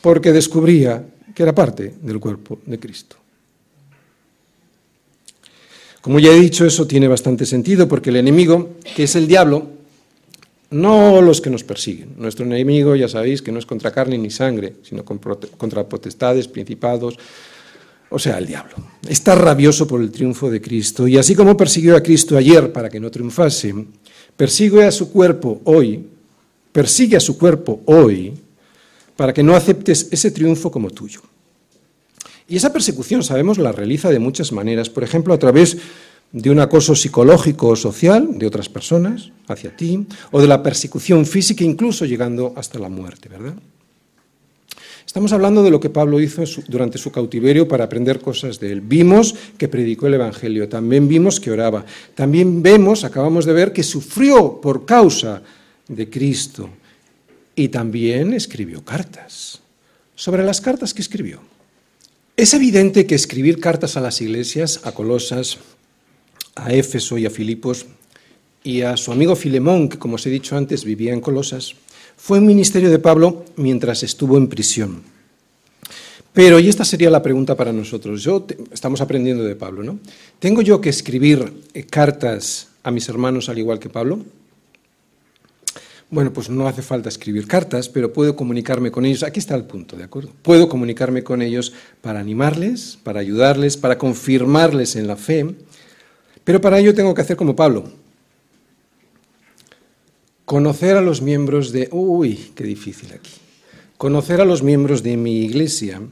Porque 0.00 0.32
descubría 0.32 1.04
que 1.34 1.42
era 1.42 1.54
parte 1.54 1.94
del 2.00 2.18
cuerpo 2.18 2.58
de 2.66 2.78
Cristo. 2.78 3.16
Como 6.00 6.18
ya 6.18 6.30
he 6.30 6.40
dicho, 6.40 6.64
eso 6.64 6.86
tiene 6.86 7.08
bastante 7.08 7.44
sentido 7.44 7.86
porque 7.86 8.10
el 8.10 8.16
enemigo, 8.16 8.76
que 8.96 9.04
es 9.04 9.16
el 9.16 9.26
diablo, 9.26 9.68
no 10.70 11.20
los 11.20 11.40
que 11.40 11.50
nos 11.50 11.64
persiguen. 11.64 12.14
Nuestro 12.16 12.46
enemigo, 12.46 12.96
ya 12.96 13.08
sabéis, 13.08 13.42
que 13.42 13.52
no 13.52 13.58
es 13.58 13.66
contra 13.66 13.90
carne 13.90 14.16
ni 14.16 14.30
sangre, 14.30 14.74
sino 14.82 15.04
contra 15.04 15.84
potestades, 15.84 16.48
principados, 16.48 17.18
o 18.08 18.18
sea, 18.18 18.38
el 18.38 18.46
diablo. 18.46 18.74
Está 19.08 19.34
rabioso 19.34 19.86
por 19.86 20.00
el 20.00 20.10
triunfo 20.10 20.50
de 20.50 20.60
Cristo 20.60 21.06
y 21.06 21.18
así 21.18 21.34
como 21.34 21.56
persiguió 21.56 21.96
a 21.96 22.02
Cristo 22.02 22.36
ayer 22.36 22.72
para 22.72 22.88
que 22.88 22.98
no 22.98 23.10
triunfase, 23.10 23.74
persigue 24.36 24.84
a 24.84 24.90
su 24.90 25.12
cuerpo 25.12 25.60
hoy, 25.64 26.06
persigue 26.72 27.16
a 27.16 27.20
su 27.20 27.36
cuerpo 27.38 27.82
hoy 27.86 28.32
para 29.20 29.34
que 29.34 29.42
no 29.42 29.54
aceptes 29.54 30.08
ese 30.12 30.30
triunfo 30.30 30.70
como 30.70 30.88
tuyo. 30.88 31.20
Y 32.48 32.56
esa 32.56 32.72
persecución, 32.72 33.22
sabemos, 33.22 33.58
la 33.58 33.70
realiza 33.70 34.08
de 34.08 34.18
muchas 34.18 34.50
maneras, 34.50 34.88
por 34.88 35.04
ejemplo, 35.04 35.34
a 35.34 35.38
través 35.38 35.76
de 36.32 36.48
un 36.48 36.58
acoso 36.58 36.94
psicológico 36.94 37.68
o 37.68 37.76
social 37.76 38.38
de 38.38 38.46
otras 38.46 38.70
personas 38.70 39.30
hacia 39.46 39.76
ti, 39.76 40.06
o 40.30 40.40
de 40.40 40.48
la 40.48 40.62
persecución 40.62 41.26
física, 41.26 41.62
incluso 41.62 42.06
llegando 42.06 42.54
hasta 42.56 42.78
la 42.78 42.88
muerte, 42.88 43.28
¿verdad? 43.28 43.56
Estamos 45.04 45.34
hablando 45.34 45.62
de 45.62 45.70
lo 45.70 45.80
que 45.80 45.90
Pablo 45.90 46.18
hizo 46.18 46.42
durante 46.68 46.96
su 46.96 47.12
cautiverio 47.12 47.68
para 47.68 47.84
aprender 47.84 48.20
cosas 48.20 48.58
de 48.58 48.72
él. 48.72 48.80
Vimos 48.80 49.34
que 49.58 49.68
predicó 49.68 50.06
el 50.06 50.14
Evangelio, 50.14 50.66
también 50.66 51.06
vimos 51.08 51.38
que 51.38 51.50
oraba, 51.50 51.84
también 52.14 52.62
vemos, 52.62 53.04
acabamos 53.04 53.44
de 53.44 53.52
ver, 53.52 53.74
que 53.74 53.82
sufrió 53.82 54.62
por 54.62 54.86
causa 54.86 55.42
de 55.88 56.08
Cristo 56.08 56.70
y 57.54 57.68
también 57.68 58.32
escribió 58.32 58.84
cartas. 58.84 59.60
Sobre 60.14 60.44
las 60.44 60.60
cartas 60.60 60.94
que 60.94 61.02
escribió. 61.02 61.40
Es 62.36 62.54
evidente 62.54 63.06
que 63.06 63.14
escribir 63.14 63.60
cartas 63.60 63.96
a 63.96 64.00
las 64.00 64.20
iglesias, 64.20 64.80
a 64.84 64.92
Colosas, 64.92 65.58
a 66.54 66.72
Éfeso 66.72 67.18
y 67.18 67.26
a 67.26 67.30
Filipos, 67.30 67.86
y 68.62 68.82
a 68.82 68.96
su 68.96 69.12
amigo 69.12 69.36
Filemón, 69.36 69.88
que 69.88 69.98
como 69.98 70.16
os 70.16 70.26
he 70.26 70.30
dicho 70.30 70.56
antes 70.56 70.84
vivía 70.84 71.12
en 71.12 71.20
Colosas, 71.20 71.74
fue 72.16 72.38
un 72.38 72.46
ministerio 72.46 72.90
de 72.90 72.98
Pablo 72.98 73.44
mientras 73.56 74.02
estuvo 74.02 74.36
en 74.36 74.48
prisión. 74.48 75.02
Pero, 76.32 76.60
y 76.60 76.68
esta 76.68 76.84
sería 76.84 77.10
la 77.10 77.22
pregunta 77.22 77.56
para 77.56 77.72
nosotros, 77.72 78.22
yo 78.22 78.46
estamos 78.72 79.00
aprendiendo 79.00 79.42
de 79.42 79.56
Pablo, 79.56 79.82
¿no? 79.82 79.98
¿Tengo 80.38 80.62
yo 80.62 80.80
que 80.80 80.90
escribir 80.90 81.52
eh, 81.74 81.84
cartas 81.84 82.68
a 82.82 82.90
mis 82.90 83.08
hermanos 83.08 83.48
al 83.48 83.58
igual 83.58 83.80
que 83.80 83.88
Pablo? 83.88 84.20
Bueno, 86.10 86.32
pues 86.32 86.50
no 86.50 86.66
hace 86.66 86.82
falta 86.82 87.08
escribir 87.08 87.46
cartas, 87.46 87.88
pero 87.88 88.12
puedo 88.12 88.34
comunicarme 88.34 88.90
con 88.90 89.04
ellos. 89.04 89.22
Aquí 89.22 89.38
está 89.38 89.54
el 89.54 89.64
punto, 89.64 89.96
¿de 89.96 90.04
acuerdo? 90.04 90.32
Puedo 90.42 90.68
comunicarme 90.68 91.22
con 91.22 91.40
ellos 91.40 91.72
para 92.00 92.18
animarles, 92.18 92.98
para 93.02 93.20
ayudarles, 93.20 93.76
para 93.76 93.96
confirmarles 93.96 94.96
en 94.96 95.06
la 95.06 95.16
fe, 95.16 95.54
pero 96.42 96.60
para 96.60 96.78
ello 96.78 96.94
tengo 96.94 97.14
que 97.14 97.20
hacer 97.20 97.36
como 97.36 97.54
Pablo, 97.54 97.84
Conocer 100.50 100.96
a 100.96 101.00
los 101.00 101.22
miembros 101.22 101.70
de... 101.70 101.88
Uy, 101.92 102.50
qué 102.56 102.64
difícil 102.64 103.12
aquí. 103.12 103.30
Conocer 103.96 104.40
a 104.40 104.44
los 104.44 104.64
miembros 104.64 105.04
de 105.04 105.16
mi 105.16 105.42
iglesia 105.44 106.02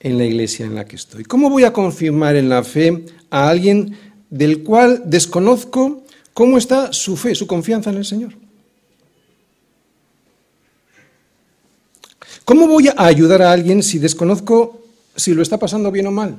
en 0.00 0.16
la 0.16 0.24
iglesia 0.24 0.64
en 0.64 0.74
la 0.74 0.86
que 0.86 0.96
estoy. 0.96 1.24
¿Cómo 1.24 1.50
voy 1.50 1.64
a 1.64 1.74
confirmar 1.74 2.36
en 2.36 2.48
la 2.48 2.64
fe 2.64 3.04
a 3.28 3.50
alguien 3.50 3.94
del 4.30 4.62
cual 4.62 5.02
desconozco 5.04 6.04
cómo 6.32 6.56
está 6.56 6.94
su 6.94 7.18
fe, 7.18 7.34
su 7.34 7.46
confianza 7.46 7.90
en 7.90 7.96
el 7.98 8.06
Señor? 8.06 8.45
¿Cómo 12.46 12.66
voy 12.66 12.88
a 12.88 12.94
ayudar 12.96 13.42
a 13.42 13.52
alguien 13.52 13.82
si 13.82 13.98
desconozco 13.98 14.80
si 15.14 15.34
lo 15.34 15.42
está 15.42 15.58
pasando 15.58 15.90
bien 15.90 16.06
o 16.06 16.10
mal? 16.10 16.36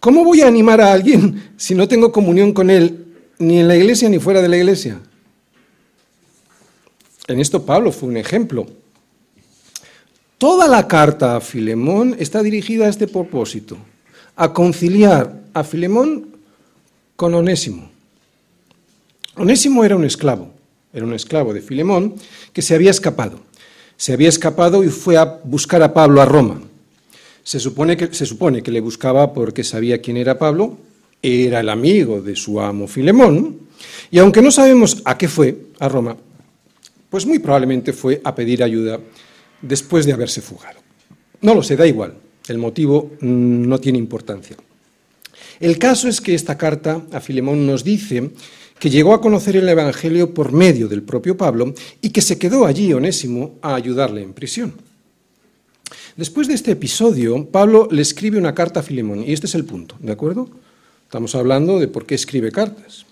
¿Cómo 0.00 0.24
voy 0.24 0.40
a 0.40 0.48
animar 0.48 0.80
a 0.80 0.92
alguien 0.92 1.52
si 1.58 1.74
no 1.74 1.86
tengo 1.86 2.10
comunión 2.10 2.54
con 2.54 2.70
él 2.70 3.04
ni 3.38 3.60
en 3.60 3.68
la 3.68 3.76
iglesia 3.76 4.08
ni 4.08 4.18
fuera 4.18 4.42
de 4.42 4.48
la 4.48 4.56
iglesia. 4.56 5.00
En 7.26 7.40
esto 7.40 7.64
Pablo 7.64 7.90
fue 7.92 8.08
un 8.08 8.16
ejemplo. 8.16 8.66
Toda 10.38 10.68
la 10.68 10.86
carta 10.86 11.36
a 11.36 11.40
Filemón 11.40 12.16
está 12.18 12.42
dirigida 12.42 12.86
a 12.86 12.88
este 12.88 13.06
propósito, 13.06 13.78
a 14.36 14.52
conciliar 14.52 15.40
a 15.54 15.64
Filemón 15.64 16.36
con 17.16 17.34
Onésimo. 17.34 17.90
Onésimo 19.36 19.84
era 19.84 19.96
un 19.96 20.04
esclavo, 20.04 20.52
era 20.94 21.04
un 21.04 21.12
esclavo 21.12 21.52
de 21.52 21.60
Filemón 21.60 22.14
que 22.52 22.62
se 22.62 22.74
había 22.74 22.90
escapado. 22.90 23.40
Se 23.96 24.12
había 24.12 24.28
escapado 24.28 24.82
y 24.84 24.88
fue 24.88 25.16
a 25.16 25.24
buscar 25.24 25.82
a 25.82 25.92
Pablo 25.92 26.22
a 26.22 26.24
Roma. 26.24 26.60
Se 27.42 27.60
supone 27.60 27.96
que, 27.96 28.14
se 28.14 28.24
supone 28.24 28.62
que 28.62 28.70
le 28.70 28.80
buscaba 28.80 29.32
porque 29.32 29.64
sabía 29.64 30.00
quién 30.00 30.16
era 30.16 30.38
Pablo 30.38 30.78
era 31.24 31.60
el 31.60 31.70
amigo 31.70 32.20
de 32.20 32.36
su 32.36 32.60
amo 32.60 32.86
Filemón, 32.86 33.60
Y 34.10 34.18
aunque 34.18 34.42
no 34.42 34.50
sabemos 34.50 35.00
a 35.04 35.16
qué 35.16 35.26
fue 35.26 35.56
a 35.78 35.88
Roma, 35.88 36.16
pues 37.08 37.24
muy 37.24 37.38
probablemente 37.38 37.92
fue 37.92 38.20
a 38.22 38.34
pedir 38.34 38.62
ayuda 38.62 39.00
después 39.62 40.04
de 40.04 40.12
haberse 40.12 40.42
fugado. 40.42 40.80
No 41.40 41.54
lo 41.54 41.62
sé, 41.62 41.76
da 41.76 41.86
igual, 41.86 42.14
el 42.46 42.58
motivo 42.58 43.12
no 43.20 43.80
tiene 43.80 43.98
importancia. 43.98 44.56
El 45.60 45.78
caso 45.78 46.08
es 46.08 46.20
que 46.20 46.34
esta 46.34 46.58
carta 46.58 47.02
a 47.10 47.20
Filemón 47.20 47.66
nos 47.66 47.84
dice 47.84 48.30
que 48.78 48.90
llegó 48.90 49.14
a 49.14 49.20
conocer 49.20 49.56
el 49.56 49.68
Evangelio 49.68 50.34
por 50.34 50.52
medio 50.52 50.88
del 50.88 51.02
propio 51.02 51.36
Pablo 51.36 51.74
y 52.00 52.10
que 52.10 52.20
se 52.20 52.38
quedó 52.38 52.66
allí 52.66 52.92
Onésimo 52.92 53.54
a 53.62 53.74
ayudarle 53.74 54.22
en 54.22 54.34
prisión. 54.34 54.74
Después 56.16 56.48
de 56.48 56.54
este 56.54 56.72
episodio, 56.72 57.48
Pablo 57.50 57.88
le 57.90 58.02
escribe 58.02 58.38
una 58.38 58.54
carta 58.54 58.80
a 58.80 58.82
Filemón, 58.82 59.24
y 59.24 59.32
este 59.32 59.46
es 59.46 59.54
el 59.54 59.64
punto, 59.64 59.96
¿de 60.00 60.12
acuerdo? 60.12 60.48
Estamos 61.04 61.34
hablando 61.34 61.78
de 61.78 61.88
por 61.88 62.06
qué 62.06 62.14
escribe 62.14 62.52
cartas. 62.52 63.04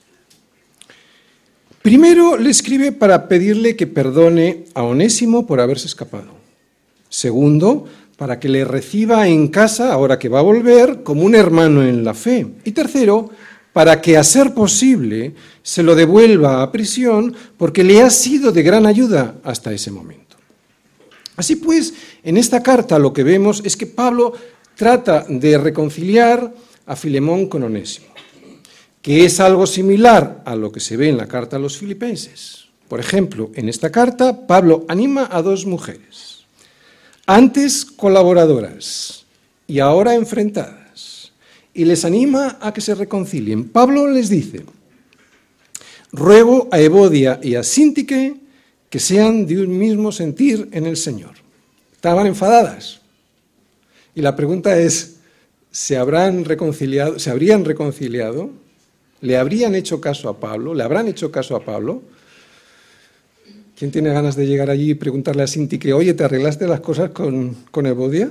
Primero 1.83 2.37
le 2.37 2.51
escribe 2.51 2.93
para 2.93 3.27
pedirle 3.27 3.75
que 3.75 3.89
perdone 3.89 4.67
a 4.75 4.85
Onésimo 4.85 5.47
por 5.47 5.61
haberse 5.61 5.89
escapado. 5.89 6.31
Segundo, 7.09 7.87
para 8.17 8.39
que 8.39 8.49
le 8.49 8.65
reciba 8.65 9.27
en 9.27 9.49
casa, 9.49 9.93
ahora 9.93 10.19
que 10.19 10.29
va 10.29 10.39
a 10.39 10.43
volver, 10.43 11.03
como 11.03 11.23
un 11.23 11.35
hermano 11.35 11.83
en 11.83 12.05
la 12.05 12.15
fe. 12.15 12.47
Y 12.65 12.71
tercero, 12.71 13.31
para 13.73 14.01
que, 14.01 14.17
a 14.17 14.25
ser 14.25 14.55
posible, 14.55 15.35
se 15.63 15.83
lo 15.83 15.95
devuelva 15.95 16.63
a 16.63 16.73
prisión, 16.73 17.35
porque 17.57 17.85
le 17.85 18.03
ha 18.03 18.11
sido 18.11 18.53
de 18.53 18.63
gran 18.63 18.87
ayuda 18.87 19.37
hasta 19.45 19.73
ese 19.73 19.91
momento. 19.91 20.37
Así 21.37 21.57
pues, 21.57 21.95
en 22.23 22.37
esta 22.37 22.63
carta 22.63 22.99
lo 22.99 23.13
que 23.13 23.23
vemos 23.23 23.63
es 23.65 23.77
que 23.77 23.87
Pablo 23.87 24.35
trata 24.77 25.25
de 25.29 25.57
reconciliar 25.59 26.53
a 26.87 26.97
Filemón 26.97 27.47
con 27.47 27.63
Onésimo 27.63 28.13
que 29.03 29.25
es 29.25 29.41
algo 29.41 29.67
similar 29.67 30.43
a 30.47 30.55
lo 30.55 30.71
que 30.71 30.81
se 30.81 30.97
ve 30.97 31.09
en 31.09 31.19
la 31.19 31.27
carta 31.27 31.57
a 31.57 31.61
los 31.61 31.77
filipenses. 31.77 32.67
Por 32.89 33.01
ejemplo, 33.01 33.51
en 33.55 33.69
esta 33.69 33.91
carta 33.91 34.47
Pablo 34.47 34.87
anima 34.89 35.29
a 35.31 35.43
dos 35.43 35.67
mujeres, 35.67 36.45
antes 37.27 37.85
colaboradoras 37.85 39.27
y 39.67 39.81
ahora 39.81 40.15
enfrentadas, 40.15 40.82
y 41.75 41.85
les 41.85 42.05
anima 42.05 42.59
a 42.61 42.73
que 42.73 42.81
se 42.81 42.95
reconcilien. 42.95 43.69
Pablo 43.69 44.09
les 44.09 44.29
dice, 44.29 44.65
ruego 46.13 46.69
a 46.71 46.81
Evodia 46.81 47.41
y 47.43 47.55
a 47.55 47.63
Sintique 47.63 48.37
que 48.91 49.01
sean 49.01 49.47
de 49.47 49.63
un 49.63 49.79
mismo 49.79 50.13
sentir 50.13 50.69
en 50.73 50.87
el 50.87 50.97
Señor. 50.97 51.33
Estaban 51.93 52.27
enfadadas. 52.27 53.01
Y 54.15 54.21
la 54.21 54.37
pregunta 54.37 54.79
es, 54.79 55.17
¿se 55.71 55.97
habrán 55.97 56.45
reconciliado, 56.45 57.19
se 57.19 57.31
habrían 57.31 57.65
reconciliado? 57.65 58.51
¿Le 59.23 59.39
habrían 59.39 59.75
hecho 59.75 60.01
caso 60.01 60.29
a 60.29 60.39
Pablo? 60.39 60.75
¿Le 60.75 60.83
habrán 60.83 61.09
hecho 61.09 61.33
caso 61.33 61.57
a 61.57 61.65
Pablo? 61.65 62.03
¿Quién 63.79 63.91
tiene 63.91 64.13
ganas 64.13 64.37
de 64.37 64.47
llegar 64.47 64.69
allí 64.69 64.91
y 64.91 64.95
preguntarle 64.95 65.43
a 65.43 65.47
Sinti 65.47 65.79
que, 65.79 65.95
oye, 65.95 66.13
¿te 66.13 66.25
arreglaste 66.25 66.67
las 66.67 66.81
cosas 66.81 67.11
con, 67.11 67.57
con 67.71 67.87
Evodia? 67.87 68.31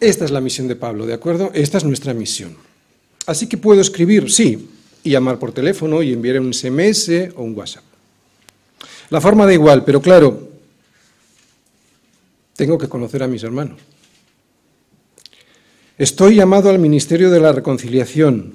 Esta 0.00 0.24
es 0.24 0.30
la 0.30 0.40
misión 0.40 0.68
de 0.68 0.76
Pablo, 0.76 1.06
¿de 1.06 1.14
acuerdo? 1.14 1.50
Esta 1.54 1.78
es 1.78 1.84
nuestra 1.84 2.14
misión. 2.14 2.56
Así 3.26 3.48
que 3.48 3.58
puedo 3.58 3.80
escribir, 3.80 4.30
sí, 4.30 4.68
y 5.02 5.10
llamar 5.10 5.38
por 5.38 5.52
teléfono 5.52 6.02
y 6.02 6.12
enviar 6.12 6.40
un 6.40 6.54
SMS 6.54 7.30
o 7.36 7.42
un 7.42 7.54
WhatsApp. 7.56 7.84
La 9.10 9.20
forma 9.20 9.46
da 9.46 9.52
igual, 9.52 9.84
pero 9.84 10.00
claro, 10.00 10.48
tengo 12.54 12.78
que 12.78 12.88
conocer 12.88 13.22
a 13.22 13.28
mis 13.28 13.42
hermanos. 13.42 13.80
Estoy 15.96 16.36
llamado 16.36 16.70
al 16.70 16.78
ministerio 16.78 17.30
de 17.30 17.40
la 17.40 17.52
reconciliación 17.52 18.54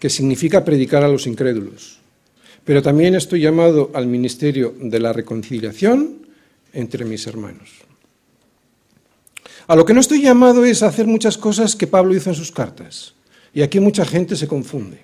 que 0.00 0.10
significa 0.10 0.64
predicar 0.64 1.04
a 1.04 1.08
los 1.08 1.26
incrédulos. 1.26 1.98
Pero 2.64 2.82
también 2.82 3.14
estoy 3.14 3.40
llamado 3.40 3.90
al 3.94 4.06
ministerio 4.06 4.74
de 4.80 5.00
la 5.00 5.12
reconciliación 5.12 6.26
entre 6.72 7.04
mis 7.04 7.26
hermanos. 7.26 7.70
A 9.66 9.76
lo 9.76 9.84
que 9.84 9.94
no 9.94 10.00
estoy 10.00 10.20
llamado 10.20 10.64
es 10.64 10.82
a 10.82 10.88
hacer 10.88 11.06
muchas 11.06 11.38
cosas 11.38 11.74
que 11.74 11.86
Pablo 11.86 12.14
hizo 12.14 12.30
en 12.30 12.36
sus 12.36 12.52
cartas. 12.52 13.14
Y 13.54 13.62
aquí 13.62 13.80
mucha 13.80 14.04
gente 14.04 14.36
se 14.36 14.48
confunde. 14.48 14.98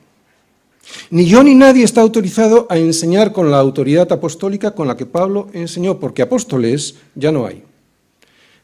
Ni 1.11 1.26
yo 1.26 1.42
ni 1.42 1.54
nadie 1.54 1.84
está 1.84 2.00
autorizado 2.00 2.66
a 2.68 2.76
enseñar 2.76 3.32
con 3.32 3.50
la 3.50 3.58
autoridad 3.58 4.11
apostólica 4.12 4.72
con 4.72 4.88
la 4.88 4.96
que 4.96 5.06
Pablo 5.06 5.48
enseñó, 5.52 5.98
porque 5.98 6.22
apóstoles 6.22 6.96
ya 7.14 7.32
no 7.32 7.46
hay. 7.46 7.62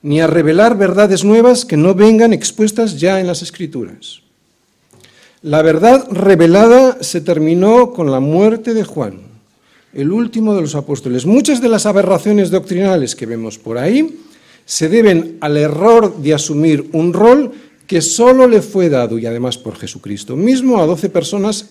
Ni 0.03 0.20
a 0.20 0.26
revelar 0.26 0.76
verdades 0.76 1.24
nuevas 1.24 1.64
que 1.64 1.76
no 1.76 1.94
vengan 1.94 2.32
expuestas 2.32 2.99
ya 3.01 3.20
en 3.20 3.26
las 3.26 3.42
escrituras. 3.42 4.20
La 5.42 5.62
verdad 5.62 6.09
revelada 6.11 6.99
se 7.03 7.20
terminó 7.20 7.92
con 7.92 8.11
la 8.11 8.20
muerte 8.20 8.74
de 8.74 8.84
Juan, 8.84 9.20
el 9.92 10.11
último 10.11 10.55
de 10.55 10.62
los 10.62 10.74
apóstoles. 10.74 11.24
Muchas 11.24 11.61
de 11.61 11.68
las 11.68 11.86
aberraciones 11.86 12.51
doctrinales 12.51 13.14
que 13.14 13.26
vemos 13.26 13.59
por 13.59 13.78
ahí 13.78 14.20
se 14.66 14.90
deben 14.90 15.38
al 15.40 15.56
error 15.56 16.18
de 16.18 16.34
asumir 16.34 16.90
un 16.92 17.14
rol 17.14 17.52
que 17.86 18.02
solo 18.02 18.46
le 18.46 18.60
fue 18.60 18.90
dado, 18.90 19.18
y 19.18 19.24
además 19.24 19.56
por 19.56 19.76
Jesucristo 19.76 20.36
mismo, 20.36 20.82
a 20.82 20.86
doce 20.86 21.08
personas 21.08 21.70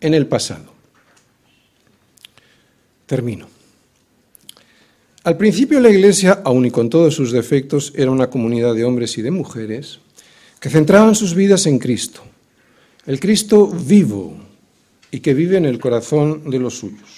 en 0.00 0.14
el 0.14 0.26
pasado. 0.26 0.72
Termino. 3.04 3.48
Al 5.24 5.36
principio 5.36 5.80
la 5.80 5.90
Iglesia, 5.90 6.40
aun 6.42 6.64
y 6.64 6.70
con 6.70 6.88
todos 6.88 7.14
sus 7.14 7.32
defectos, 7.32 7.92
era 7.94 8.10
una 8.10 8.30
comunidad 8.30 8.74
de 8.74 8.84
hombres 8.84 9.18
y 9.18 9.22
de 9.22 9.30
mujeres 9.30 9.98
que 10.60 10.70
centraban 10.70 11.14
sus 11.14 11.34
vidas 11.34 11.66
en 11.66 11.78
Cristo 11.78 12.22
el 13.06 13.20
Cristo 13.20 13.68
vivo 13.68 14.36
y 15.10 15.20
que 15.20 15.32
vive 15.32 15.56
en 15.56 15.64
el 15.64 15.78
corazón 15.78 16.50
de 16.50 16.58
los 16.58 16.78
suyos. 16.78 17.15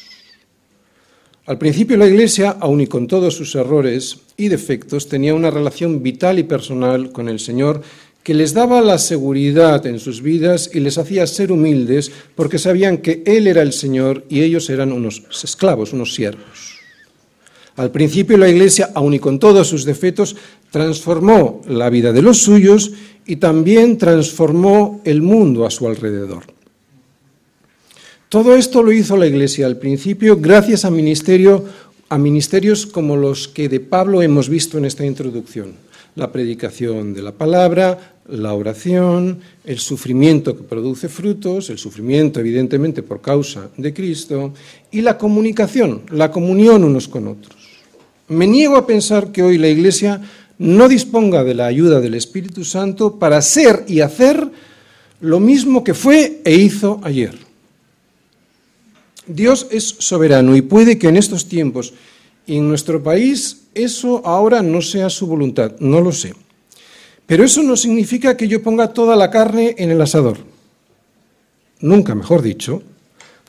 Al 1.49 1.57
principio 1.57 1.97
la 1.97 2.07
Iglesia, 2.07 2.59
aun 2.61 2.83
y 2.83 2.87
con 2.87 3.07
todos 3.07 3.33
sus 3.33 3.55
errores 3.55 4.19
y 4.37 4.49
defectos, 4.49 5.09
tenía 5.09 5.33
una 5.33 5.51
relación 5.51 6.03
vital 6.03 6.39
y 6.39 6.43
personal 6.43 7.11
con 7.11 7.27
el 7.27 7.41
Señor 7.41 7.81
que 8.23 8.35
les 8.35 8.53
daba 8.53 8.83
la 8.83 8.99
seguridad 8.99 9.87
en 9.87 9.99
sus 9.99 10.21
vidas 10.21 10.71
y 10.75 10.81
les 10.81 10.99
hacía 10.99 11.27
ser 11.27 11.51
humildes 11.51 12.13
porque 12.35 12.59
sabían 12.59 12.99
que 12.99 13.23
Él 13.25 13.47
era 13.47 13.63
el 13.63 13.73
Señor 13.73 14.27
y 14.29 14.43
ellos 14.43 14.69
eran 14.69 14.93
unos 14.93 15.23
esclavos, 15.43 15.95
unos 15.95 16.13
siervos. 16.13 16.81
Al 17.77 17.93
principio 17.93 18.37
la 18.37 18.51
Iglesia, 18.51 18.91
aun 18.95 19.15
y 19.15 19.19
con 19.19 19.39
todos 19.39 19.69
sus 19.69 19.87
defectos, 19.87 20.37
transformó 20.71 21.63
la 21.67 21.89
vida 21.89 22.13
de 22.13 22.21
los 22.21 22.43
suyos 22.43 22.93
y 23.25 23.37
también 23.37 23.97
transformó 23.97 25.01
el 25.07 25.23
mundo 25.23 25.65
a 25.65 25.71
su 25.71 25.87
alrededor. 25.89 26.58
Todo 28.29 28.57
esto 28.57 28.83
lo 28.83 28.93
hizo 28.93 29.17
la 29.17 29.27
Iglesia 29.27 29.65
al 29.65 29.79
principio 29.79 30.37
gracias 30.37 30.85
a, 30.85 30.91
ministerio, 30.91 31.65
a 32.11 32.19
ministerios 32.19 32.85
como 32.85 33.17
los 33.17 33.49
que 33.49 33.71
de 33.71 33.81
Pablo 33.81 34.21
hemos 34.21 34.51
visto 34.51 34.77
en 34.77 34.85
esta 34.85 35.07
introducción. 35.07 35.73
La 36.15 36.31
predicación 36.31 37.15
de 37.15 37.23
la 37.23 37.33
palabra, 37.33 38.17
la 38.29 38.53
oración, 38.53 39.41
el 39.65 39.79
sufrimiento 39.79 40.55
que 40.55 40.63
produce 40.63 41.09
frutos, 41.09 41.71
el 41.71 41.79
sufrimiento 41.79 42.39
evidentemente 42.41 43.03
por 43.03 43.23
causa 43.23 43.71
de 43.79 43.95
Cristo, 43.95 44.53
y 44.91 45.01
la 45.01 45.17
comunicación, 45.17 46.03
la 46.11 46.31
comunión 46.31 46.85
unos 46.85 47.09
con 47.09 47.29
otros. 47.29 47.57
Me 48.29 48.47
niego 48.47 48.77
a 48.77 48.87
pensar 48.87 49.33
que 49.33 49.43
hoy 49.43 49.57
la 49.57 49.69
Iglesia 49.69 50.21
no 50.59 50.87
disponga 50.87 51.45
de 51.45 51.55
la 51.55 51.65
ayuda 51.65 51.99
del 51.99 52.13
Espíritu 52.13 52.63
Santo 52.67 53.19
para 53.19 53.41
ser 53.41 53.87
y 53.89 54.01
hacer 54.01 54.51
lo 55.23 55.41
mismo 55.41 55.83
que 55.83 55.95
fue 55.95 56.43
e 56.45 56.57
hizo 56.57 57.01
ayer. 57.03 57.48
Dios 59.29 59.67
es 59.71 59.85
soberano 59.99 60.57
y 60.57 60.63
puede 60.63 60.99
que 60.99 61.09
en 61.09 61.17
estos 61.17 61.49
tiempos 61.49 61.95
y 62.47 62.57
en 62.57 62.69
nuestro 62.69 63.03
país 63.03 63.65
eso 63.75 64.27
ahora 64.27 64.63
no 64.63 64.81
sea 64.83 65.11
su 65.11 65.27
voluntad, 65.27 65.77
no 65.81 66.01
lo 66.01 66.13
sé. 66.13 66.35
Pero 67.27 67.45
eso 67.45 67.63
no 67.63 67.77
significa 67.77 68.37
que 68.37 68.49
yo 68.49 68.63
ponga 68.63 68.95
toda 68.95 69.15
la 69.15 69.31
carne 69.31 69.75
en 69.79 69.91
el 69.91 70.01
asador. 70.01 70.39
Nunca 71.81 72.15
mejor 72.15 72.41
dicho, 72.41 72.83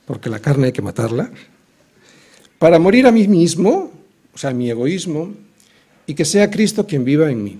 porque 0.04 0.28
la 0.28 0.38
carne 0.38 0.66
hay 0.66 0.72
que 0.72 0.82
matarla, 0.82 1.30
para 2.58 2.78
morir 2.78 3.06
a 3.06 3.12
mí 3.12 3.26
mismo, 3.26 3.90
o 4.34 4.38
sea, 4.38 4.52
mi 4.52 4.68
egoísmo, 4.68 5.32
y 6.06 6.14
que 6.14 6.26
sea 6.26 6.50
Cristo 6.50 6.86
quien 6.86 7.04
viva 7.04 7.30
en 7.30 7.42
mí. 7.42 7.58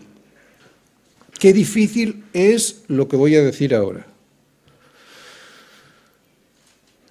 Qué 1.39 1.55
difícil 1.55 2.25
es 2.35 2.83
lo 2.89 3.09
que 3.09 3.17
voy 3.17 3.35
a 3.35 3.43
decir 3.43 3.75
ahora. 3.75 4.10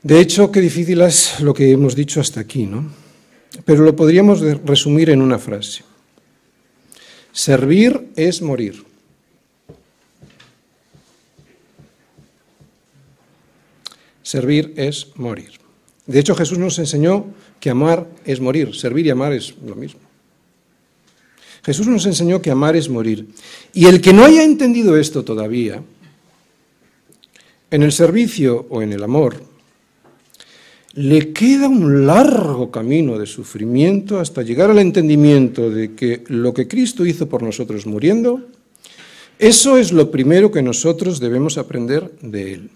De 0.01 0.19
hecho, 0.21 0.51
qué 0.51 0.61
difícil 0.61 1.01
es 1.01 1.41
lo 1.41 1.53
que 1.53 1.71
hemos 1.71 1.95
dicho 1.95 2.21
hasta 2.21 2.39
aquí, 2.39 2.65
¿no? 2.65 2.89
Pero 3.65 3.83
lo 3.83 3.95
podríamos 3.95 4.39
resumir 4.65 5.09
en 5.09 5.21
una 5.21 5.39
frase. 5.39 5.83
Servir 7.33 8.09
es 8.15 8.41
morir. 8.41 8.83
Servir 14.23 14.73
es 14.77 15.07
morir. 15.15 15.51
De 16.05 16.19
hecho, 16.19 16.35
Jesús 16.35 16.57
nos 16.57 16.79
enseñó 16.79 17.33
que 17.59 17.69
amar 17.69 18.07
es 18.25 18.39
morir, 18.39 18.75
servir 18.75 19.05
y 19.05 19.09
amar 19.09 19.33
es 19.33 19.55
lo 19.65 19.75
mismo. 19.75 19.99
Jesús 21.63 21.87
nos 21.87 22.05
enseñó 22.05 22.41
que 22.41 22.51
amar 22.51 22.75
es 22.75 22.89
morir. 22.89 23.27
Y 23.73 23.87
el 23.87 24.01
que 24.01 24.13
no 24.13 24.23
haya 24.23 24.43
entendido 24.43 24.97
esto 24.97 25.25
todavía, 25.25 25.83
en 27.71 27.83
el 27.83 27.91
servicio 27.91 28.65
o 28.69 28.81
en 28.81 28.93
el 28.93 29.03
amor, 29.03 29.48
le 30.99 31.31
queda 31.31 31.69
un 31.69 32.05
largo 32.05 32.71
camino 32.71 33.17
de 33.17 33.25
sufrimiento 33.25 34.19
hasta 34.19 34.41
llegar 34.41 34.69
al 34.69 34.79
entendimiento 34.79 35.69
de 35.69 35.95
que 35.95 36.25
lo 36.27 36.53
que 36.53 36.67
Cristo 36.67 37.05
hizo 37.05 37.29
por 37.29 37.41
nosotros 37.41 37.85
muriendo, 37.85 38.41
eso 39.37 39.77
es 39.77 39.93
lo 39.93 40.11
primero 40.11 40.51
que 40.51 40.61
nosotros 40.61 41.21
debemos 41.21 41.57
aprender 41.57 42.11
de 42.19 42.53
Él. 42.53 42.69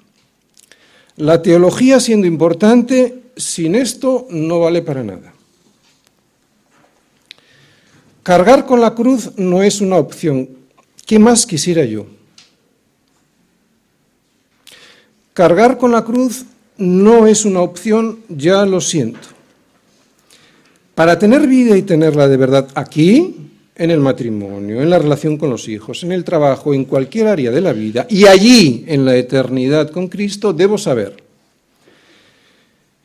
La 1.18 1.42
teología 1.42 2.00
siendo 2.00 2.26
importante, 2.26 3.24
sin 3.36 3.76
esto 3.76 4.26
no 4.30 4.62
vale 4.62 4.82
para 4.82 5.04
nada. 5.04 5.34
Cargar 8.24 8.66
con 8.66 8.80
la 8.80 8.96
cruz 8.96 9.32
no 9.36 9.64
es 9.64 9.82
una 9.82 9.98
opción. 9.98 10.48
¿Qué 11.06 11.20
más 11.20 11.46
quisiera 11.46 11.84
yo? 11.84 12.06
Cargar 15.34 15.78
con 15.78 15.92
la 15.92 16.06
cruz 16.06 16.46
no 16.78 17.28
es 17.28 17.46
una 17.46 17.62
opción, 17.62 18.20
ya 18.30 18.66
lo 18.66 18.82
siento. 18.82 19.30
Para 20.96 21.18
tener 21.18 21.48
vida 21.48 21.76
y 21.76 21.82
tenerla 21.82 22.28
de 22.28 22.38
verdad 22.38 22.68
aquí, 22.76 23.44
en 23.76 23.90
el 23.90 24.00
matrimonio, 24.00 24.82
en 24.82 24.90
la 24.90 25.00
relación 25.00 25.38
con 25.38 25.50
los 25.50 25.68
hijos, 25.68 26.04
en 26.04 26.12
el 26.12 26.24
trabajo, 26.24 26.74
en 26.74 26.86
cualquier 26.86 27.28
área 27.28 27.52
de 27.52 27.62
la 27.62 27.74
vida, 27.74 28.06
y 28.10 28.26
allí, 28.26 28.86
en 28.88 29.06
la 29.06 29.16
eternidad 29.16 29.90
con 29.90 30.08
Cristo, 30.08 30.54
debo 30.54 30.78
saber 30.78 31.18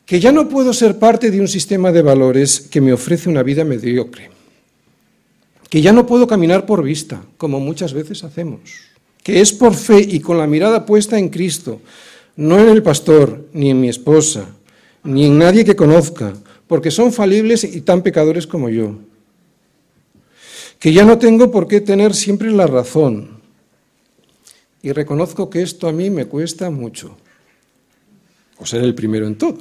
que 0.05 0.21
ya 0.21 0.33
no 0.33 0.49
puedo 0.49 0.73
ser 0.73 0.99
parte 0.99 1.31
de 1.31 1.41
un 1.41 1.49
sistema 1.49 1.93
de 1.93 2.03
valores 2.03 2.61
que 2.61 2.81
me 2.81 2.93
ofrece 2.93 3.29
una 3.29 3.43
vida 3.43 3.65
mediocre, 3.65 4.31
que 5.69 5.83
ya 5.83 5.93
no 5.93 6.07
puedo 6.07 6.27
caminar 6.27 6.67
por 6.67 6.83
vista, 6.83 7.23
como 7.37 7.61
muchas 7.61 7.93
veces 7.93 8.25
hacemos, 8.25 8.61
que 9.23 9.41
es 9.41 9.53
por 9.53 9.75
fe 9.75 10.01
y 10.01 10.21
con 10.21 10.39
la 10.39 10.47
mirada 10.47 10.87
puesta 10.87 11.19
en 11.19 11.29
Cristo, 11.29 11.81
no 12.39 12.61
en 12.61 12.69
el 12.69 12.85
pastor, 12.85 13.49
ni 13.53 13.69
en 13.69 13.81
mi 13.81 13.89
esposa, 13.89 14.49
ni 15.03 15.27
en 15.27 15.39
nadie 15.39 15.65
que 15.65 15.75
conozca, 15.75 16.35
porque 16.69 16.93
son 16.93 17.13
falibles 17.13 17.65
y 17.65 17.81
tan 17.81 18.01
pecadores 18.01 18.47
como 18.47 18.69
yo. 18.69 18.95
Que 20.79 20.93
ya 20.93 21.05
no 21.05 21.19
tengo 21.19 21.51
por 21.51 21.67
qué 21.67 21.81
tener 21.81 22.15
siempre 22.15 22.53
la 22.53 22.69
razón. 22.69 23.41
Y 24.83 24.93
reconozco 24.93 25.51
que 25.51 25.63
esto 25.63 25.89
a 25.89 25.93
mí 25.93 26.11
me 26.11 26.27
cuesta 26.27 26.71
mucho. 26.71 27.17
O 28.59 28.65
ser 28.65 28.85
el 28.85 28.95
primero 28.95 29.27
en 29.27 29.37
todo. 29.37 29.59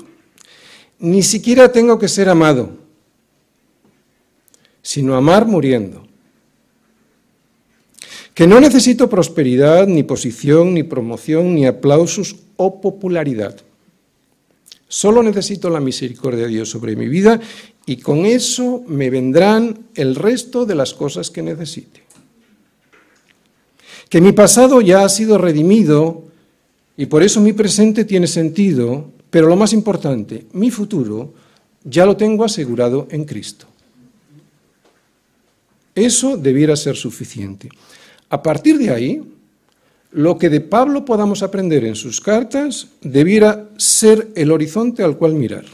Ni 0.99 1.23
siquiera 1.23 1.71
tengo 1.71 1.97
que 1.97 2.07
ser 2.07 2.29
amado, 2.29 2.77
sino 4.83 5.15
amar 5.15 5.47
muriendo 5.47 6.06
que 8.37 8.45
no 8.45 8.59
necesito 8.61 9.09
prosperidad, 9.09 9.87
ni 9.87 10.03
posición, 10.03 10.75
ni 10.75 10.83
promoción, 10.83 11.55
ni 11.55 11.65
aplausos 11.65 12.35
o 12.55 12.79
popularidad. 12.79 13.57
Solo 14.87 15.23
necesito 15.23 15.71
la 15.71 15.79
misericordia 15.79 16.43
de 16.43 16.49
Dios 16.49 16.69
sobre 16.69 16.95
mi 16.95 17.07
vida 17.07 17.41
y 17.87 17.97
con 17.97 18.27
eso 18.27 18.83
me 18.85 19.09
vendrán 19.09 19.87
el 19.95 20.13
resto 20.13 20.67
de 20.67 20.75
las 20.75 20.93
cosas 20.93 21.31
que 21.31 21.41
necesite. 21.41 22.03
Que 24.07 24.21
mi 24.21 24.33
pasado 24.33 24.81
ya 24.81 25.03
ha 25.03 25.09
sido 25.09 25.39
redimido 25.39 26.25
y 26.95 27.07
por 27.07 27.23
eso 27.23 27.41
mi 27.41 27.53
presente 27.53 28.05
tiene 28.05 28.27
sentido, 28.27 29.09
pero 29.31 29.47
lo 29.47 29.55
más 29.55 29.73
importante, 29.73 30.45
mi 30.53 30.69
futuro 30.69 31.33
ya 31.83 32.05
lo 32.05 32.15
tengo 32.15 32.45
asegurado 32.45 33.07
en 33.09 33.25
Cristo. 33.25 33.65
Eso 35.95 36.37
debiera 36.37 36.75
ser 36.75 36.95
suficiente. 36.95 37.69
A 38.29 38.43
partir 38.43 38.77
de 38.77 38.91
ahí, 38.91 39.21
lo 40.11 40.37
que 40.37 40.49
de 40.49 40.61
Pablo 40.61 41.05
podamos 41.05 41.43
aprender 41.43 41.83
en 41.83 41.95
sus 41.95 42.21
cartas 42.21 42.87
debiera 43.01 43.69
ser 43.77 44.29
el 44.35 44.51
horizonte 44.51 45.03
al 45.03 45.17
cual 45.17 45.33
mirar. 45.33 45.65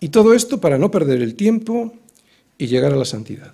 Y 0.00 0.10
todo 0.10 0.34
esto 0.34 0.60
para 0.60 0.78
no 0.78 0.90
perder 0.90 1.22
el 1.22 1.34
tiempo 1.34 1.92
y 2.58 2.66
llegar 2.66 2.92
a 2.92 2.96
la 2.96 3.04
santidad. 3.04 3.52